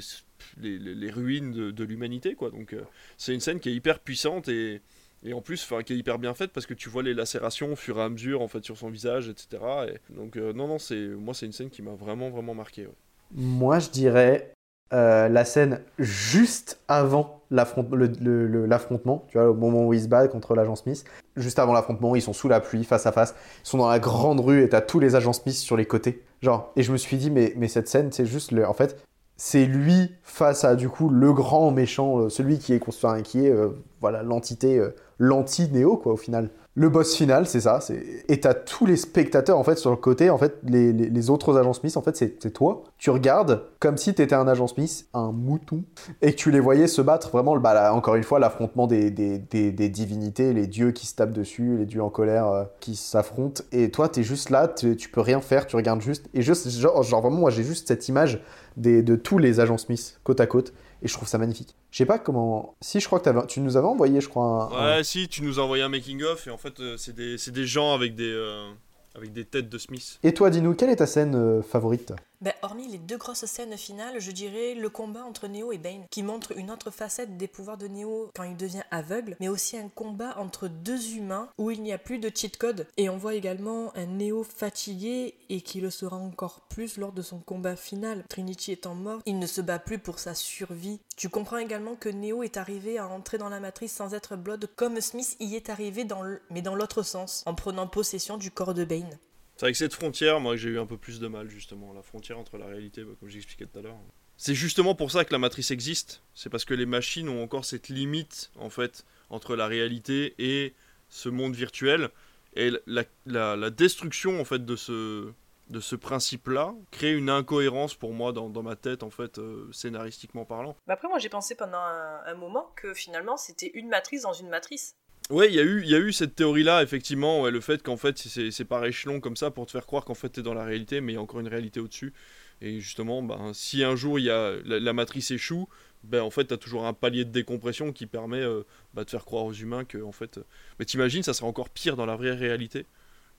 [0.56, 2.50] les, ruines de, l'humanité, quoi.
[2.50, 2.74] Donc
[3.16, 4.80] c'est une scène qui est hyper puissante et
[5.24, 7.76] et en plus qui est hyper bien faite parce que tu vois les lacérations au
[7.76, 10.78] fur et à mesure en fait sur son visage etc et donc euh, non non
[10.78, 12.88] c'est moi c'est une scène qui m'a vraiment vraiment marqué
[13.30, 14.52] moi je dirais
[14.92, 20.54] euh, la scène juste avant l'affrontement tu vois au moment où ils se battent contre
[20.54, 21.04] l'agent Smith.
[21.36, 23.34] Juste avant l'affrontement ils sont sous la pluie face à face.
[23.64, 26.22] Ils sont dans la grande rue et t'as tous les agents Smith sur les côtés.
[26.42, 29.02] Genre et je me suis dit mais mais cette scène c'est juste le en fait
[29.36, 33.46] c'est lui face à du coup le grand méchant, euh, celui qui est enfin, qui
[33.46, 33.70] est euh,
[34.00, 36.50] voilà l'entité euh, l'anti-néo quoi au final.
[36.74, 39.96] Le boss final, c'est ça, c'est et t'as tous les spectateurs en fait sur le
[39.96, 42.84] côté, en fait les, les, autres agents Smith, en fait c'est toi.
[42.96, 45.84] Tu regardes comme si t'étais un agent Smith, un mouton,
[46.22, 49.10] et que tu les voyais se battre vraiment, bah, là, encore une fois, l'affrontement des,
[49.10, 53.62] des, des, divinités, les dieux qui se tapent dessus, les dieux en colère qui s'affrontent,
[53.70, 57.02] et toi t'es juste là, tu peux rien faire, tu regardes juste, et juste genre,
[57.02, 58.40] genre vraiment moi j'ai juste cette image
[58.76, 61.74] des, de tous les agents Smith côte à côte et je trouve ça magnifique.
[61.90, 62.74] Je sais pas comment.
[62.80, 64.70] Si, je crois que tu nous avais envoyé, je crois.
[64.72, 65.02] Un, ouais, un...
[65.02, 67.92] si, tu nous as envoyé un making-of, et en fait, euh, c'est des, des, gens
[67.92, 68.70] avec des, euh,
[69.14, 70.18] avec des têtes de Smith.
[70.22, 72.12] Et toi, dis-nous, quelle est ta scène euh, favorite
[72.42, 76.06] ben, hormis les deux grosses scènes finales, je dirais le combat entre Neo et Bane,
[76.10, 79.78] qui montre une autre facette des pouvoirs de Neo quand il devient aveugle, mais aussi
[79.78, 82.86] un combat entre deux humains où il n'y a plus de cheat code.
[82.96, 87.22] Et on voit également un Neo fatigué et qui le sera encore plus lors de
[87.22, 88.24] son combat final.
[88.28, 91.00] Trinity étant mort, il ne se bat plus pour sa survie.
[91.16, 94.68] Tu comprends également que Neo est arrivé à entrer dans la matrice sans être Blood,
[94.76, 96.42] comme Smith y est arrivé dans le...
[96.50, 99.18] mais dans l'autre sens, en prenant possession du corps de Bane.
[99.62, 101.92] C'est avec cette frontière, moi, j'ai eu un peu plus de mal, justement.
[101.92, 103.96] La frontière entre la réalité, bah, comme j'expliquais tout à l'heure.
[104.36, 106.20] C'est justement pour ça que la matrice existe.
[106.34, 110.74] C'est parce que les machines ont encore cette limite, en fait, entre la réalité et
[111.10, 112.08] ce monde virtuel.
[112.56, 118.74] Et la, destruction, en fait, de ce, principe-là crée une incohérence pour moi dans, ma
[118.74, 120.76] tête, en fait, euh, scénaristiquement parlant.
[120.88, 124.96] Après, moi, j'ai pensé pendant un moment que finalement, c'était une matrice dans une matrice.
[125.32, 128.18] Ouais, il y, a eu, y a eu cette théorie-là, effectivement, le fait qu'en fait
[128.18, 131.00] c'est par échelon comme ça pour te faire croire qu'en fait t'es dans la réalité,
[131.00, 132.12] mais il y a encore une réalité au-dessus.
[132.60, 135.70] Et justement, ben, si un jour il y a, la, matrice échoue,
[136.04, 139.24] ben, en fait t'as toujours un palier de décompression qui permet euh, bah, de faire
[139.24, 140.38] croire aux humains que en fait.
[140.78, 142.84] Mais t'imagines, ça serait encore pire dans la vraie réalité.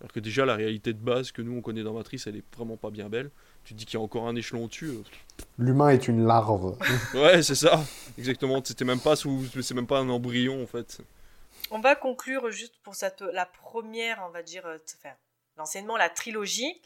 [0.01, 2.43] Alors que déjà la réalité de base que nous on connaît dans Matrice, elle est
[2.57, 3.29] vraiment pas bien belle.
[3.65, 4.87] Tu te dis qu'il y a encore un échelon au-dessus.
[4.87, 5.03] Euh.
[5.59, 6.75] L'humain est une larve.
[7.13, 7.85] ouais, c'est ça,
[8.17, 8.63] exactement.
[8.65, 11.03] C'était même pas sous, c'est même pas un embryon en fait.
[11.75, 14.77] On va conclure juste pour cette, la première, on va dire, euh,
[15.57, 16.79] l'enseignement, la trilogie.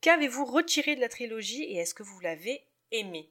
[0.00, 2.60] Qu'avez-vous retiré de la trilogie et est-ce que vous l'avez
[2.90, 3.30] aimé?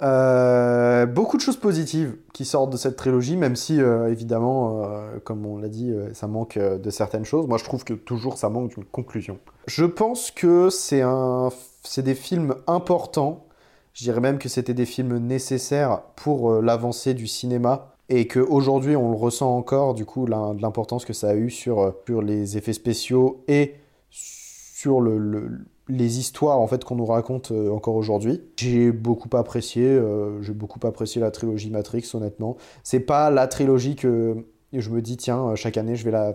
[0.00, 4.88] Euh, beaucoup de choses positives qui sortent de cette trilogie, même si euh, évidemment,
[5.24, 7.46] comme on l'a dit, ça manque de certaines choses.
[7.46, 9.38] Moi, je trouve que toujours ça manque d'une conclusion.
[9.66, 11.50] Je pense que c'est un,
[11.82, 13.46] c'est des films importants.
[13.92, 19.10] Je dirais même que c'était des films nécessaires pour l'avancée du cinéma et qu'aujourd'hui on
[19.10, 22.72] le ressent encore du coup l'importance que ça a eu sur, euh, sur les effets
[22.72, 23.74] spéciaux et
[24.10, 28.42] sur le, les histoires en fait qu'on nous raconte euh, encore aujourd'hui.
[28.56, 32.56] J'ai beaucoup apprécié, euh, j'ai beaucoup apprécié la trilogie Matrix honnêtement.
[32.84, 34.36] C'est pas la trilogie que
[34.72, 36.34] je me dis tiens chaque année je vais la,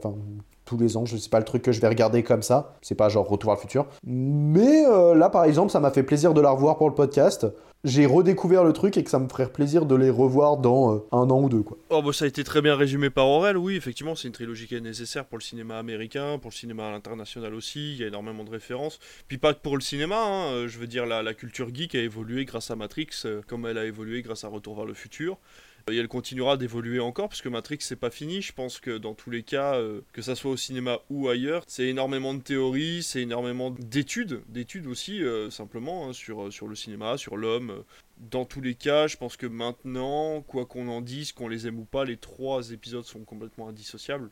[0.65, 2.73] tous les ans, je sais pas le truc que je vais regarder comme ça.
[2.81, 3.85] C'est pas genre Retour à le futur.
[4.03, 4.84] Mais
[5.15, 7.48] là par exemple ça m'a fait plaisir de la revoir pour le podcast
[7.84, 10.99] j'ai redécouvert le truc et que ça me ferait plaisir de les revoir dans euh,
[11.12, 11.64] un an ou deux.
[11.64, 11.78] Quoi.
[11.90, 14.68] Oh, bah, ça a été très bien résumé par Aurel, oui, effectivement, c'est une trilogie
[14.68, 18.03] qui est nécessaire pour le cinéma américain, pour le cinéma à l'international aussi, il y
[18.03, 18.99] a énormément de références.
[19.28, 21.95] Puis pas que pour le cinéma, hein, euh, je veux dire, la, la, culture geek
[21.95, 24.94] a évolué grâce à Matrix, euh, comme elle a évolué grâce à Retour vers le
[24.94, 25.38] futur.
[25.90, 28.41] Et elle continuera d'évoluer encore parce que Matrix c'est pas fini.
[28.41, 31.64] Je pense que dans tous les cas, euh, que ça soit au cinéma ou ailleurs,
[31.68, 36.68] c'est énormément de théories, c'est énormément d'études, d'études aussi euh, simplement hein, sur, euh, sur
[36.68, 37.84] le cinéma, sur l'homme.
[38.18, 41.80] Dans tous les cas, je pense que maintenant, quoi qu'on en dise, qu'on les aime
[41.80, 44.30] ou pas, les trois épisodes sont complètement indissociables.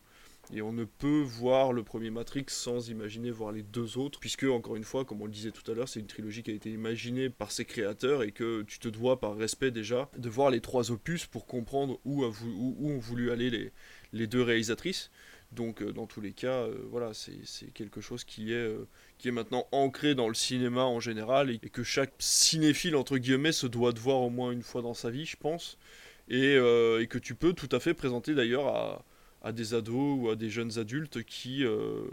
[0.51, 4.45] Et on ne peut voir le premier Matrix sans imaginer voir les deux autres, puisque,
[4.45, 6.55] encore une fois, comme on le disait tout à l'heure, c'est une trilogie qui a
[6.55, 10.49] été imaginée par ses créateurs et que tu te dois, par respect déjà, de voir
[10.49, 13.71] les trois opus pour comprendre où, ont voulu aller
[14.11, 15.11] les, deux réalisatrices.
[15.51, 18.87] Donc, euh, dans tous les cas, euh, voilà, c'est quelque chose qui est, euh,
[19.19, 23.51] qui est maintenant ancré dans le cinéma en général et, que chaque cinéphile, entre guillemets,
[23.51, 25.77] se doit de voir au moins une fois dans sa vie, je pense.
[26.31, 26.57] Et
[27.09, 29.03] que tu peux tout à fait présenter d'ailleurs à
[29.41, 32.03] à des ados ou à des jeunes adultes qui, euh,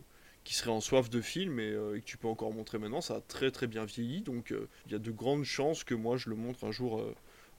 [0.44, 3.00] qui seraient en soif de films euh, et, que tu peux encore montrer maintenant.
[3.00, 5.94] Ça a très très bien vieilli, donc euh, il y a de grandes chances que
[5.94, 7.02] moi je le montre un jour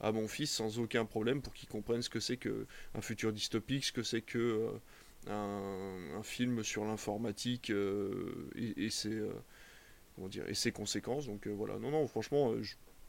[0.00, 3.84] à mon fils sans aucun problème pour qu'il comprenne ce que c'est qu'un futur dystopique,
[3.84, 4.70] ce que c'est que
[5.26, 7.72] un, film sur l'informatique
[8.56, 11.26] et ses conséquences.
[11.26, 12.54] Donc voilà, non, non, franchement,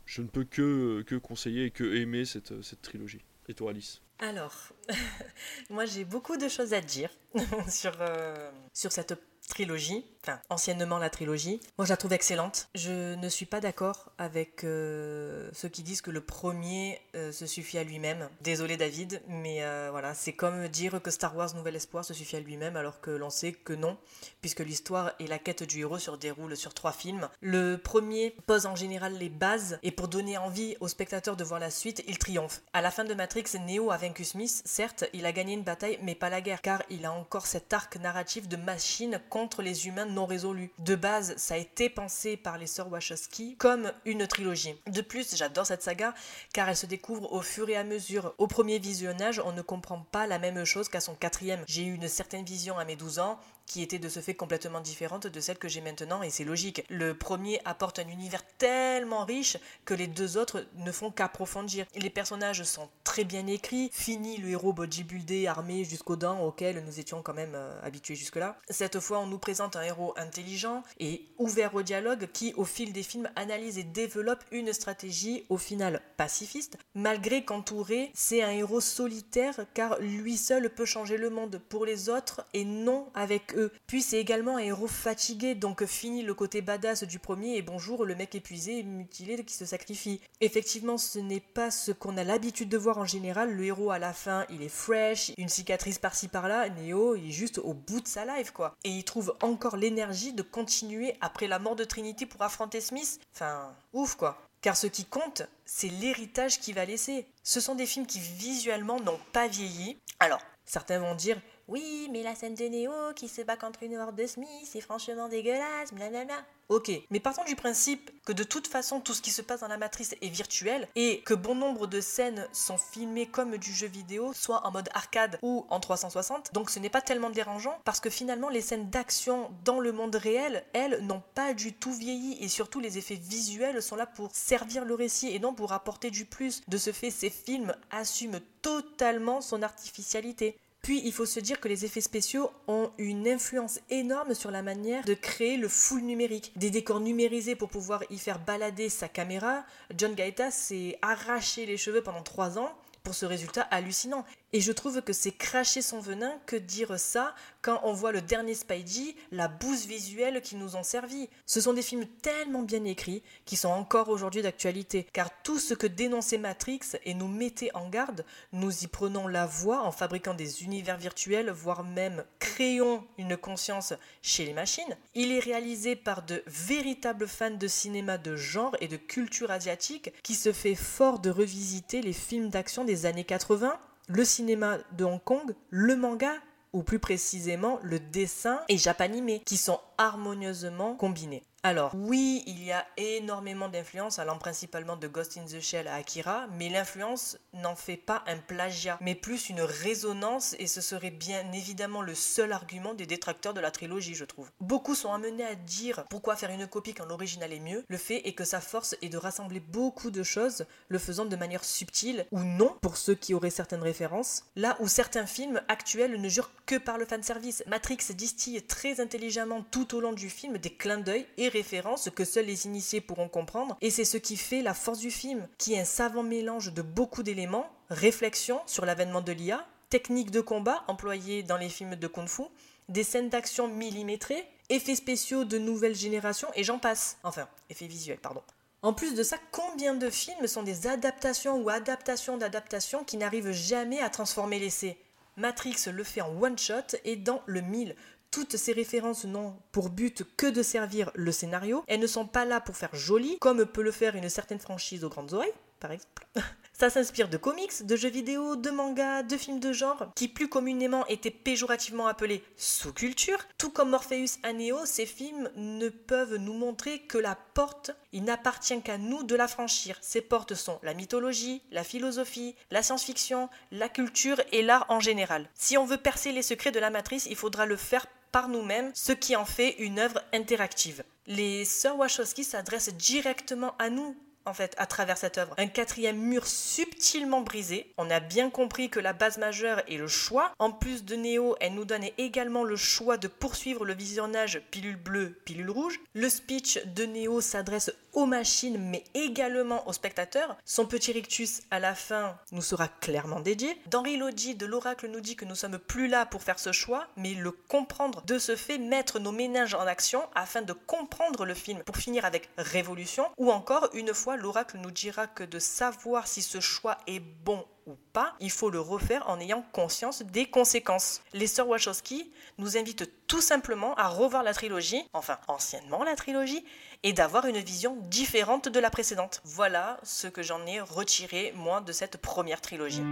[0.05, 3.21] je, ne peux que, que conseiller et que aimer cette, cette trilogie.
[3.47, 4.01] Et toi, Alice?
[4.19, 4.53] Alors,
[5.69, 7.09] moi j'ai beaucoup de choses à dire
[7.69, 9.13] sur, euh, sur cette
[9.49, 11.59] trilogie, enfin anciennement la trilogie.
[11.77, 12.69] Moi je la trouve excellente.
[12.75, 17.45] Je ne suis pas d'accord avec euh, ceux qui disent que le premier euh, se
[17.45, 18.29] suffit à lui-même.
[18.41, 22.35] Désolé David, mais euh, voilà, c'est comme dire que Star Wars Nouvel Espoir se suffit
[22.35, 23.97] à lui-même alors que l'on sait que non,
[24.41, 27.27] puisque l'histoire et la quête du héros se déroulent sur trois films.
[27.41, 31.59] Le premier pose en général les bases et pour donner envie aux spectateurs de voir
[31.59, 32.61] la suite, il triomphe.
[32.73, 35.99] À la fin de Matrix, Neo a vaincu Smith, certes, il a gagné une bataille
[36.03, 39.87] mais pas la guerre car il a encore cet arc narratif de machine contre les
[39.87, 40.71] humains non résolus.
[40.79, 44.75] De base, ça a été pensé par les sœurs Wachowski comme une trilogie.
[44.87, 46.13] De plus, j'adore cette saga
[46.53, 48.33] car elle se découvre au fur et à mesure.
[48.37, 51.63] Au premier visionnage, on ne comprend pas la même chose qu'à son quatrième.
[51.67, 53.39] J'ai eu une certaine vision à mes 12 ans
[53.69, 56.83] qui était de ce fait complètement différente de celle que j'ai maintenant et c'est logique.
[56.89, 61.85] Le premier apporte un univers tellement riche que les deux autres ne font qu'approfondir.
[61.95, 66.99] Les personnages sont très bien écrits, fini le héros bodybuildé armé jusqu'aux dents auquel nous
[66.99, 68.57] étions quand même euh, habitués jusque-là.
[68.69, 72.91] Cette fois, on nous présente un héros intelligent et ouvert au dialogue qui, au fil
[72.91, 78.81] des films, analyse et développe une stratégie au final pacifiste, malgré qu'entouré, c'est un héros
[78.81, 83.58] solitaire car lui seul peut changer le monde pour les autres et non avec eux
[83.87, 88.05] puis c'est également un héros fatigué, donc fini le côté badass du premier et bonjour
[88.05, 90.21] le mec épuisé et mutilé qui se sacrifie.
[90.41, 93.51] Effectivement, ce n'est pas ce qu'on a l'habitude de voir en général.
[93.51, 96.69] Le héros à la fin, il est fresh, une cicatrice par-ci par-là.
[96.69, 98.75] Neo, il est juste au bout de sa life quoi.
[98.83, 103.19] Et il trouve encore l'énergie de continuer après la mort de Trinity pour affronter Smith.
[103.33, 104.41] Enfin, ouf quoi.
[104.61, 107.25] Car ce qui compte, c'est l'héritage qu'il va laisser.
[107.43, 109.97] Ce sont des films qui visuellement n'ont pas vieilli.
[110.19, 113.95] Alors, certains vont dire Oui, mais la scène de Néo qui se bat contre une
[113.95, 116.33] horde de Smith, c'est franchement dégueulasse, blablabla.
[116.67, 119.67] Ok, mais partons du principe que de toute façon tout ce qui se passe dans
[119.67, 123.85] la matrice est virtuel et que bon nombre de scènes sont filmées comme du jeu
[123.85, 127.99] vidéo, soit en mode arcade ou en 360, donc ce n'est pas tellement dérangeant parce
[127.99, 132.37] que finalement les scènes d'action dans le monde réel, elles, n'ont pas du tout vieilli
[132.43, 136.09] et surtout les effets visuels sont là pour servir le récit et non pour apporter
[136.09, 136.61] du plus.
[136.67, 140.57] De ce fait, ces films assument totalement son artificialité.
[140.81, 144.61] Puis il faut se dire que les effets spéciaux ont une influence énorme sur la
[144.61, 146.53] manière de créer le full numérique.
[146.55, 149.65] Des décors numérisés pour pouvoir y faire balader sa caméra.
[149.97, 152.73] John Gaeta s'est arraché les cheveux pendant trois ans
[153.03, 154.25] pour ce résultat hallucinant.
[154.51, 158.21] Et je trouve que c'est cracher son venin que dire ça quand on voit le
[158.21, 161.29] dernier Spidey, la bouse visuelle qui nous ont servi.
[161.45, 165.73] Ce sont des films tellement bien écrits qui sont encore aujourd'hui d'actualité, car tout ce
[165.73, 170.33] que dénonçait Matrix et nous mettait en garde, nous y prenons la voix en fabriquant
[170.33, 174.97] des univers virtuels, voire même créons une conscience chez les machines.
[175.13, 180.11] Il est réalisé par de véritables fans de cinéma de genre et de culture asiatique
[180.23, 183.77] qui se fait fort de revisiter les films d'action des années 80
[184.09, 186.33] le cinéma de Hong Kong, le manga,
[186.73, 191.43] ou plus précisément le dessin et japanimé, qui sont harmonieusement combinés.
[191.61, 195.95] Alors, oui, il y a énormément d'influences, allant principalement de Ghost in the Shell à
[195.95, 201.11] Akira, mais l'influence n'en fait pas un plagiat, mais plus une résonance, et ce serait
[201.11, 204.49] bien évidemment le seul argument des détracteurs de la trilogie, je trouve.
[204.61, 207.83] Beaucoup sont amenés à dire pourquoi faire une copie quand l'original est mieux.
[207.89, 211.35] Le fait est que sa force est de rassembler beaucoup de choses, le faisant de
[211.35, 216.21] manière subtile ou non, pour ceux qui auraient certaines références, là où certains films actuels
[216.21, 217.63] ne jurent que par le fanservice.
[217.67, 222.23] Matrix distille très intelligemment tout au long du film des clins d'œil et références que
[222.25, 225.73] seuls les initiés pourront comprendre, et c'est ce qui fait la force du film, qui
[225.73, 230.83] est un savant mélange de beaucoup d'éléments, réflexion sur l'avènement de l'IA, techniques de combat
[230.87, 232.43] employées dans les films de kung-fu,
[232.87, 237.17] des scènes d'action millimétrées, effets spéciaux de nouvelle génération, et j'en passe.
[237.23, 238.41] Enfin, effets visuels, pardon.
[238.81, 243.51] En plus de ça, combien de films sont des adaptations ou adaptations d'adaptations qui n'arrivent
[243.51, 244.97] jamais à transformer l'essai?
[245.35, 247.95] Matrix le fait en one shot et dans le mille.
[248.31, 251.83] Toutes ces références n'ont pour but que de servir le scénario.
[251.87, 255.03] Elles ne sont pas là pour faire joli, comme peut le faire une certaine franchise
[255.03, 256.27] aux grandes oreilles, par exemple.
[256.79, 260.47] Ça s'inspire de comics, de jeux vidéo, de mangas, de films de genre, qui plus
[260.47, 263.39] communément étaient péjorativement appelés sous-culture.
[263.57, 264.51] Tout comme Morpheus à
[264.85, 269.49] ces films ne peuvent nous montrer que la porte, il n'appartient qu'à nous de la
[269.49, 269.97] franchir.
[269.99, 275.49] Ces portes sont la mythologie, la philosophie, la science-fiction, la culture et l'art en général.
[275.55, 278.91] Si on veut percer les secrets de la matrice, il faudra le faire par nous-mêmes,
[278.93, 281.03] ce qui en fait une œuvre interactive.
[281.27, 284.15] Les sœurs Wachowski s'adressent directement à nous
[284.49, 285.53] en fait à travers cette œuvre.
[285.57, 287.93] Un quatrième mur subtilement brisé.
[287.97, 290.51] On a bien compris que la base majeure est le choix.
[290.59, 294.97] En plus de Néo, elle nous donne également le choix de poursuivre le visionnage pilule
[294.97, 295.99] bleue, pilule rouge.
[296.13, 300.57] Le speech de Néo s'adresse aux machines mais également aux spectateurs.
[300.65, 303.79] Son petit rictus à la fin nous sera clairement dédié.
[303.87, 307.07] Dans Relogy de l'oracle nous dit que nous sommes plus là pour faire ce choix,
[307.15, 311.53] mais le comprendre de ce fait, mettre nos ménages en action afin de comprendre le
[311.53, 313.25] film pour finir avec Révolution.
[313.37, 317.65] Ou encore, une fois, l'oracle nous dira que de savoir si ce choix est bon
[317.85, 321.21] ou pas, il faut le refaire en ayant conscience des conséquences.
[321.33, 326.63] Les sœurs Wachowski nous invitent tout simplement à revoir la trilogie, enfin anciennement la trilogie,
[327.03, 329.41] et d'avoir une vision différente de la précédente.
[329.43, 333.03] Voilà ce que j'en ai retiré, moi, de cette première trilogie.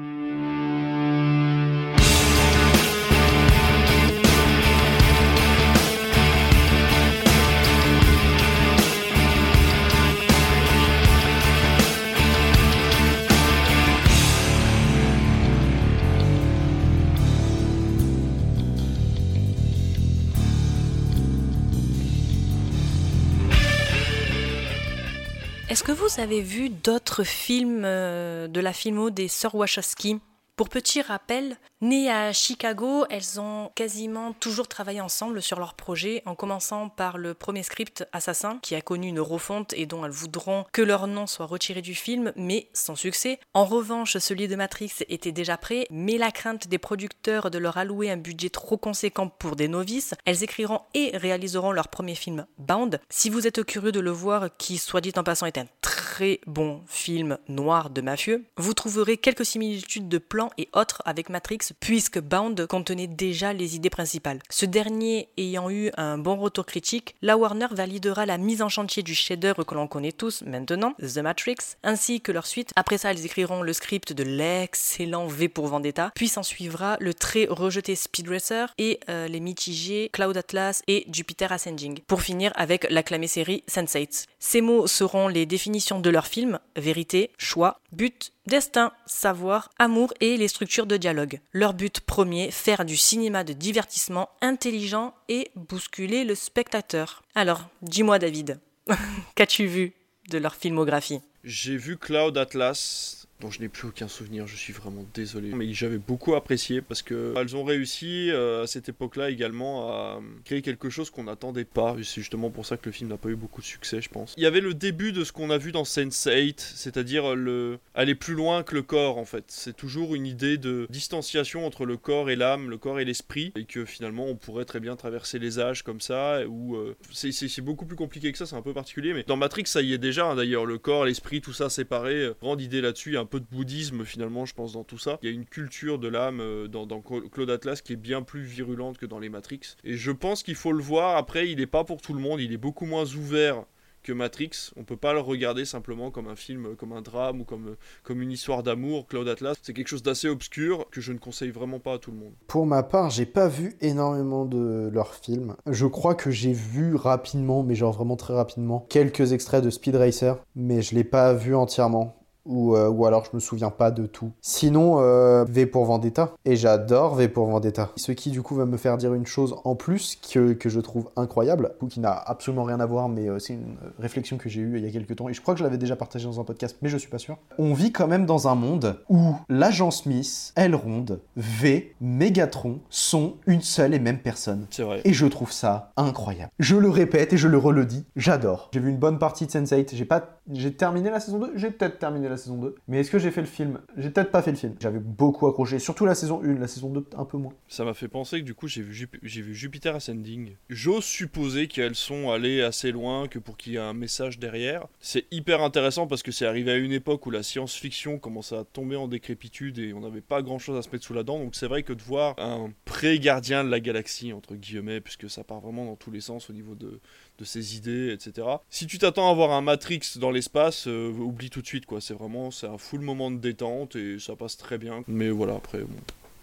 [25.77, 30.19] Est-ce que vous avez vu d'autres films euh, de la filmo des sœurs Wachowski?
[30.57, 36.23] Pour petit rappel, nées à Chicago, elles ont quasiment toujours travaillé ensemble sur leurs projets,
[36.25, 40.11] en commençant par le premier script Assassin, qui a connu une refonte et dont elles
[40.11, 43.39] voudront que leur nom soit retiré du film, mais sans succès.
[43.53, 47.77] En revanche, celui de Matrix était déjà prêt, mais la crainte des producteurs de leur
[47.77, 52.47] allouer un budget trop conséquent pour des novices, elles écriront et réaliseront leur premier film
[52.57, 52.99] Bound.
[53.11, 56.06] Si vous êtes curieux de le voir, qui soit dit en passant est un très
[56.17, 61.29] très bon film noir de mafieux, vous trouverez quelques similitudes de plans et autres avec
[61.29, 64.39] Matrix puisque Bound contenait déjà les idées principales.
[64.49, 69.03] Ce dernier ayant eu un bon retour critique, la Warner validera la mise en chantier
[69.03, 72.71] du chef-d'œuvre que l'on connaît tous maintenant, The Matrix, ainsi que leur suite.
[72.75, 77.13] Après ça, ils écriront le script de l'excellent V pour Vendetta, puis s'en suivra le
[77.13, 82.51] très rejeté Speed Racer et euh, les mitigés Cloud Atlas et Jupiter Ascending, pour finir
[82.55, 84.25] avec l'acclamée série Sense8.
[84.39, 90.37] Ces mots seront les définitions de leur film, vérité, choix, but, destin, savoir, amour et
[90.37, 91.39] les structures de dialogue.
[91.53, 97.23] Leur but premier, faire du cinéma de divertissement intelligent et bousculer le spectateur.
[97.35, 98.59] Alors, dis-moi David,
[99.35, 99.93] qu'as-tu vu
[100.29, 101.21] de leur filmographie?
[101.43, 105.51] J'ai vu Cloud Atlas, dont je n'ai plus aucun souvenir, je suis vraiment désolé.
[105.53, 110.19] Mais j'avais beaucoup apprécié parce que elles ont réussi euh, à cette époque-là également à
[110.43, 111.95] créer quelque chose qu'on n'attendait pas.
[111.97, 114.33] C'est justement pour ça que le film n'a pas eu beaucoup de succès, je pense.
[114.37, 118.15] Il y avait le début de ce qu'on a vu dans Sense8, c'est-à-dire le aller
[118.15, 119.45] plus loin que le corps en fait.
[119.47, 123.51] C'est toujours une idée de distanciation entre le corps et l'âme, le corps et l'esprit,
[123.55, 126.41] et que finalement on pourrait très bien traverser les âges comme ça.
[126.47, 129.13] Ou euh, c'est beaucoup plus compliqué que ça, c'est un peu particulier.
[129.13, 130.25] Mais dans Matrix, ça y est déjà.
[130.25, 132.31] Hein, d'ailleurs, le corps, l'esprit, tout ça séparé.
[132.41, 135.19] Grande idée là-dessus peu de bouddhisme finalement, je pense, dans tout ça.
[135.21, 138.43] Il y a une culture de l'âme euh, dans, Claude Atlas qui est bien plus
[138.43, 139.75] virulente que dans les Matrix.
[139.83, 141.17] Et je pense qu'il faut le voir.
[141.17, 142.41] Après, il n'est pas pour tout le monde.
[142.41, 143.65] Il est beaucoup moins ouvert
[144.03, 144.71] que Matrix.
[144.77, 148.21] On peut pas le regarder simplement comme un film, comme un drame ou comme, comme
[148.21, 149.05] une histoire d'amour.
[149.07, 152.11] Claude Atlas, c'est quelque chose d'assez obscur que je ne conseille vraiment pas à tout
[152.11, 152.33] le monde.
[152.47, 155.55] Pour ma part, j'ai pas vu énormément de leurs films.
[155.65, 159.95] Je crois que j'ai vu rapidement, mais genre vraiment très rapidement, quelques extraits de Speed
[159.95, 162.16] Racer, mais je l'ai pas vu entièrement
[162.47, 164.31] ou, euh, ou alors je me souviens pas de tout.
[164.41, 166.33] Sinon, euh, V pour Vendetta.
[166.45, 167.91] Et j'adore V pour Vendetta.
[167.95, 170.79] Ce qui du coup va me faire dire une chose en plus que, que je
[170.79, 174.49] trouve incroyable, ou qui n'a absolument rien à voir, mais euh, c'est une réflexion que
[174.49, 176.25] j'ai eue il y a quelques temps, et je crois que je l'avais déjà partagé
[176.25, 177.37] dans un podcast, mais je suis pas sûr.
[177.57, 181.05] On vit quand même dans un monde où l'agent Smith, Elrond,
[181.35, 184.67] V, Megatron sont une seule et même personne.
[184.69, 185.01] C'est vrai.
[185.03, 186.51] Et je trouve ça incroyable.
[186.59, 188.69] Je le répète et je le redis, j'adore.
[188.73, 190.39] J'ai vu une bonne partie de Sense8, j'ai pas...
[190.49, 192.75] J'ai terminé la saison 2, j'ai peut-être terminé la saison 2.
[192.87, 193.79] Mais est-ce que j'ai fait le film?
[193.97, 194.75] J'ai peut-être pas fait le film.
[194.79, 197.53] J'avais beaucoup accroché, surtout la saison 1, la saison 2 un peu moins.
[197.67, 200.55] Ça m'a fait penser que du coup j'ai vu, vu Jupiter Ascending.
[200.69, 204.87] J'ose supposer qu'elles sont allées assez loin, que pour qu'il y ait un message derrière.
[204.99, 208.63] C'est hyper intéressant parce que c'est arrivé à une époque où la science-fiction commençait à
[208.63, 211.39] tomber en décrépitude et on n'avait pas grand-chose à se mettre sous la dent.
[211.39, 215.43] Donc c'est vrai que de voir un pré-gardien de la galaxie, entre guillemets, puisque ça
[215.43, 216.99] part vraiment dans tous les sens au niveau de,
[217.37, 218.47] de ses idées, etc.
[218.69, 222.01] Si tu t'attends à voir un Matrix dans l'espace, euh, oublie tout de suite, quoi.
[222.01, 225.03] C'est vraiment, c'est un full moment de détente et ça passe très bien.
[225.07, 225.79] Mais voilà, après,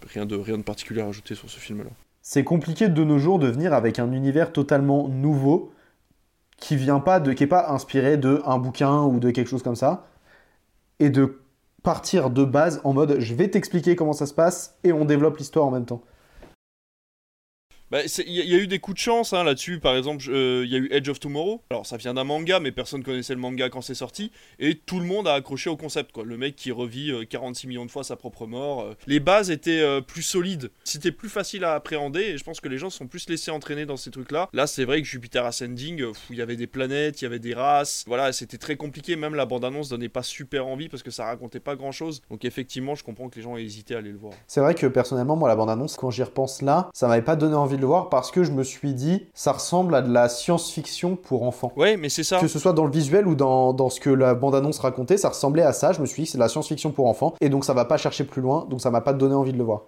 [0.06, 1.90] rien, de, rien de particulier à rajouter sur ce film-là.
[2.22, 5.72] C'est compliqué de nos jours de venir avec un univers totalement nouveau
[6.56, 9.62] qui vient pas de, qui est pas inspiré de un bouquin ou de quelque chose
[9.62, 10.06] comme ça,
[11.00, 11.40] et de
[11.82, 15.36] partir de base en mode je vais t'expliquer comment ça se passe et on développe
[15.36, 16.02] l'histoire en même temps.
[17.94, 19.78] Bah, il y, a eu des coups de chance hein, là-dessus.
[19.78, 21.62] Par exemple, euh, il y a eu Edge of Tomorrow.
[21.70, 24.32] Alors, ça vient d'un manga, mais personne connaissait le manga quand c'est sorti.
[24.58, 26.10] Et tout le monde a accroché au concept.
[26.10, 26.24] Quoi.
[26.24, 28.80] Le mec qui revit 46 euh, millions de fois sa propre mort.
[28.80, 28.94] Euh.
[29.06, 30.72] Les bases étaient plus solides.
[30.82, 32.22] C'était plus facile à appréhender.
[32.22, 34.48] Et je pense que les gens sont plus laissés entraîner dans ces trucs-là.
[34.52, 37.54] Là, c'est vrai que Jupiter Ascending, il y avait des planètes, il y avait des
[37.54, 38.02] races.
[38.08, 39.14] Voilà, c'était très compliqué.
[39.14, 42.22] Même la bande-annonce donnait pas super envie parce que ça racontait pas grand-chose.
[42.28, 44.32] Donc, effectivement, je comprends que les gens aient hésité à aller le voir.
[44.48, 47.54] C'est vrai que personnellement, moi, la bande-annonce, quand j'y repense là, ça m'avait pas donné
[47.54, 51.16] envie de voir parce que je me suis dit, ça ressemble à de la science-fiction
[51.16, 51.72] pour enfants.
[51.76, 52.40] Ouais, mais c'est ça.
[52.40, 55.28] Que ce soit dans le visuel ou dans, dans ce que la bande-annonce racontait, ça
[55.28, 55.92] ressemblait à ça.
[55.92, 57.34] Je me suis dit, c'est de la science-fiction pour enfants.
[57.40, 58.66] Et donc, ça va pas chercher plus loin.
[58.68, 59.86] Donc, ça m'a pas donné envie de le voir.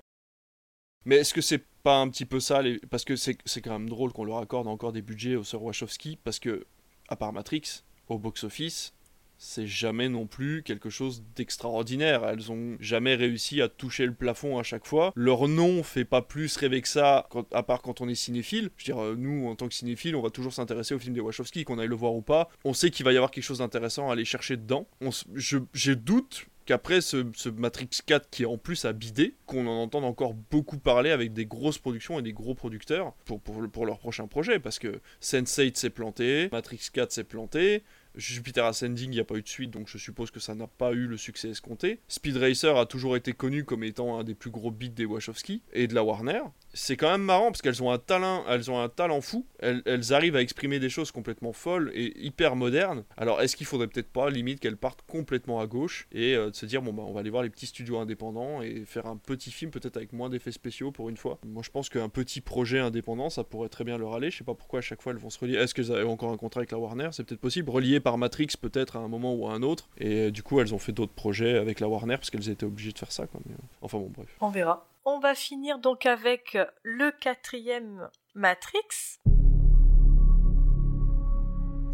[1.04, 4.12] Mais est-ce que c'est pas un petit peu ça Parce que c'est quand même drôle
[4.12, 6.18] qu'on leur accorde encore des budgets au Sir Wachowski.
[6.22, 6.66] Parce que,
[7.08, 8.92] à part Matrix, au box-office,
[9.38, 12.24] c'est jamais non plus quelque chose d'extraordinaire.
[12.26, 15.12] Elles ont jamais réussi à toucher le plafond à chaque fois.
[15.14, 18.70] Leur nom fait pas plus rêver que ça, à part quand on est cinéphile.
[18.76, 21.14] Je veux dire, euh, nous, en tant que cinéphile, on va toujours s'intéresser au film
[21.14, 22.48] de Wachowski, qu'on aille le voir ou pas.
[22.64, 24.86] On sait qu'il va y avoir quelque chose d'intéressant à aller chercher dedans.
[25.34, 30.04] je, doute qu'après ce, Matrix 4 qui est en plus à bider, qu'on en entende
[30.04, 33.98] encore beaucoup parler avec des grosses productions et des gros producteurs pour, pour, pour leur
[33.98, 37.82] prochain projet, parce que Sense8 s'est planté, Matrix 4 s'est planté,
[38.16, 40.66] Jupiter Ascending, il n'y a pas eu de suite, donc je suppose que ça n'a
[40.66, 42.00] pas eu le succès escompté.
[42.08, 45.62] Speed Racer a toujours été connu comme étant un des plus gros beats des Wachowski
[45.72, 46.42] et de la Warner
[46.76, 49.46] c'est quand même marrant parce qu'elles ont un talent, elles ont un talent fou.
[49.58, 53.04] Elles, arrivent à exprimer des choses complètement folles et hyper modernes.
[53.16, 56.54] Alors est-ce qu'il faudrait peut-être pas limite qu'elles partent complètement à gauche et euh, de
[56.54, 59.16] se dire bon bah on va aller voir les petits studios indépendants et faire un
[59.16, 61.38] petit film peut-être avec moins d'effets spéciaux pour une fois.
[61.46, 64.30] Moi je pense qu'un petit projet indépendant ça pourrait très bien leur aller.
[64.30, 65.54] Je sais pas pourquoi à chaque fois elles vont se relier.
[65.54, 67.08] Est-ce qu'elles ont encore un contrat avec la Warner?
[67.12, 67.70] C'est peut-être possible.
[67.70, 69.88] Relié par Matrix peut-être à un moment ou à un autre.
[69.98, 72.92] Et du coup, elles ont fait d'autres projets avec la Warner parce qu'elles étaient obligées
[72.92, 73.26] de faire ça.
[73.26, 73.40] Quoi.
[73.82, 74.28] enfin bon, bref.
[74.40, 74.86] On verra.
[75.04, 79.18] On va finir donc avec le quatrième Matrix.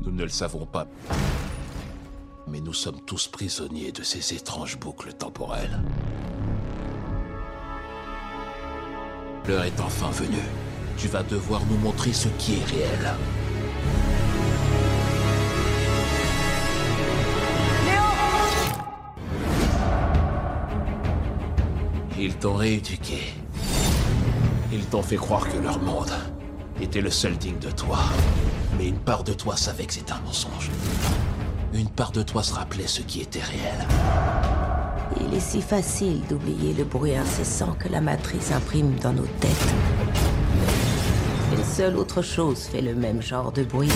[0.03, 0.87] Nous ne le savons pas.
[2.47, 5.81] Mais nous sommes tous prisonniers de ces étranges boucles temporelles.
[9.49, 10.45] L'heure est enfin venue.
[10.99, 13.15] Tu vas devoir nous montrer ce qui est réel.
[22.25, 23.19] Ils t'ont rééduqué.
[24.73, 26.13] Ils t'ont fait croire que leur monde
[26.81, 27.99] était le seul digne de toi.
[28.79, 30.71] Mais une part de toi savait que c'était un mensonge.
[31.75, 33.89] Une part de toi se rappelait ce qui était réel.
[35.21, 39.75] Il est si facile d'oublier le bruit incessant que la matrice imprime dans nos têtes.
[41.57, 43.91] Une seule autre chose fait le même genre de bruit.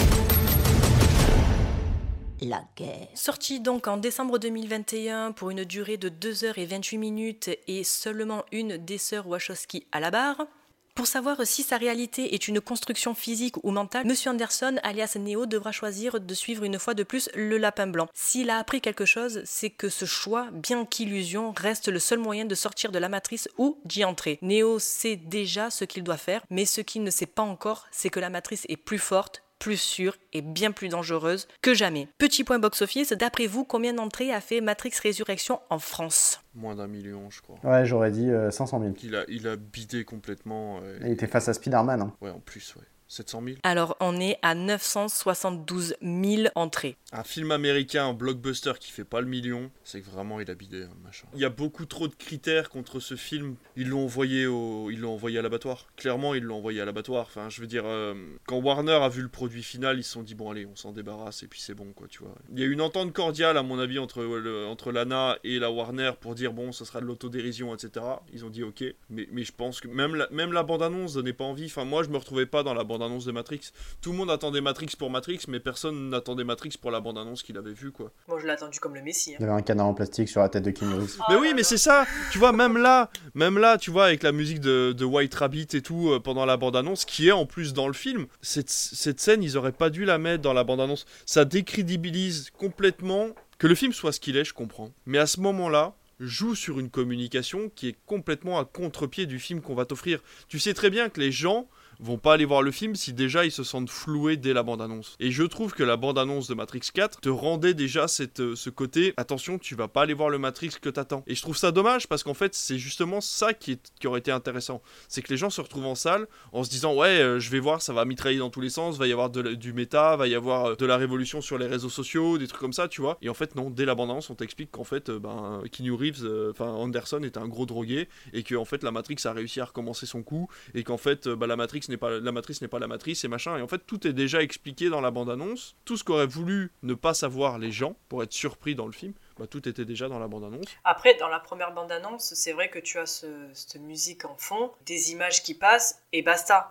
[2.43, 3.09] La guerre.
[3.15, 8.99] Sorti donc en décembre 2021 pour une durée de 2h28 minutes et seulement une des
[8.99, 10.47] sœurs Wachowski à la barre.
[10.95, 15.45] Pour savoir si sa réalité est une construction physique ou mentale, Monsieur Anderson, alias Neo,
[15.45, 18.09] devra choisir de suivre une fois de plus le lapin blanc.
[18.15, 22.47] S'il a appris quelque chose, c'est que ce choix, bien qu'illusion, reste le seul moyen
[22.47, 24.39] de sortir de la matrice ou d'y entrer.
[24.41, 28.09] Neo sait déjà ce qu'il doit faire, mais ce qu'il ne sait pas encore, c'est
[28.09, 32.09] que la matrice est plus forte, plus sûre et bien plus dangereuse que jamais.
[32.19, 36.41] Petit point box-office, d'après vous, combien d'entrées a fait Matrix Résurrection en France?
[36.55, 37.57] Moins d'un million, je crois.
[37.65, 38.93] Ouais, j'aurais dit 500 000.
[39.03, 40.81] Il a, il a bidé complètement.
[40.83, 42.01] Euh, il était face à Spider-Man.
[42.01, 42.13] Hein.
[42.21, 42.85] Ouais, en plus, ouais.
[43.09, 46.97] 700 000 Alors, on est à 972 000 entrées.
[47.13, 50.55] Un film américain, un blockbuster qui fait pas le million, c'est que vraiment il a
[50.55, 51.27] bidé, hein, machin.
[51.35, 53.57] Il y a beaucoup trop de critères contre ce film.
[53.77, 55.87] Ils l'ont envoyé au, ils l'ont envoyé à l'abattoir.
[55.97, 57.27] Clairement, ils l'ont envoyé à l'abattoir.
[57.27, 58.15] Enfin, je veux dire, euh,
[58.47, 60.93] quand Warner a vu le produit final, ils se sont dit bon allez, on s'en
[60.93, 62.35] débarrasse et puis c'est bon quoi, tu vois.
[62.53, 64.25] Il y a une entente cordiale à mon avis entre
[64.67, 68.05] entre Lana et la Warner pour dire bon, ça sera de l'autodérision, etc.
[68.33, 71.15] Ils ont dit ok, mais, mais je pense que même la, même la bande annonce
[71.15, 71.67] donnait pas envie.
[71.67, 73.73] Enfin, moi, je me retrouvais pas dans la bande annonce de Matrix.
[74.01, 77.43] Tout le monde attendait Matrix pour Matrix, mais personne n'attendait Matrix pour la bande annonce
[77.43, 78.11] qu'il avait vue quoi.
[78.29, 79.33] Moi, je l'ai attendu comme le Messie.
[79.33, 79.37] Hein.
[79.41, 81.19] Il y avait un canard en plastique sur la tête de Keanu Reeves.
[81.29, 82.07] mais oui, mais c'est ça.
[82.31, 85.69] Tu vois, même là, même là, tu vois, avec la musique de, de White Rabbit
[85.75, 88.71] et tout euh, pendant la bande annonce, qui est en plus dans le film, cette,
[88.71, 91.07] cette scène, ils auraient pas dû la mettre dans la bande annonce.
[91.25, 93.29] Ça décrédibilise complètement
[93.59, 94.91] que le film soit ce qu'il est, je comprends.
[95.07, 99.61] Mais à ce moment-là, joue sur une communication qui est complètement à contre-pied du film
[99.61, 100.23] qu'on va t'offrir.
[100.49, 101.69] Tu sais très bien que les gens
[102.01, 105.17] vont pas aller voir le film si déjà ils se sentent floués dès la bande-annonce.
[105.21, 108.71] Et je trouve que la bande-annonce de Matrix 4 te rendait déjà cette, euh, ce
[108.71, 111.23] côté attention, tu vas pas aller voir le Matrix que t'attends.
[111.27, 114.31] Et je trouve ça dommage parce qu'en fait, c'est justement ça qui, qui aurait été
[114.31, 114.83] intéressant.
[115.09, 117.61] C'est que les gens se retrouvent en salle en se disant ouais, euh, je vais
[117.61, 120.35] voir, ça va mitrailler dans tous les sens, va y avoir du méta, va y
[120.35, 123.19] avoir euh, de la révolution sur les réseaux sociaux, des trucs comme ça, tu vois.
[123.23, 126.67] Et en fait, non, dès la bande-annonce, on t'explique qu'en fait, ben, Keanu Reeves, enfin
[126.67, 130.07] Anderson est un gros drogué et que en fait la Matrix a réussi à recommencer
[130.07, 132.87] son coup et qu'en fait, bah, la Matrix n'est pas la matrice n'est pas la
[132.87, 133.57] matrice et machin.
[133.59, 136.73] Et en fait tout est déjà expliqué dans la bande annonce tout ce qu'auraient voulu
[136.83, 140.09] ne pas savoir les gens pour être surpris dans le film bah, tout était déjà
[140.09, 143.07] dans la bande annonce après dans la première bande annonce c'est vrai que tu as
[143.53, 146.71] cette musique en fond des images qui passent et basta.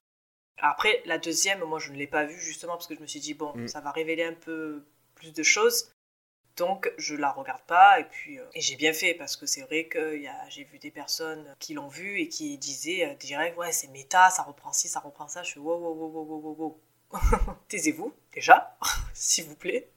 [0.57, 3.19] Après la deuxième moi je ne l'ai pas vue justement parce que je me suis
[3.19, 3.67] dit bon mm.
[3.67, 4.83] ça va révéler un peu
[5.15, 5.89] plus de choses
[6.57, 9.61] donc je la regarde pas et puis euh, et j'ai bien fait parce que c'est
[9.61, 13.71] vrai que j'ai vu des personnes qui l'ont vu et qui disaient euh, direct ouais
[13.71, 15.43] c'est méta, ça reprend ci, ça reprend ça.
[15.43, 16.79] Je suis wow wow wow wow wow
[17.11, 17.57] wow.
[17.67, 18.77] Taisez-vous déjà,
[19.13, 19.89] s'il vous plaît.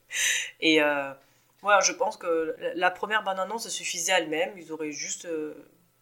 [0.60, 1.12] Et euh,
[1.62, 4.56] voilà, je pense que la première bande annonce suffisait à elle-même.
[4.56, 5.28] Ils auraient juste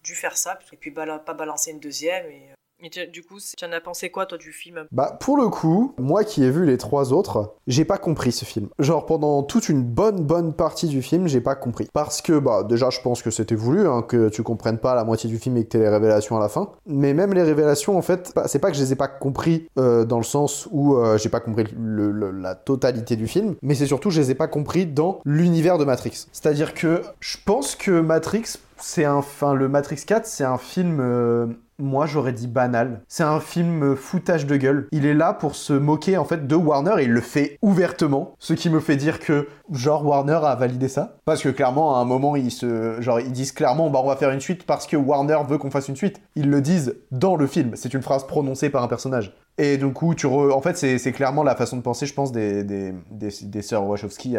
[0.02, 3.72] dû faire ça et puis pas balancer une deuxième et et du coup, tu en
[3.72, 4.84] as pensé quoi, toi, du film?
[4.92, 8.44] Bah, pour le coup, moi qui ai vu les trois autres, j'ai pas compris ce
[8.44, 8.68] film.
[8.78, 11.88] Genre, pendant toute une bonne, bonne partie du film, j'ai pas compris.
[11.92, 15.04] Parce que, bah, déjà, je pense que c'était voulu, hein, que tu comprennes pas la
[15.04, 16.70] moitié du film et que t'aies les révélations à la fin.
[16.86, 20.04] Mais même les révélations, en fait, c'est pas que je les ai pas compris euh,
[20.04, 24.10] dans le sens où euh, j'ai pas compris la totalité du film, mais c'est surtout
[24.10, 26.26] que je les ai pas compris dans l'univers de Matrix.
[26.32, 29.16] C'est-à-dire que je pense que Matrix, c'est un.
[29.16, 30.98] Enfin, le Matrix 4, c'est un film.
[31.00, 31.46] Euh,
[31.78, 33.02] moi j'aurais dit banal.
[33.08, 34.88] C'est un film foutage de gueule.
[34.92, 38.34] Il est là pour se moquer en fait de Warner et il le fait ouvertement.
[38.38, 41.16] Ce qui me fait dire que genre Warner a validé ça.
[41.24, 44.40] Parce que clairement à un moment ils se disent clairement bah on va faire une
[44.40, 46.20] suite parce que Warner veut qu'on fasse une suite.
[46.34, 47.72] Ils le disent dans le film.
[47.74, 49.34] C'est une phrase prononcée par un personnage.
[49.58, 52.62] Et du coup, tu en fait, c'est clairement la façon de penser, je pense, des,
[52.62, 54.36] des, des, sœurs Wachowski.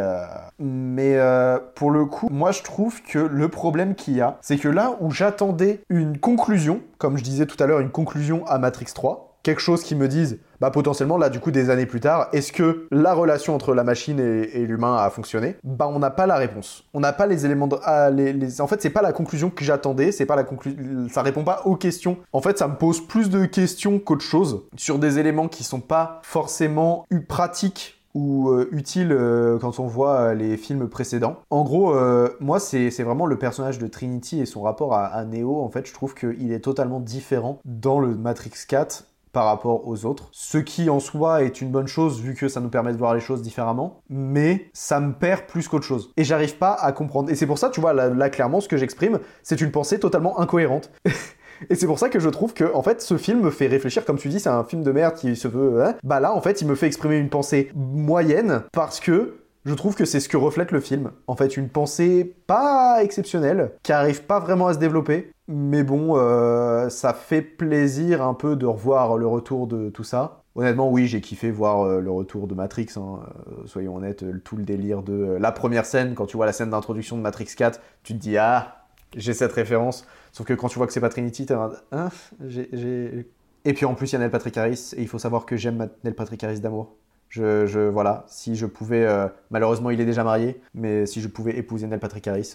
[0.60, 4.58] Mais euh, pour le coup, moi, je trouve que le problème qu'il y a, c'est
[4.58, 8.60] que là où j'attendais une conclusion, comme je disais tout à l'heure, une conclusion à
[8.60, 12.00] Matrix 3, quelque chose qui me dise, bah potentiellement là du coup des années plus
[12.00, 15.56] tard, est-ce que la relation entre la machine et, l'humain a fonctionné?
[15.64, 16.84] Bah on n'a pas la réponse.
[16.94, 17.78] On n'a pas les éléments de...
[17.84, 21.08] Ah, les, En fait c'est pas la conclusion que j'attendais, c'est pas la conclusion...
[21.10, 22.18] Ça répond pas aux questions.
[22.34, 25.82] En fait ça me pose plus de questions qu'autre chose sur des éléments qui sont
[25.82, 31.38] pas forcément pratiques ou euh, utiles euh, quand on voit euh, les films précédents.
[31.52, 31.96] En gros,
[32.40, 35.62] moi, c'est vraiment le personnage de Trinity et son rapport à, à Neo.
[35.62, 39.06] En fait, je trouve qu'il est totalement différent dans le Matrix 4
[39.38, 40.30] par rapport aux autres.
[40.32, 43.14] Ce qui en soi est une bonne chose vu que ça nous permet de voir
[43.14, 46.12] les choses différemment, mais ça me perd plus qu'autre chose.
[46.18, 47.30] Et j'arrive pas à comprendre.
[47.30, 50.40] Et c'est pour ça, tu vois, là, clairement, ce que j'exprime, c'est une pensée totalement
[50.40, 50.90] incohérente.
[51.70, 54.06] Et c'est pour ça que je trouve que, en fait, ce film me fait réfléchir,
[54.06, 55.84] comme tu dis, c'est un film de merde qui se veut.
[55.84, 55.94] Hein.
[56.04, 59.96] bah là, en fait, il me fait exprimer une pensée moyenne parce que je trouve
[59.96, 61.12] que c'est ce que reflète le film.
[61.28, 65.32] En fait, une pensée pas exceptionnelle, qui arrive pas vraiment à se développer.
[65.50, 70.44] Mais bon, euh, ça fait plaisir un peu de revoir le retour de tout ça.
[70.56, 72.90] Honnêtement, oui, j'ai kiffé voir euh, le retour de Matrix.
[72.98, 73.20] Hein.
[73.48, 76.72] Euh, soyons honnêtes, tout le délire de la première scène, quand tu vois la scène
[76.72, 80.06] d'introduction de Matrix 4, tu te dis ah, j'ai cette référence.
[80.34, 82.10] Sauf que quand tu vois que c'est pas Trinity, t'es hein,
[82.46, 83.26] j'ai,
[83.64, 85.56] Et puis en plus, il y a Neil Patrick Harris, et il faut savoir que
[85.56, 86.98] j'aime Neil Patrick Harris d'amour.
[87.30, 89.06] Je, voilà, si je pouvais,
[89.52, 92.54] malheureusement il est déjà marié, mais si je pouvais épouser Neil Patrick Harris,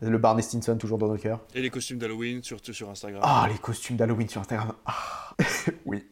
[0.00, 1.40] le Barney Stinson toujours dans nos cœurs.
[1.54, 3.22] Et les costumes d'Halloween sur, sur Instagram.
[3.24, 4.72] Ah, les costumes d'Halloween sur Instagram.
[4.86, 5.27] Ah.
[5.86, 6.04] oui.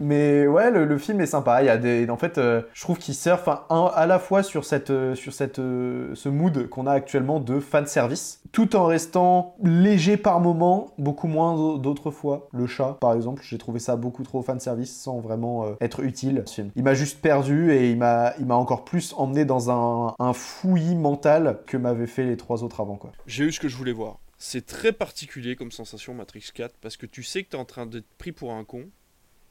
[0.00, 1.62] Mais ouais, le, film est sympa.
[1.62, 4.64] Il y a des, en fait, euh, je trouve qu'il surfe à la fois sur
[4.64, 8.86] cette, euh, sur cette, euh, ce mood qu'on a actuellement de fan service, tout en
[8.86, 12.48] restant léger par moment, beaucoup moins d'autres fois.
[12.52, 16.42] Le chat, par exemple, j'ai trouvé ça beaucoup trop fan service sans vraiment être utile.
[16.46, 16.70] Ce film.
[16.76, 21.76] Il m'a juste perdu et il m'a, encore plus emmené dans un, fouillis mental que
[21.76, 22.98] m'avaient fait les trois autres avant.
[23.26, 24.18] J'ai eu ce que je voulais voir.
[24.44, 27.64] C'est très particulier comme sensation Matrix 4 parce que tu sais que tu es en
[27.64, 28.90] train d'être pris pour un con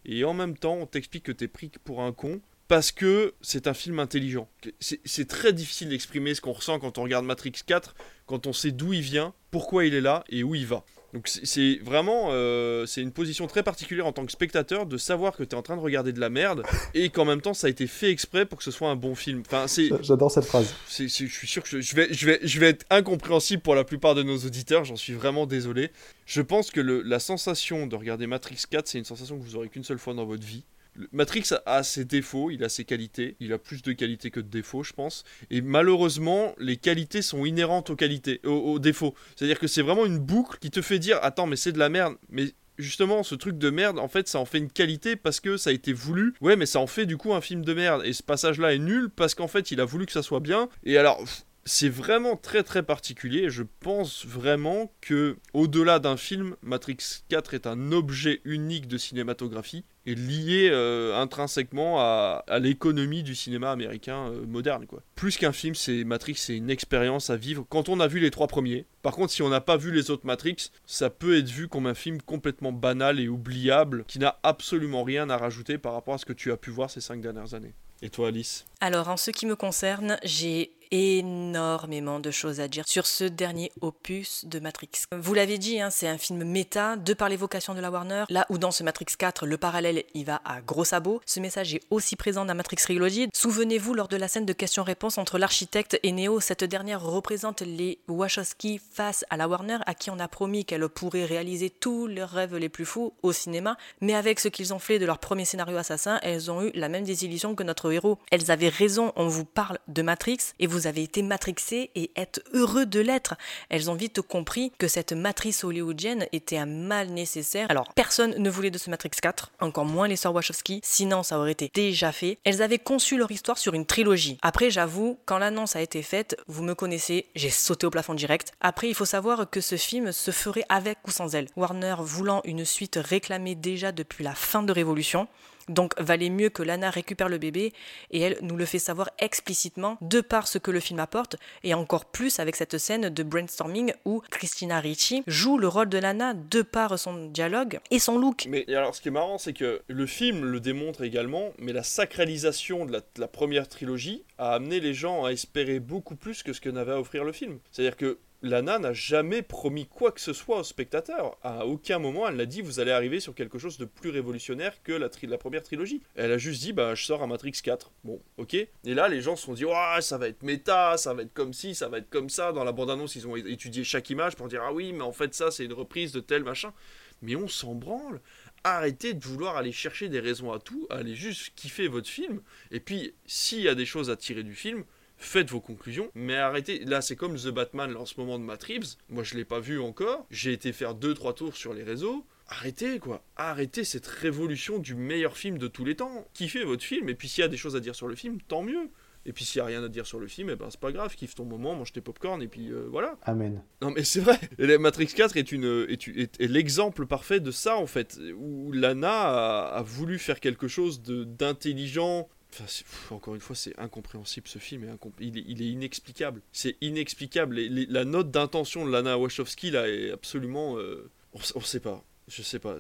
[0.04, 3.34] et en même temps on t'explique que tu es pris pour un con parce que
[3.40, 4.50] c'est un film intelligent.
[4.82, 7.96] C'est très difficile d'exprimer ce qu'on ressent quand on regarde Matrix 4,
[8.26, 10.84] quand on sait d'où il vient, pourquoi il est là et où il va.
[11.14, 15.36] Donc c'est vraiment euh, c'est une position très particulière en tant que spectateur de savoir
[15.36, 16.64] que tu es en train de regarder de la merde
[16.94, 19.16] et qu'en même temps ça a été fait exprès pour que ce soit un bon
[19.16, 19.44] film.
[19.46, 19.66] Enfin,
[20.02, 20.74] J'adore cette phrase.
[20.90, 24.16] je suis sûr que je, vais, je, vais, je vais être incompréhensible pour la plupart
[24.16, 25.92] de nos auditeurs, j'en suis vraiment désolé.
[26.26, 29.56] Je pense que le, la sensation de regarder Matrix 4, c'est une sensation que vous
[29.58, 30.64] aurez qu'une seule fois dans votre vie.
[31.12, 34.48] Matrix a ses défauts, il a ses qualités, il a plus de qualités que de
[34.48, 35.24] défauts, je pense.
[35.50, 39.16] Et malheureusement, les qualités sont inhérentes aux qualités, aux, défauts.
[39.36, 41.90] C'est-à-dire que c'est vraiment une boucle qui te fait dire attends, mais c'est de la
[41.90, 45.40] merde, mais justement, ce truc de merde, en fait, ça en fait une qualité parce
[45.40, 46.34] que ça a été voulu.
[46.42, 48.02] Ouais, mais ça en fait du coup un film de merde.
[48.06, 50.68] Et ce passage-là est nul parce qu'en fait, il a voulu que ça soit bien.
[50.84, 51.24] Et alors,
[51.64, 53.50] c'est vraiment très très particulier.
[53.50, 56.98] Je pense vraiment que, au-delà d'un film, Matrix
[57.30, 63.72] 4 est un objet unique de cinématographie et lié euh, intrinsèquement à, l'économie du cinéma
[63.72, 64.86] américain euh, moderne.
[64.88, 65.02] Quoi.
[65.15, 68.32] Plus qu'un film, c'est Matrix, c'est une expérience à vivre quand on a vu les
[68.32, 68.86] trois premiers.
[69.02, 71.88] Par contre, si on n'a pas vu les autres Matrix, ça peut être vu comme
[71.88, 76.18] un film complètement banal et oubliable qui n'a absolument rien à rajouter par rapport à
[76.18, 77.73] ce que tu as pu voir ces cinq dernières années.
[78.02, 78.65] Et toi, Alice?
[78.80, 83.72] Alors, en ce qui me concerne, j'ai énormément de choses à dire sur ce dernier
[83.82, 84.90] opus de Matrix.
[85.18, 88.46] Vous l'avez dit, hein, c'est un film méta de par l'évocation de la Warner, là
[88.50, 91.22] où dans ce Matrix 4, le parallèle il va à gros sabots.
[91.26, 93.30] Ce message est aussi présent dans Matrix Reloaded.
[93.34, 98.00] Souvenez-vous lors de la scène de questions-réponses entre l'architecte et Neo, cette dernière représente les
[98.08, 102.30] Wachowski face à la Warner à qui on a promis qu'elle pourrait réaliser tous leurs
[102.30, 105.46] rêves les plus fous au cinéma, mais avec ce qu'ils ont fait de leur premier
[105.46, 108.18] scénario assassin, elles ont eu la même désillusion que notre héros.
[108.32, 112.41] Elles avaient raison, on vous parle de Matrix et vous avez été matrixé et êtes
[112.53, 113.36] heureux de l'être.
[113.70, 117.68] Elles ont vite compris que cette matrice hollywoodienne était un mal nécessaire.
[117.70, 121.40] Alors, personne ne voulait de ce Matrix 4, encore moins les sœurs Wachowski, sinon ça
[121.40, 122.38] aurait été déjà fait.
[122.44, 124.38] Elles avaient conçu leur histoire sur une trilogie.
[124.41, 128.53] Après, j'avoue, quand l'annonce a été faite, vous me connaissez, j'ai sauté au plafond direct.
[128.62, 131.48] Après, il faut savoir que ce film se ferait avec ou sans elle.
[131.56, 135.28] Warner voulant une suite réclamée déjà depuis la fin de Révolution,
[135.70, 137.74] donc valait mieux que Lana récupère le bébé
[138.12, 141.74] et elle nous le fait savoir explicitement de par ce que le film apporte et
[141.74, 146.34] encore plus avec cette scène de brainstorming où Christina Ricci joue le rôle de Lana
[146.34, 148.46] de par son dialogue et son look.
[148.50, 151.84] Mais alors ce qui est marrant c'est que le film le démontre également mais la
[151.84, 156.44] sacralisation de la, de la première trilogie a amené les gens à espérer beaucoup plus
[156.44, 157.60] que ce que n'avait à offrir le film.
[157.72, 161.38] C'est-à-dire que Lana n'a jamais promis quoi que ce soit au spectateur.
[161.44, 164.82] À aucun moment, elle n'a dit vous allez arriver sur quelque chose de plus révolutionnaire
[164.84, 166.02] que la, la première trilogie.
[166.16, 167.92] Elle a juste dit bah je sors un Matrix 4.
[168.04, 168.56] Bon, ok.
[168.56, 171.34] Et là, les gens se sont dit ouais, ça va être méta, ça va être
[171.34, 172.52] comme ci, ça va être comme ça.
[172.52, 175.34] Dans la bande-annonce, ils ont étudié chaque image pour dire ah oui, mais en fait
[175.34, 176.74] ça c'est une reprise de tel machin.
[177.22, 178.22] mais on s'en branle.
[178.64, 182.42] Arrêtez de vouloir aller chercher des raisons à tout, allez juste kiffer votre film.
[182.70, 184.84] Et puis, s'il y a des choses à tirer du film,
[185.22, 186.84] faites vos conclusions, mais arrêtez.
[186.85, 188.95] Là, c'est comme The Batman là, en ce moment de Matt Reeves.
[189.10, 190.26] Moi, je l'ai pas vu encore.
[190.30, 192.26] J'ai été faire 2-3 tours sur les réseaux.
[192.48, 193.23] Arrêtez, quoi.
[193.38, 196.27] Arrêtez cette révolution du meilleur film de tous les temps.
[196.34, 198.39] Kiffez votre film, et puis s'il y a des choses à dire sur le film,
[198.48, 198.89] tant mieux.
[199.26, 200.91] Et puis s'il n'y a rien à dire sur le film, eh ben c'est pas
[200.91, 203.18] grave, kiffe ton moment, mange tes popcorn et puis euh, voilà.
[203.22, 203.61] Amen.
[203.81, 204.39] Non mais c'est vrai.
[204.80, 209.11] Matrix 4 est, une, est, est, est l'exemple parfait de ça en fait, où Lana
[209.11, 212.30] a, a voulu faire quelque chose de, d'intelligent.
[212.53, 214.86] Enfin, encore une fois, c'est incompréhensible ce film,
[215.19, 216.41] il, est, inexplicable.
[216.52, 217.60] C'est inexplicable.
[217.60, 220.78] La note d'intention de Lana Wachowski là est absolument.
[220.78, 222.03] euh, on, on sait pas.
[222.28, 222.78] Je sais pas.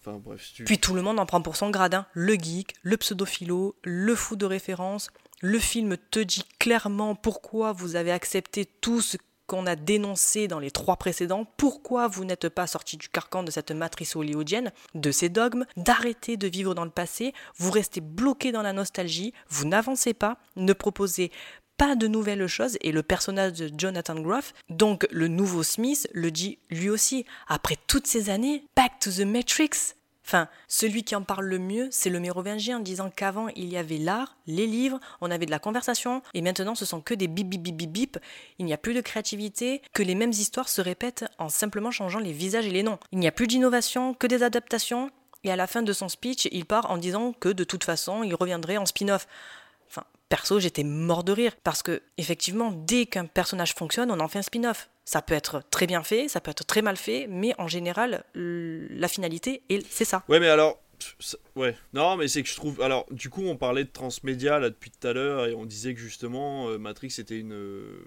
[0.00, 0.52] Enfin bref.
[0.54, 2.06] tu- Puis tout le monde en prend pour son gradin.
[2.12, 5.10] Le geek, le pseudophilo, le fou de référence.
[5.40, 10.58] Le film te dit clairement pourquoi vous avez accepté tout ce qu'on a dénoncé dans
[10.58, 15.10] les trois précédents, pourquoi vous n'êtes pas sorti du carcan de cette matrice hollywoodienne, de
[15.10, 19.66] ces dogmes, d'arrêter de vivre dans le passé, vous restez bloqué dans la nostalgie, vous
[19.66, 21.30] n'avancez pas, ne proposez
[21.76, 26.30] pas de nouvelles choses et le personnage de Jonathan Groff, donc le nouveau Smith, le
[26.30, 27.24] dit lui aussi.
[27.48, 29.94] Après toutes ces années, back to the Matrix.
[30.26, 33.76] Enfin, celui qui en parle le mieux, c'est le mérovingien en disant qu'avant il y
[33.76, 37.28] avait l'art, les livres, on avait de la conversation, et maintenant ce sont que des
[37.28, 38.18] bip bip bip bip bip.
[38.58, 42.20] Il n'y a plus de créativité, que les mêmes histoires se répètent en simplement changeant
[42.20, 42.98] les visages et les noms.
[43.12, 45.10] Il n'y a plus d'innovation, que des adaptations,
[45.44, 48.22] et à la fin de son speech, il part en disant que de toute façon
[48.22, 49.26] il reviendrait en spin-off.
[50.28, 54.38] Perso, j'étais mort de rire parce que, effectivement, dès qu'un personnage fonctionne, on en fait
[54.38, 54.88] un spin-off.
[55.04, 58.24] Ça peut être très bien fait, ça peut être très mal fait, mais en général,
[58.34, 60.24] la finalité, est- c'est ça.
[60.28, 60.80] Ouais, mais alors.
[61.56, 62.80] Ouais, non, mais c'est que je trouve.
[62.80, 65.92] Alors, du coup, on parlait de transmédia là depuis tout à l'heure et on disait
[65.92, 67.98] que justement, euh, Matrix était une, euh,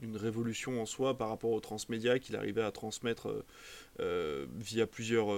[0.00, 3.44] une révolution en soi par rapport au transmédia qu'il arrivait à transmettre
[3.98, 5.28] euh, via plusieurs,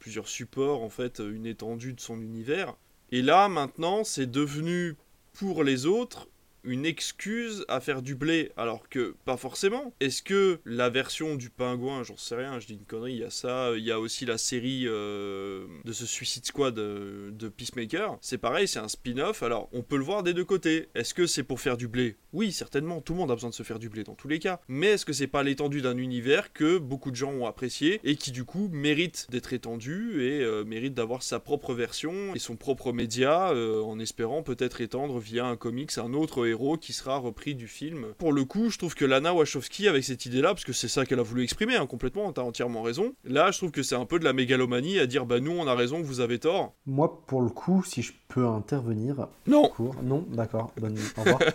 [0.00, 2.74] plusieurs supports, en fait, une étendue de son univers.
[3.12, 4.96] Et là, maintenant, c'est devenu
[5.32, 6.28] pour les autres
[6.64, 9.92] une excuse à faire du blé, alors que pas forcément.
[10.00, 13.24] Est-ce que la version du pingouin, j'en sais rien, je dis une connerie, il y
[13.24, 17.48] a ça, il y a aussi la série euh, de ce Suicide Squad euh, de
[17.48, 20.88] Peacemaker, c'est pareil, c'est un spin-off, alors on peut le voir des deux côtés.
[20.94, 22.16] Est-ce que c'est pour faire du blé?
[22.32, 24.38] Oui, certainement, tout le monde a besoin de se faire du blé dans tous les
[24.38, 28.00] cas, mais est-ce que c'est pas l'étendue d'un univers que beaucoup de gens ont apprécié
[28.04, 32.38] et qui du coup mérite d'être étendu et euh, mérite d'avoir sa propre version et
[32.38, 36.92] son propre média euh, en espérant peut-être étendre via un comics un autre héros qui
[36.92, 38.06] sera repris du film.
[38.18, 41.06] Pour le coup, je trouve que Lana Wachowski avec cette idée-là, parce que c'est ça
[41.06, 43.12] qu'elle a voulu exprimer hein, complètement, t'as entièrement raison.
[43.24, 45.66] Là, je trouve que c'est un peu de la mégalomanie à dire bah nous on
[45.66, 46.74] a raison, vous avez tort.
[46.86, 49.28] Moi, pour le coup, si je peux intervenir.
[49.46, 49.70] Non.
[50.02, 50.72] Non, d'accord.
[50.80, 50.96] Bonne...
[51.16, 51.40] Au revoir.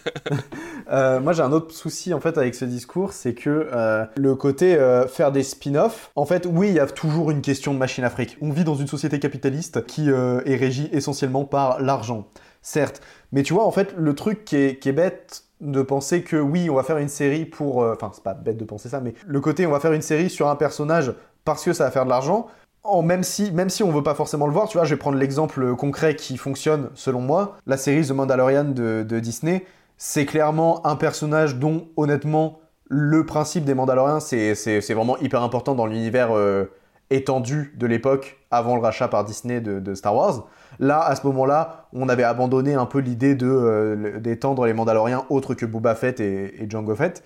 [0.92, 4.36] Euh, moi, j'ai un autre souci en fait avec ce discours, c'est que euh, le
[4.36, 6.12] côté euh, faire des spin-offs.
[6.16, 8.38] En fait, oui, il y a toujours une question de machine fric.
[8.40, 12.28] On vit dans une société capitaliste qui est régie essentiellement par l'argent,
[12.62, 13.02] certes.
[13.36, 16.76] Mais tu vois, en fait, le truc qui est, bête de penser que oui, on
[16.76, 17.84] va faire une série pour.
[17.84, 20.02] euh, Enfin, c'est pas bête de penser ça, mais le côté on va faire une
[20.02, 21.14] série sur un personnage
[21.44, 22.48] parce que ça va faire de l'argent.
[22.84, 25.00] En même si, même si on veut pas forcément le voir, tu vois, je vais
[25.00, 27.58] prendre l'exemple concret qui fonctionne selon moi.
[27.66, 29.66] La série The Mandalorian de, Disney,
[29.98, 35.88] c'est clairement un personnage dont, honnêtement, le principe des Mandaloriens, c'est vraiment hyper important dans
[35.88, 36.72] l'univers euh,
[37.10, 40.48] étendu de l'époque, avant le rachat par Disney de, Star Wars.
[40.80, 45.26] Là, à ce moment-là, on avait abandonné un peu l'idée de, euh, d'étendre les Mandaloriens
[45.30, 47.24] autres que Boba Fett et, et Jango Fett.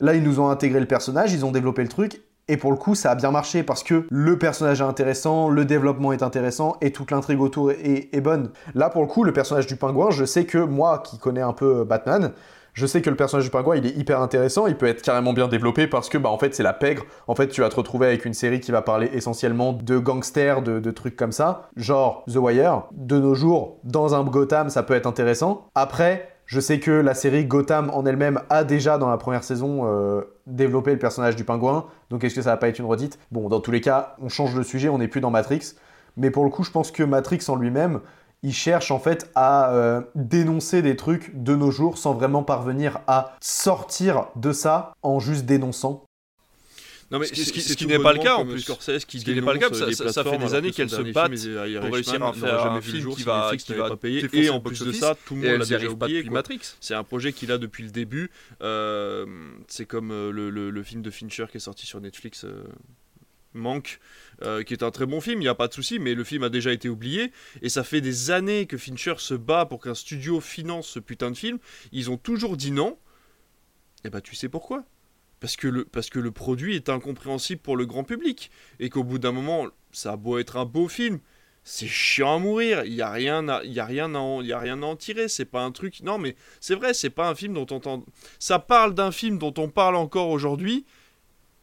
[0.00, 2.76] Là, ils nous ont intégré le personnage, ils ont développé le truc, et pour le
[2.76, 6.76] coup, ça a bien marché parce que le personnage est intéressant, le développement est intéressant
[6.80, 8.50] et toute l'intrigue autour est, est bonne.
[8.74, 11.52] Là, pour le coup, le personnage du pingouin, je sais que moi, qui connais un
[11.52, 12.32] peu Batman,
[12.76, 15.32] je sais que le personnage du pingouin, il est hyper intéressant, il peut être carrément
[15.32, 17.04] bien développé parce que, bah, en fait, c'est la pègre.
[17.26, 20.60] En fait, tu vas te retrouver avec une série qui va parler essentiellement de gangsters,
[20.60, 22.82] de, trucs comme ça, genre The Wire.
[22.92, 25.68] De nos jours, dans un Gotham, ça peut être intéressant.
[25.74, 29.86] Après, je sais que la série Gotham en elle-même a déjà dans la première saison
[29.86, 33.18] euh, développé le personnage du pingouin, donc est-ce que ça va pas être une redite?
[33.32, 35.72] Bon, dans tous les cas, on change de sujet, on n'est plus dans Matrix,
[36.18, 38.00] mais pour le coup, je pense que Matrix en lui-même,
[38.46, 43.00] il cherche en fait à euh, dénoncer des trucs de nos jours sans vraiment parvenir
[43.08, 46.04] à sortir de ça en juste dénonçant.
[47.10, 48.60] Non mais Ce ce qui- qui, ce qui n'est pas le cas en plus.
[48.60, 51.02] Scorsese qui qui n'est pas le cas, ça, ça- ça fait des années qu'elles se
[51.02, 51.30] battent
[51.80, 54.28] pour réussir à faire un film qui va, qui va pas payer.
[54.32, 56.22] Et en plus de ça, tout le monde l'a déjà oublié.
[56.30, 56.60] Matrix.
[56.80, 58.30] C'est un projet qu'il a depuis le début.
[58.62, 59.26] Euh,
[59.68, 62.44] c'est comme euh, le, le- le film de Fincher qui est sorti sur Netflix.
[62.44, 62.64] euh,
[63.54, 64.00] Manque,
[64.42, 66.24] euh, qui est un très bon film, il n'y a pas de souci, mais le
[66.24, 67.32] film a déjà été oublié,
[67.62, 71.30] et ça fait des années que Fincher se bat pour qu'un studio finance ce putain
[71.30, 71.58] de film,
[71.92, 72.98] ils ont toujours dit non,
[74.04, 74.84] et bah tu sais pourquoi?
[75.40, 78.50] Parce que le, parce que le produit est incompréhensible pour le grand public.
[78.80, 81.18] Et qu'au bout d'un moment, ça a beau être un beau film,
[81.64, 82.84] c'est chiant à mourir.
[82.84, 85.28] Il n'y a, rien à, y a, rien à y a rien à en tirer.
[85.28, 86.00] C'est pas un truc.
[86.02, 88.04] Non, mais c'est vrai, c'est pas un film dont on entend.
[88.38, 90.86] Ça parle d'un film dont on parle encore aujourd'hui,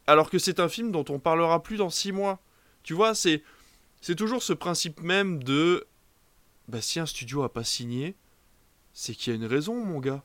[0.06, 2.42] alors que c'est un film dont on parlera plus dans six mois.
[2.84, 3.44] Tu vois, c'est.
[4.02, 5.86] C'est toujours ce principe même de.
[6.68, 8.16] Bah, si un studio a pas signé,
[8.94, 10.24] c'est qu'il y a une raison, mon gars.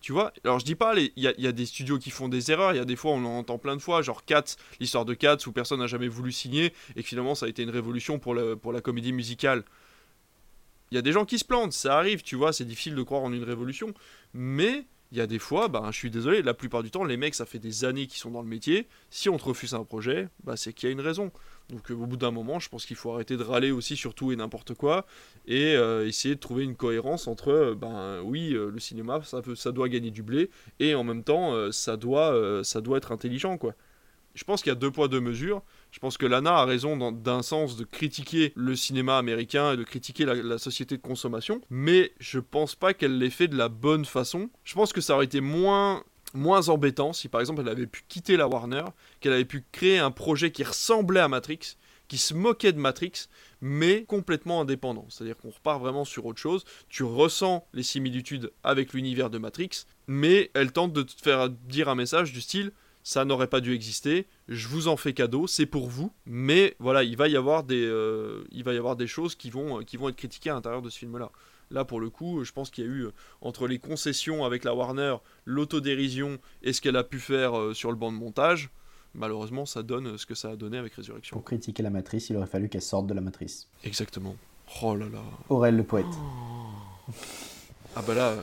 [0.00, 2.72] Tu vois Alors je dis pas, il y, a des studios qui font des erreurs,
[2.72, 5.12] il y a des fois on en entend plein de fois, genre Cats, l'histoire de
[5.12, 8.20] Cats où personne n'a jamais voulu signer et que finalement ça a été une révolution
[8.20, 9.64] pour, pour la comédie musicale.
[10.90, 13.02] Il y a des gens qui se plantent, ça arrive, tu vois, c'est difficile de
[13.02, 13.92] croire en une révolution.
[14.32, 17.16] Mais il y a des fois, ben, je suis désolé, la plupart du temps, les
[17.16, 18.86] mecs, ça fait des années qu'ils sont dans le métier.
[19.10, 21.30] Si on te refuse un projet, bah, c'est qu'il y a une raison.
[21.70, 24.14] Donc euh, au bout d'un moment, je pense qu'il faut arrêter de râler aussi sur
[24.14, 25.06] tout et n'importe quoi
[25.46, 29.88] et euh, essayer de trouver une cohérence entre, euh, ben oui, le cinéma, ça, doit
[29.88, 30.50] gagner du blé
[30.80, 33.74] et en même temps, ça, doit, ça doit être intelligent, quoi.
[34.34, 35.62] Je pense qu'il y a deux poids, deux mesures.
[35.90, 39.82] Je pense que Lana a raison d'un sens de critiquer le cinéma américain et de
[39.82, 43.68] critiquer la, la société de consommation, mais je pense pas qu'elle l'ait fait de la
[43.68, 44.48] bonne façon.
[44.62, 46.04] Je pense que ça aurait été moins
[46.34, 48.84] moins embêtant si par exemple elle avait pu quitter la Warner,
[49.20, 51.76] qu'elle avait pu créer un projet qui ressemblait à Matrix,
[52.08, 53.28] qui se moquait de Matrix,
[53.60, 55.06] mais complètement indépendant.
[55.08, 59.84] C'est-à-dire qu'on repart vraiment sur autre chose, tu ressens les similitudes avec l'univers de Matrix,
[60.06, 62.72] mais elle tente de te faire dire un message du style
[63.08, 67.04] ça n'aurait pas dû exister, je vous en fais cadeau, c'est pour vous, mais voilà,
[67.04, 69.96] il va y avoir des, euh, il va y avoir des choses qui vont, qui
[69.96, 71.30] vont être critiquées à l'intérieur de ce film-là.
[71.70, 74.64] Là, pour le coup, je pense qu'il y a eu, euh, entre les concessions avec
[74.64, 78.70] la Warner, l'autodérision et ce qu'elle a pu faire euh, sur le banc de montage,
[79.14, 81.36] malheureusement, ça donne euh, ce que ça a donné avec Résurrection.
[81.36, 83.68] Pour critiquer la matrice, il aurait fallu qu'elle sorte de la matrice.
[83.84, 84.36] Exactement.
[84.82, 85.22] Oh là là.
[85.50, 86.06] Aurel le poète.
[87.96, 88.36] Ah bah là.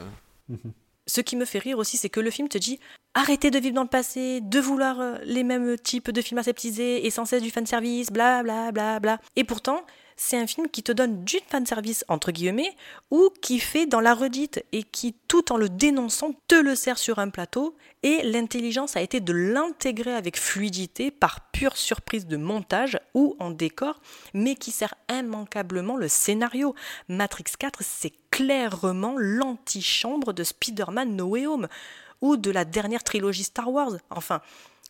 [1.08, 2.80] Ce qui me fait rire aussi, c'est que le film te dit
[3.14, 7.12] arrêtez de vivre dans le passé, de vouloir les mêmes types de films aseptisés et
[7.12, 9.20] sans cesse du fanservice, bla bla bla bla.
[9.36, 9.86] Et pourtant,
[10.16, 12.76] c'est un film qui te donne du fanservice, entre guillemets,
[13.12, 16.98] ou qui fait dans la redite et qui, tout en le dénonçant, te le sert
[16.98, 17.76] sur un plateau.
[18.04, 23.52] Et l'intelligence a été de l'intégrer avec fluidité par pure surprise de montage ou en
[23.52, 24.00] décor,
[24.34, 26.76] mais qui sert immanquablement le scénario.
[27.10, 31.68] Matrix 4, c'est clairement l'antichambre de Spider-Man No Way Home
[32.22, 33.98] ou de la dernière trilogie Star Wars.
[34.10, 34.42] Enfin,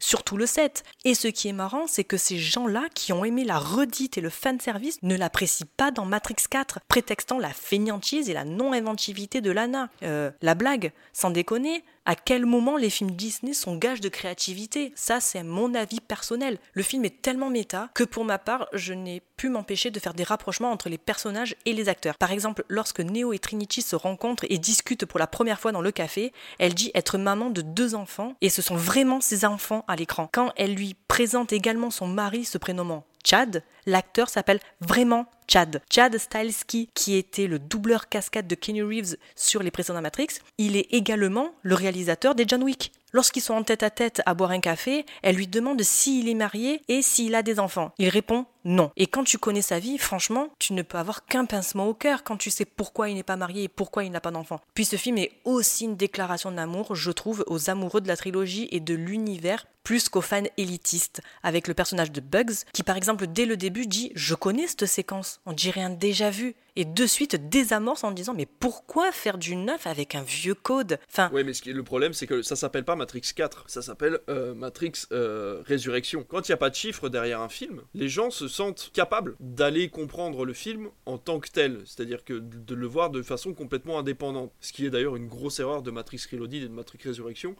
[0.06, 0.84] surtout le 7.
[1.04, 4.22] Et ce qui est marrant, c'est que ces gens-là qui ont aimé la redite et
[4.22, 9.52] le fanservice ne l'apprécient pas dans Matrix 4, prétextant la fainéantise et la non-inventivité de
[9.52, 9.90] Lana.
[10.04, 14.94] Euh, la blague, sans déconner, à quel moment les films Disney sont gages de créativité?
[14.96, 16.60] Ça, c'est mon avis personnel.
[16.74, 20.14] Le film est tellement méta que pour ma part, je n'ai pu m'empêcher de faire
[20.14, 22.18] des rapprochements entre les personnages et les acteurs.
[22.18, 25.82] Par exemple, lorsque Neo et Trinity se rencontrent et discutent pour la première fois dans
[25.82, 29.84] le café, elle dit être maman de deux enfants et ce sont vraiment ses enfants
[29.88, 30.30] à l'écran.
[30.32, 35.82] Quand elle lui présente également son mari se prénommant Chad, l'acteur s'appelle vraiment Chad.
[35.90, 40.76] Chad Stahelski, qui était le doubleur cascade de Kenny Reeves sur les précédents Matrix, il
[40.76, 42.92] est également le réalisateur des John Wick.
[43.16, 46.34] Lorsqu'ils sont en tête à tête à boire un café, elle lui demande s'il est
[46.34, 47.94] marié et s'il a des enfants.
[47.98, 48.92] Il répond non.
[48.98, 52.24] Et quand tu connais sa vie, franchement, tu ne peux avoir qu'un pincement au cœur
[52.24, 54.60] quand tu sais pourquoi il n'est pas marié et pourquoi il n'a pas d'enfant.
[54.74, 58.68] Puis ce film est aussi une déclaration d'amour, je trouve, aux amoureux de la trilogie
[58.72, 63.28] et de l'univers plus qu'aux fans élitistes, avec le personnage de Bugs, qui par exemple
[63.28, 67.06] dès le début dit Je connais cette séquence, on dirait un déjà vu et de
[67.06, 71.00] suite désamorce en disant mais pourquoi faire du neuf avec un vieux code?
[71.10, 71.30] Enfin.
[71.34, 75.62] Mais le problème, c'est que ça s'appelle pas Matrix 4, ça s'appelle euh, Matrix euh,
[75.66, 76.26] Résurrection.
[76.28, 79.36] Quand il n'y a pas de chiffre derrière un film, les gens se sentent capables
[79.40, 83.54] d'aller comprendre le film en tant que tel, c'est-à-dire que de le voir de façon
[83.54, 84.52] complètement indépendante.
[84.60, 87.56] Ce qui est d'ailleurs une grosse erreur de Matrix Reloaded et de Matrix Résurrection,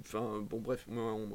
[0.00, 0.86] Enfin, bon, bref,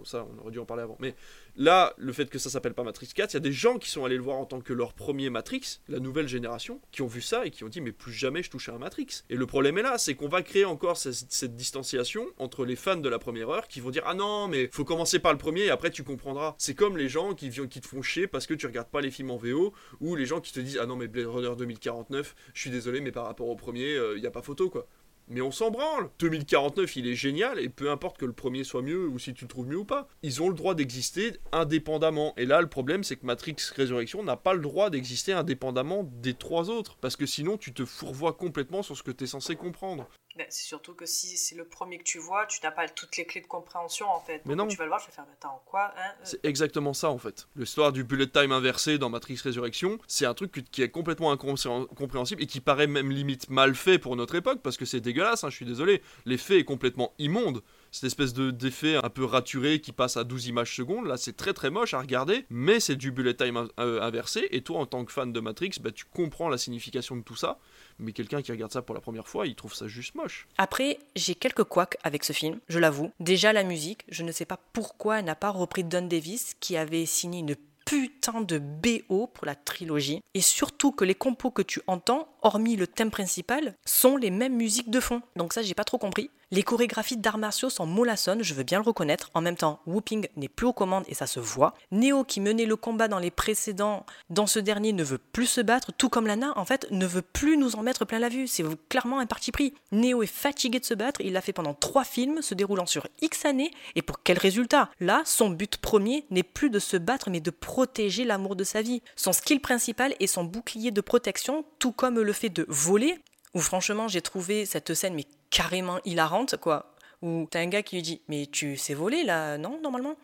[0.03, 0.97] ça, on aurait dû en parler avant.
[0.99, 1.15] Mais
[1.55, 3.89] là, le fait que ça s'appelle pas Matrix 4, il y a des gens qui
[3.89, 7.07] sont allés le voir en tant que leur premier Matrix, la nouvelle génération, qui ont
[7.07, 9.23] vu ça et qui ont dit, mais plus jamais je touche à un Matrix.
[9.29, 12.97] Et le problème est là, c'est qu'on va créer encore cette, distanciation entre les fans
[12.97, 15.65] de la première heure qui vont dire, ah non, mais faut commencer par le premier
[15.65, 16.55] et après tu comprendras.
[16.57, 19.11] C'est comme les gens qui, qui te font chier parce que tu regardes pas les
[19.11, 22.35] films en VO, ou les gens qui te disent, ah non, mais Blade Runner 2049,
[22.53, 24.87] je suis désolé, mais par rapport au premier, il euh, n'y a pas photo, quoi.
[25.29, 26.09] Mais on s'en branle.
[26.19, 29.45] 2049, il est génial et peu importe que le premier soit mieux ou si tu
[29.45, 30.07] le trouves mieux ou pas.
[30.23, 32.33] Ils ont le droit d'exister indépendamment.
[32.37, 36.33] Et là, le problème, c'est que Matrix Résurrection n'a pas le droit d'exister indépendamment des
[36.33, 36.97] trois autres.
[37.01, 40.07] Parce que sinon, tu te fourvoies complètement sur ce que tu es censé comprendre.
[40.37, 43.17] Ben, c'est surtout que si c'est le premier que tu vois, tu n'as pas toutes
[43.17, 44.41] les clés de compréhension en fait.
[44.45, 44.67] Mais non.
[44.67, 46.23] tu vas le voir, tu vas faire attends quoi hein euh.
[46.23, 47.47] C'est exactement ça en fait.
[47.55, 52.43] L'histoire du bullet time inversé dans Matrix Résurrection, c'est un truc qui est complètement incompréhensible
[52.43, 55.43] et qui paraît même limite mal fait pour notre époque parce que c'est dégueulasse.
[55.43, 56.03] Hein, je suis désolé.
[56.25, 57.63] L'effet est complètement immonde.
[57.91, 61.05] Cette espèce de d'effet un peu raturé qui passe à 12 images secondes.
[61.05, 64.47] Là, c'est très très moche à regarder, mais c'est du bullet time euh, inversé.
[64.51, 67.35] Et toi, en tant que fan de Matrix, bah, tu comprends la signification de tout
[67.35, 67.59] ça.
[67.99, 70.47] Mais quelqu'un qui regarde ça pour la première fois, il trouve ça juste moche.
[70.57, 73.11] Après, j'ai quelques couacs avec ce film, je l'avoue.
[73.19, 76.77] Déjà, la musique, je ne sais pas pourquoi elle n'a pas repris Don Davis, qui
[76.77, 77.55] avait signé une
[77.87, 80.21] putain de BO pour la trilogie.
[80.33, 84.55] Et surtout que les compos que tu entends, hormis le thème principal, sont les mêmes
[84.55, 85.21] musiques de fond.
[85.35, 86.31] Donc ça, j'ai pas trop compris.
[86.49, 89.29] Les chorégraphies d'arts martiaux sont mollassonnes, je veux bien le reconnaître.
[89.33, 91.73] En même temps, Whooping n'est plus aux commandes et ça se voit.
[91.91, 95.59] Neo, qui menait le combat dans les précédents, dans ce dernier ne veut plus se
[95.59, 98.47] battre, tout comme Lana, en fait, ne veut plus nous en mettre plein la vue.
[98.47, 99.73] C'est clairement un parti pris.
[99.91, 103.07] Neo est fatigué de se battre, il l'a fait pendant trois films, se déroulant sur
[103.21, 104.89] X années, et pour quel résultat?
[105.01, 108.81] Là, son but premier n'est plus de se battre, mais de protéger l'amour de sa
[108.81, 109.01] vie.
[109.17, 113.19] Son skill principal est son bouclier de protection, tout comme le fait de voler,
[113.53, 116.93] où franchement j'ai trouvé cette scène mais carrément hilarante, quoi.
[117.21, 120.15] Où t'as un gars qui lui dit Mais tu sais voler là, non, normalement?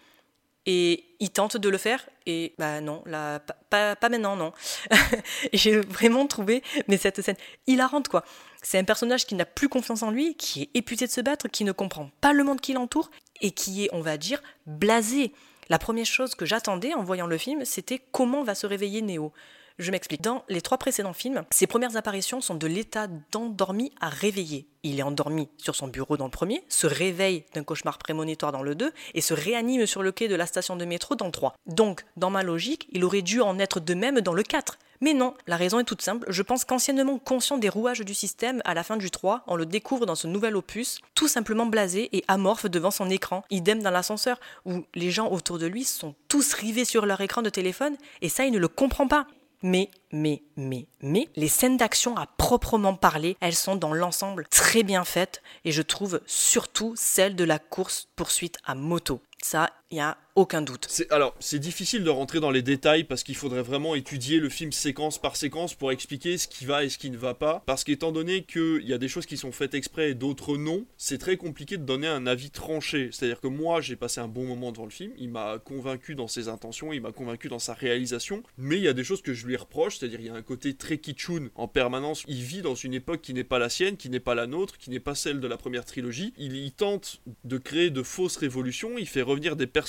[0.66, 4.54] Et il tente de le faire, et bah non, là, pas, pas, maintenant, non.
[5.54, 7.36] j'ai vraiment trouvé mais cette scène
[7.68, 8.24] hilarante, quoi.
[8.62, 11.50] C'est un personnage qui n'a plus confiance en lui, qui est épuisé de se battre,
[11.50, 13.12] qui ne comprend pas le monde qui l'entoure,
[13.42, 15.34] et qui est, on va dire, blasé.
[15.68, 19.34] La première chose que j'attendais en voyant le film, c'était comment va se réveiller Néo.
[19.80, 20.22] Je m'explique.
[20.22, 24.68] Dans les trois précédents films, ses premières apparitions sont de l'état d'endormi à réveillé.
[24.84, 28.62] Il est endormi sur son bureau dans le premier, se réveille d'un cauchemar prémonitoire dans
[28.62, 31.32] le 2 et se réanime sur le quai de la station de métro dans le
[31.32, 31.56] 3.
[31.66, 34.78] Donc, dans ma logique, il aurait dû en être de même dans le 4.
[35.02, 36.26] Mais non, la raison est toute simple.
[36.30, 39.66] Je pense qu'anciennement conscient des rouages du système, à la fin du 3, on le
[39.66, 43.44] découvre dans ce nouvel opus, tout simplement blasé et amorphe devant son écran.
[43.50, 47.42] Idem dans l'ascenseur, où les gens autour de lui sont tous rivés sur leur écran
[47.42, 49.28] de téléphone, et ça, il ne le comprend pas.
[49.64, 54.84] Mais, mais, mais, mais, les scènes d'action à proprement parler, elles sont dans l'ensemble très
[54.84, 59.22] bien faites et je trouve surtout celle de la course-poursuite à moto.
[59.42, 60.88] Ça, il y a aucun doute.
[61.12, 64.72] alors, c'est difficile de rentrer dans les détails parce qu'il faudrait vraiment étudier le film
[64.72, 67.62] séquence par séquence pour expliquer ce qui va et ce qui ne va pas.
[67.68, 70.86] Parce qu'étant donné qu'il y a des choses qui sont faites exprès et d'autres non,
[70.98, 73.10] c'est très compliqué de donner un avis tranché.
[73.12, 76.28] C'est-à-dire que moi, j'ai passé un bon moment devant le film, il m'a convaincu dans
[76.28, 79.36] ses intentions, il m'a convaincu dans sa réalisation, mais il y a des choses que
[79.36, 82.24] je lui reproche, c'est-à-dire il y a un côté très kitschoun en permanence.
[82.28, 84.80] Il vit dans une époque qui n'est pas la sienne, qui n'est pas la nôtre,
[84.80, 86.34] qui n'est pas celle de la première trilogie.
[86.40, 89.83] Il, il tente de créer de fausses révolutions, il fait revenir des personnages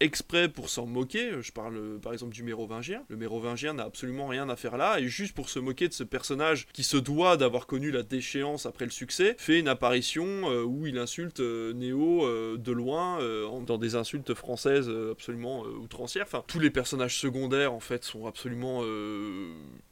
[0.00, 1.30] exprès pour s'en moquer.
[1.40, 3.02] Je parle euh, par exemple du mérovingien.
[3.08, 6.04] Le mérovingien n'a absolument rien à faire là, et juste pour se moquer de ce
[6.04, 10.62] personnage qui se doit d'avoir connu la déchéance après le succès, fait une apparition euh,
[10.62, 12.02] où il insulte euh, Néo
[12.56, 13.18] de loin,
[13.66, 16.24] dans des insultes françaises absolument outrancières.
[16.26, 18.82] Enfin, tous les personnages secondaires en fait sont absolument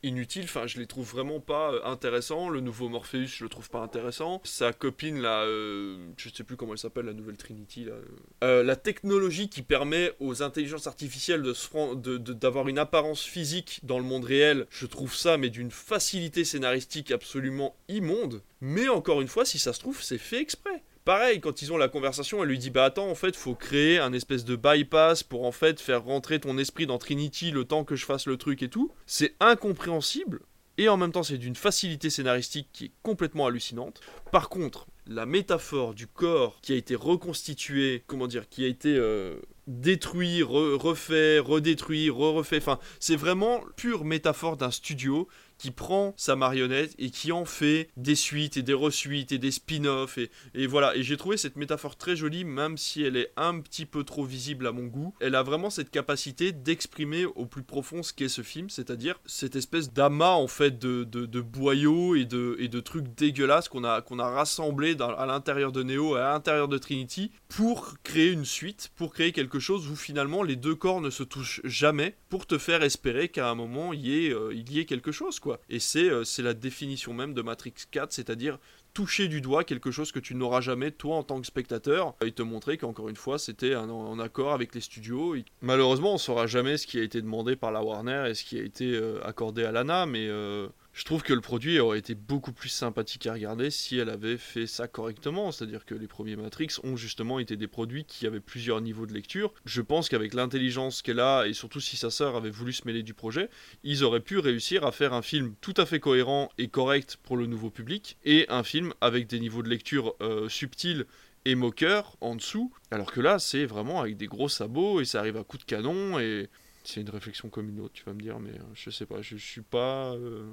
[0.03, 0.45] inutiles.
[0.45, 2.49] Enfin, je les trouve vraiment pas intéressants.
[2.49, 4.41] Le nouveau Morpheus, je le trouve pas intéressant.
[4.45, 8.63] Sa copine là, je sais plus comment elle s'appelle, la nouvelle Trinity là.
[8.63, 14.25] la technologie qui permet aux intelligences artificielles d'avoir de, une apparence physique dans le monde
[14.25, 18.43] réel, je trouve ça mais d'une facilité scénaristique absolument immonde.
[18.61, 20.83] Mais encore une fois, si ça se trouve, c'est fait exprès.
[21.05, 23.99] Pareil, quand ils ont la conversation, elle lui dit Bah attends, en fait, faut créer
[23.99, 27.85] un espèce de bypass pour en fait faire rentrer ton esprit dans Trinity le temps
[27.85, 28.93] que je fasse le truc et tout.
[29.07, 30.41] C'est incompréhensible.
[30.77, 34.01] Et en même temps, c'est d'une facilité scénaristique qui est complètement hallucinante.
[34.31, 38.95] Par contre, la métaphore du corps qui a été reconstitué, comment dire, qui a été
[38.97, 42.59] euh, détruit, refait, redétruit, re-refait.
[42.59, 45.29] Enfin, c'est vraiment pure métaphore d'un studio
[45.61, 49.51] qui prend sa marionnette et qui en fait des suites et des resuites et des
[49.51, 50.97] spin-offs et, et, voilà.
[50.97, 54.25] Et j'ai trouvé cette métaphore très jolie même si elle est un petit peu trop
[54.25, 55.15] visible à mon goût.
[55.21, 59.55] Elle a vraiment cette capacité d'exprimer au plus profond ce qu'est ce film c'est-à-dire cette
[59.55, 64.01] espèce d'amas en fait de, de, boyaux et de, et de trucs dégueulasses qu'on a,
[64.01, 68.91] qu'on a rassemblés à l'intérieur de Neo à l'intérieur de Trinity pour créer une suite
[68.97, 72.57] pour créer quelque chose où finalement les deux corps ne se touchent jamais pour te
[72.57, 75.79] faire espérer qu'à un moment il y ait, euh, y ait quelque chose quoi et
[75.97, 78.59] euh, c'est la définition même de Matrix 4, c'est-à-dire
[78.95, 82.33] toucher du doigt quelque chose que tu n'auras jamais toi en tant que spectateur et
[82.33, 85.37] te montrer qu'encore une fois c'était en accord avec les studios.
[85.63, 88.59] Malheureusement on saura jamais ce qui a été demandé par la Warner et ce qui
[88.59, 90.69] a été euh, accordé à Lana mais euh,
[91.01, 94.37] je trouve que le produit aurait été beaucoup plus sympathique à regarder si elle avait
[94.37, 95.51] fait ça correctement.
[95.51, 99.15] C'est-à-dire que les premiers Matrix ont justement été des produits qui avaient plusieurs niveaux de
[99.15, 99.55] lecture.
[99.65, 103.03] Je pense qu'avec l'intelligence qu'elle a, et surtout si sa sœur avait voulu se mêler
[103.03, 103.49] du projet,
[103.83, 107.39] ils auraient pu réussir à faire un film tout à fait cohérent et correct pour
[107.39, 111.07] le nouveau public, et un film avec des niveaux de lecture euh, subtils
[111.47, 112.75] et moqueurs en dessous.
[112.91, 115.67] Alors que là, c'est vraiment avec des gros sabots, et ça arrive à coups de
[115.67, 116.51] canon, et
[116.85, 119.23] c'est une réflexion comme une autre, tu vas me dire, mais euh, je sais pas,
[119.23, 120.13] je, suis pas...
[120.13, 120.45] Euh,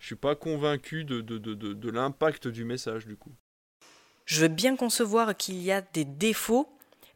[0.00, 3.32] je suis pas convaincu de, de, l'impact du message du coup.
[4.24, 6.68] Je veux bien concevoir qu'il y a des défauts,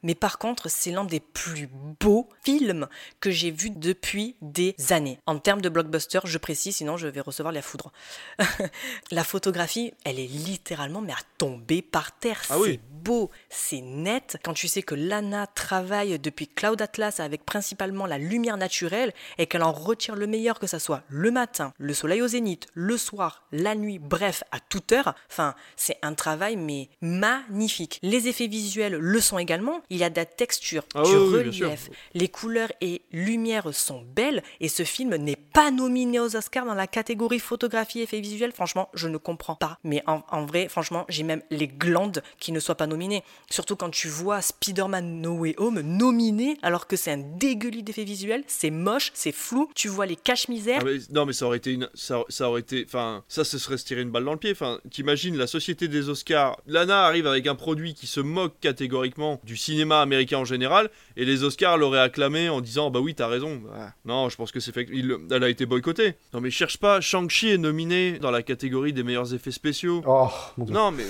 [0.05, 1.68] mais par contre, c'est l'un des plus
[2.01, 2.86] beaux films
[3.20, 5.18] que j'ai vu depuis des années.
[5.26, 7.90] En termes de blockbuster, je précise, sinon je vais recevoir la foudre.
[9.10, 12.43] la photographie, elle est littéralement mais à tomber par terre.
[12.51, 14.39] Ah c'est beau, c'est net.
[14.43, 19.47] Quand tu sais que Lana travaille depuis Cloud Atlas avec principalement la lumière naturelle et
[19.47, 22.97] qu'elle en retire le meilleur, que ça soit le matin, le soleil au zénith, le
[22.97, 25.14] soir, la nuit, bref, à toute heure.
[25.31, 27.98] Enfin, c'est un travail mais magnifique.
[28.02, 31.89] Les effets visuels le sont également il y a de la texture, ah du relief,
[32.15, 36.75] les couleurs et lumières sont belles et ce film n'est pas nominé aux Oscars dans
[36.75, 38.51] la catégorie photographie et effets visuels.
[38.51, 39.79] Franchement, je ne comprends pas.
[39.85, 43.23] Mais en, vrai, franchement, j'ai même les glandes qui ne soient pas nominées.
[43.51, 48.05] Surtout quand tu vois Spider-Man No Way Home nominé alors que c'est un dégueulis d'effets
[48.05, 50.83] visuels, c'est moche, c'est flou, tu vois les caches-misères.
[50.85, 51.89] Ah, non mais ça aurait été une...
[51.95, 54.51] ça, ça aurait été enfin ça ce serait se tirer une balle dans le pied.
[54.51, 59.41] Enfin, t'imagines la société des Oscars, Lana arrive avec un produit qui se moque catégoriquement
[59.45, 63.28] du cinéma américain en général, et les Oscars l'auraient acclamé en disant Bah oui, t'as
[63.28, 63.61] raison.
[63.65, 64.86] Bah, non, je pense que c'est fait.
[64.93, 66.15] Il, elle a été boycottée.
[66.32, 70.02] Non, mais cherche pas, Shang-Chi est nominé dans la catégorie des meilleurs effets spéciaux.
[70.06, 70.74] Oh, mon Dieu.
[70.74, 71.05] Non, mais.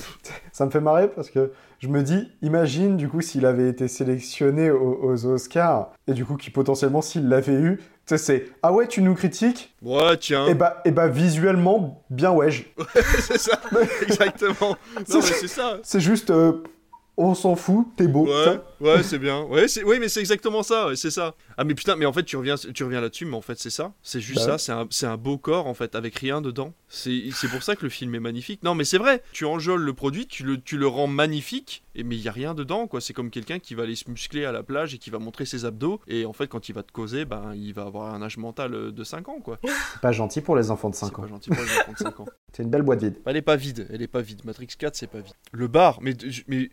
[0.52, 1.52] Ça me fait marrer parce que
[1.84, 6.36] je me dis, imagine du coup s'il avait été sélectionné aux, Oscars, et du coup
[6.36, 9.74] qui potentiellement s'il l'avait eu, tu sais, c'est Ah ouais, tu nous critiques?
[9.82, 10.46] Ouais, tiens.
[10.46, 12.48] Et bah, et bah visuellement, bien ouais.
[13.20, 13.60] c'est ça,
[14.02, 14.76] exactement.
[15.10, 15.78] Non, mais c'est ça.
[15.82, 16.30] C'est juste.
[16.30, 16.62] Euh,
[17.16, 18.27] on s'en fout, t'es beau.
[18.27, 19.43] Ouais, ouais c'est bien.
[19.43, 21.35] Ouais, oui, mais c'est exactement ça, c'est ça.
[21.57, 23.70] Ah, mais putain, mais en fait, tu reviens, tu reviens là-dessus, mais en fait, c'est
[23.70, 23.93] ça.
[24.03, 26.73] C'est juste bah ça, c'est un, beau corps, en fait, avec rien dedans.
[26.89, 28.62] C'est pour ça que le film est magnifique.
[28.65, 32.03] Non, mais c'est vrai, tu enjôles le produit, tu le, tu le rends magnifique, et,
[32.03, 33.01] mais il y a rien dedans, quoi.
[33.01, 35.47] C'est comme quelqu'un qui va aller se muscler à la plage et qui va montrer
[35.47, 38.23] ses abdos, et en fait, quand il va te causer, ben, il va avoir un
[38.23, 39.59] âge mental euh, de 5 ans, quoi.
[39.62, 41.23] C'est pas gentil pour les enfants de 5 ans.
[41.23, 42.27] pas gentil pour les enfants de 5 ans.
[42.53, 43.20] C'est une belle boîte vide.
[43.27, 44.45] Elle est pas vide, elle est pas vide.
[44.45, 45.35] Matrix 4, c'est pas vide.
[45.51, 46.15] Le bar, mais,
[46.47, 46.70] mais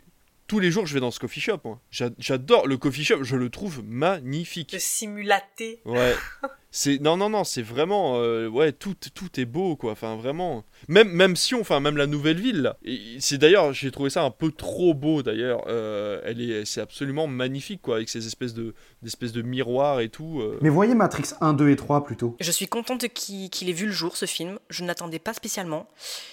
[0.47, 1.79] tous les jours, je vais dans ce coffee shop.
[1.89, 4.73] J'adore le coffee shop, je le trouve magnifique.
[4.73, 5.81] Le simulaté.
[5.85, 6.15] Ouais.
[6.73, 9.91] c'est non non non, c'est vraiment euh, ouais tout tout est beau quoi.
[9.91, 10.63] Enfin vraiment.
[10.87, 12.77] Même même si on, enfin même la nouvelle ville là.
[13.19, 15.65] C'est d'ailleurs j'ai trouvé ça un peu trop beau d'ailleurs.
[15.67, 20.07] Euh, elle est c'est absolument magnifique quoi avec ces espèces de d'espèces de miroirs et
[20.07, 20.39] tout.
[20.39, 20.57] Euh.
[20.61, 22.37] Mais voyez Matrix 1, 2 et 3 plutôt.
[22.39, 24.57] Je suis contente qu'il ait vu le jour ce film.
[24.69, 25.87] Je n'attendais pas spécialement,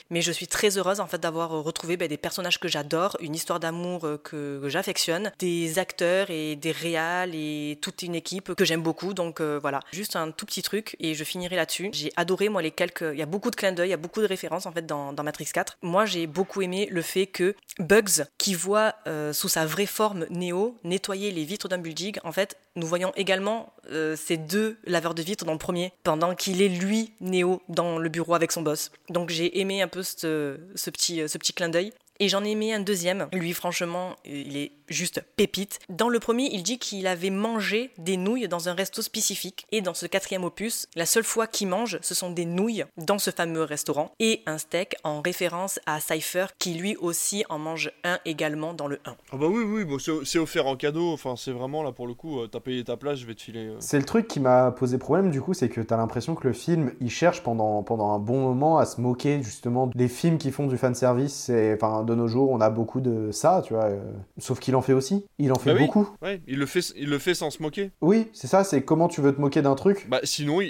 [0.09, 3.35] mais je suis très heureuse en fait d'avoir retrouvé ben, des personnages que j'adore, une
[3.35, 8.83] histoire d'amour que, j'affectionne, des acteurs et des réals et toute une équipe que j'aime
[8.83, 9.15] beaucoup.
[9.15, 11.91] Donc voilà, juste un tout petit truc et je finirai là-dessus.
[11.93, 13.99] J'ai adoré moi les quelques, il y a beaucoup de clins d'œil, il y a
[13.99, 15.79] beaucoup de références en fait dans, Matrix 4.
[15.83, 20.27] Moi j'ai beaucoup aimé le fait que Bugs, qui voit euh, sous sa vraie forme
[20.31, 25.15] Neo nettoyer les vitres d'un building, en fait nous voyons également euh, ces deux laveurs
[25.15, 28.63] de vitres dans le premier, pendant qu'il est lui, Neo, dans le bureau avec son
[28.63, 28.93] boss.
[29.09, 30.59] Donc j'ai aimé un peu ce,
[30.91, 31.93] petit, ce petit clin d'œil.
[32.21, 33.29] Et j'en ai aimé un deuxième.
[33.33, 35.79] Lui, franchement, il est juste pépite.
[35.89, 39.67] Dans le premier, il dit qu'il avait mangé des nouilles dans un resto spécifique.
[39.71, 43.19] Et dans ce quatrième opus, la seule fois qu'il mange, ce sont des nouilles dans
[43.19, 44.13] ce fameux restaurant.
[44.19, 48.89] Et un steak en référence à Cypher, qui lui aussi en mange un également dans
[48.89, 49.17] le 1.
[49.33, 51.13] Ah bah oui, oui, bon, c'est offert en cadeau.
[51.13, 53.43] Enfin, c'est vraiment là pour le coup, euh, t'as payé ta place, je vais te
[53.43, 53.69] filer.
[53.69, 53.77] Euh.
[53.81, 56.53] C'est le truc qui m'a posé problème du coup, c'est que t'as l'impression que le
[56.53, 60.51] film, il cherche pendant, pendant un bon moment à se moquer justement des films qui
[60.51, 61.51] font du fanservice.
[61.75, 63.87] Enfin, de nos jours, on a beaucoup de ça, tu vois.
[63.87, 64.01] Euh,
[64.39, 65.25] sauf qu'il en fait aussi.
[65.39, 66.09] Il en fait bah beaucoup.
[66.23, 67.91] Ouais, il le fait, il le fait sans se moquer.
[68.01, 68.65] Oui, c'est ça.
[68.65, 70.07] C'est comment tu veux te moquer d'un truc.
[70.09, 70.61] Bah sinon,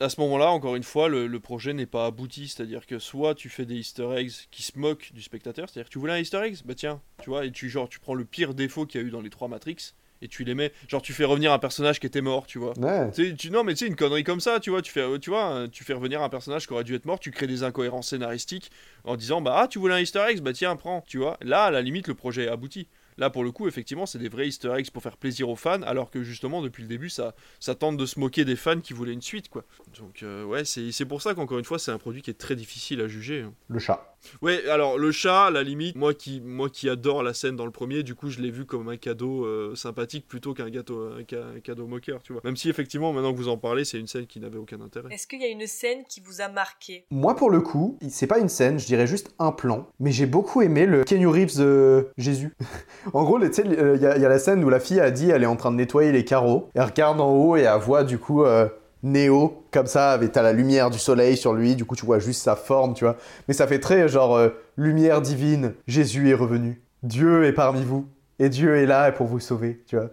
[0.00, 2.48] à ce moment-là, encore une fois, le, projet n'est pas abouti.
[2.48, 5.92] C'est-à-dire que soit tu fais des Easter eggs qui se moquent du spectateur, c'est-à-dire que
[5.92, 8.24] tu voulais un Easter egg, bah tiens, tu vois, et tu genre tu prends le
[8.24, 11.02] pire défaut qu'il y a eu dans les trois Matrix et tu les mets genre
[11.02, 13.10] tu fais revenir un personnage qui était mort tu vois ouais.
[13.36, 15.66] tu, non mais tu sais une connerie comme ça tu vois tu fais tu vois
[15.70, 18.70] tu fais revenir un personnage qui aurait dû être mort tu crées des incohérences scénaristiques
[19.04, 21.64] en disant bah ah tu voulais un Easter egg bah tiens prends tu vois là
[21.64, 22.88] à la limite le projet est abouti
[23.20, 25.82] Là, pour le coup, effectivement, c'est des vrais easter eggs pour faire plaisir aux fans,
[25.82, 28.94] alors que justement, depuis le début, ça, ça tente de se moquer des fans qui
[28.94, 29.64] voulaient une suite, quoi.
[29.98, 32.56] Donc, euh, ouais, c'est pour ça qu'encore une fois, c'est un produit qui est très
[32.56, 33.42] difficile à juger.
[33.42, 33.52] Hein.
[33.68, 34.09] Le chat.
[34.42, 37.64] Ouais, alors le chat, à la limite, moi qui, moi qui adore la scène dans
[37.64, 41.10] le premier, du coup, je l'ai vu comme un cadeau euh, sympathique plutôt qu'un gâteau,
[41.18, 42.42] un, cadeau moqueur, tu vois.
[42.44, 45.12] Même si effectivement, maintenant que vous en parlez, c'est une scène qui n'avait aucun intérêt.
[45.12, 47.04] Est-ce qu'il y a une scène qui vous a marqué?
[47.10, 50.26] Moi, pour le coup, c'est pas une scène, je dirais juste un plan, mais j'ai
[50.26, 52.54] beaucoup aimé le Kenny Reeves euh, Jésus.
[53.12, 55.42] en gros, tu sais, il y, a la scène où la fille a dit elle
[55.42, 56.70] est en train de nettoyer les carreaux.
[56.74, 58.68] Elle regarde en haut et elle voit du coup euh,
[59.02, 61.76] Néo comme ça, avec t'as la lumière du soleil sur lui.
[61.76, 63.16] Du coup, tu vois juste sa forme, tu vois.
[63.48, 65.74] Mais ça fait très genre euh, lumière divine.
[65.86, 66.82] Jésus est revenu.
[67.02, 68.06] Dieu est parmi vous
[68.38, 70.10] et Dieu est là pour vous sauver, tu vois.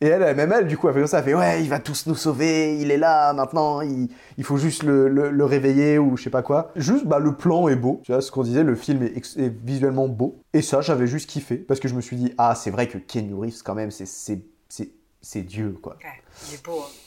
[0.00, 1.78] Et elle, même elle, du coup, elle fait comme ça, elle fait ouais, il va
[1.78, 6.16] tous nous sauver, il est là maintenant, il, il faut juste le, le, réveiller ou
[6.16, 6.72] je sais pas quoi.
[6.74, 10.08] Juste, bah, le plan est beau, tu vois, ce qu'on disait, le film est, visuellement
[10.08, 10.40] beau.
[10.54, 12.98] Et ça, j'avais juste kiffé, parce que je me suis dit, ah, c'est vrai que
[12.98, 15.96] Ken Reeves, quand même, c'est Dieu, quoi.
[16.02, 17.01] Ouais, il est beau, hein.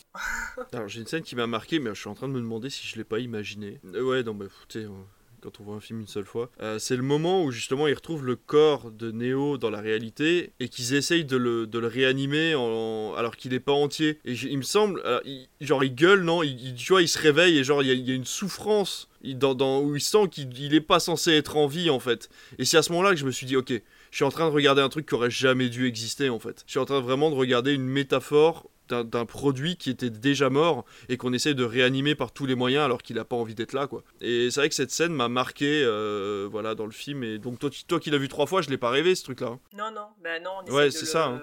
[0.74, 2.70] Alors j'ai une scène qui m'a marqué, mais je suis en train de me demander
[2.70, 3.80] si je l'ai pas imaginé.
[3.94, 4.88] Euh, ouais, non, mais sais,
[5.42, 6.50] quand on voit un film une seule fois.
[6.60, 10.54] Euh, c'est le moment où justement ils retrouvent le corps de Neo dans la réalité
[10.60, 14.20] et qu'ils essayent de le, de le réanimer alors qu'il n'est pas entier.
[14.26, 15.04] Et il me semble,
[15.62, 16.42] genre il gueule, non?
[16.42, 20.02] Tu vois, il se réveille et genre il y a, une souffrance dans, où il
[20.02, 22.30] sent qu'il n'est pas censé être en vie en fait.
[22.58, 24.50] Et c'est à ce moment-là que je me suis dit, ok, je suis en train
[24.50, 26.64] de regarder un truc qui aurait jamais dû exister en fait.
[26.66, 30.86] Je suis en train vraiment de regarder une métaphore d'un produit qui était déjà mort
[31.10, 33.74] et qu'on essaie de réanimer par tous les moyens alors qu'il n'a pas envie d'être
[33.74, 34.04] là quoi.
[34.22, 37.60] Et c'est vrai que cette scène m'a marqué euh, voilà dans le film et donc
[37.60, 39.48] toi, toi qui l'as vu trois fois je l'ai pas rêvé ce truc là.
[39.48, 39.60] Hein.
[39.76, 40.74] Non non ben non.
[40.74, 41.26] ouais c'est ça.
[41.26, 41.42] Hein.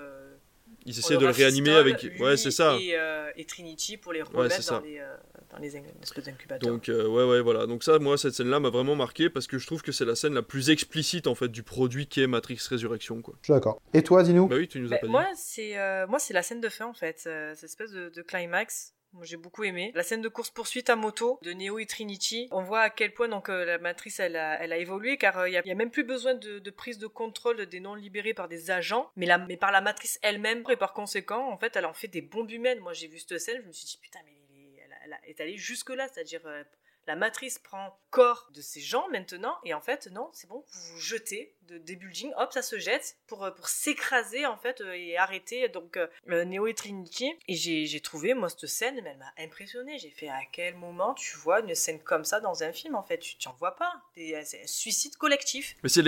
[0.85, 2.77] Ils essaient de le réanimer avec ouais c'est ça.
[2.81, 5.15] Et, euh, et, Trinity pour les remettre dans les euh,
[5.53, 6.69] dans les espèces d'incubateurs.
[6.71, 9.47] Donc euh, ouais ouais voilà donc ça moi cette scène là m'a vraiment marqué parce
[9.47, 12.23] que je trouve que c'est la scène la plus explicite en fait du produit qui
[12.23, 13.35] est Matrix Résurrection quoi.
[13.43, 13.81] Je suis d'accord.
[13.95, 16.35] Et toi dis-nous Bah oui tu nous as bah, pas moi, c'est euh, moi c'est
[16.35, 19.93] la scène de fin en fait cette espèce de, de climax moi, j'ai beaucoup aimé.
[19.95, 23.29] La scène de course-poursuite à moto de Neo et Trinity, on voit à quel point
[23.29, 25.75] donc euh, la matrice elle a, elle a évolué car il n'y a, y a,
[25.75, 29.27] même plus besoin de, de, prise de contrôle des non libérés par des agents, mais,
[29.27, 32.23] la, mais par la matrice elle-même et par conséquent, en fait, elle en fait des
[32.23, 32.81] bombes humaines.
[32.81, 34.33] Moi, j'ai vu cette scène, je me suis dit putain, mais
[35.05, 36.63] elle est allée jusque-là, c'est-à-dire euh,
[37.07, 40.93] la matrice prend corps de ces gens maintenant, et en fait, non, c'est bon, vous
[40.93, 44.81] vous jetez de, des buildings, hop, ça se jette pour, euh, pour s'écraser, en fait,
[44.81, 47.33] euh, et arrêter, donc, euh, Neo et Trinity.
[47.49, 49.99] Et j'ai trouvé, moi, cette scène, elle m'a impressionné.
[49.99, 53.03] J'ai fait, à quel moment tu vois une scène comme ça dans un film, en
[53.03, 53.19] fait?
[53.19, 53.93] Tu t'en vois pas.
[54.15, 55.75] C'est un suicide collectif.
[55.83, 56.03] Mais c'est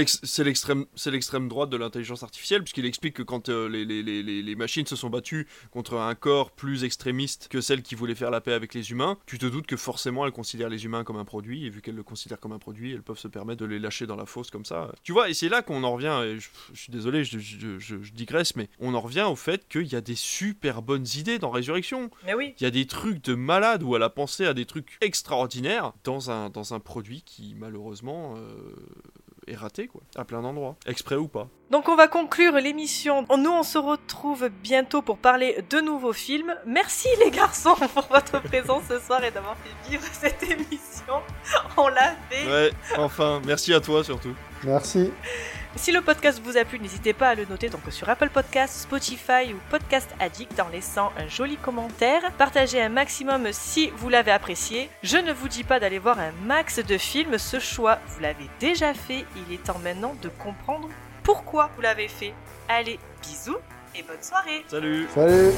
[0.44, 4.86] l'extrême l'extrême droite de l'intelligence artificielle, puisqu'il explique que quand les, les, les, les, machines
[4.86, 8.52] se sont battues contre un corps plus extrémiste que celle qui voulait faire la paix
[8.52, 11.66] avec les humains, tu te doutes que forcément, elles considèrent les humains comme un produit,
[11.66, 14.06] et vu qu'elles le considèrent comme un produit, elles peuvent se permettre de les lâcher
[14.06, 14.92] dans la fosse comme ça.
[15.04, 18.56] Tu vois, et c'est là qu'on en revient, et je, suis désolé, je, je, digresse,
[18.56, 22.10] mais on en revient au fait qu'il y a des super bonnes idées dans Résurrection.
[22.24, 22.54] Mais oui.
[22.58, 25.92] Il y a des trucs de malade où elle a pensé à des trucs extraordinaires
[26.04, 28.74] dans un, dans un produit qui, malheureusement, euh,
[29.46, 31.48] est raté, quoi, à plein d'endroits, exprès ou pas.
[31.70, 33.26] Donc on va conclure l'émission.
[33.36, 36.54] Nous, on se retrouve bientôt pour parler de nouveaux films.
[36.66, 41.22] Merci les garçons pour votre présence ce soir et d'avoir fait vivre cette émission.
[41.76, 42.46] On l'a fait.
[42.46, 44.34] Ouais, enfin, merci à toi surtout.
[44.62, 45.10] Merci.
[45.76, 48.82] Si le podcast vous a plu, n'hésitez pas à le noter donc sur Apple Podcasts,
[48.82, 52.22] Spotify ou Podcast Addict en laissant un joli commentaire.
[52.38, 54.88] Partagez un maximum si vous l'avez apprécié.
[55.02, 58.48] Je ne vous dis pas d'aller voir un max de films, ce choix vous l'avez
[58.60, 59.24] déjà fait.
[59.36, 60.88] Il est temps maintenant de comprendre
[61.24, 62.34] pourquoi vous l'avez fait.
[62.68, 63.58] Allez, bisous
[63.96, 64.64] et bonne soirée.
[64.68, 65.06] Salut.
[65.12, 65.50] Salut.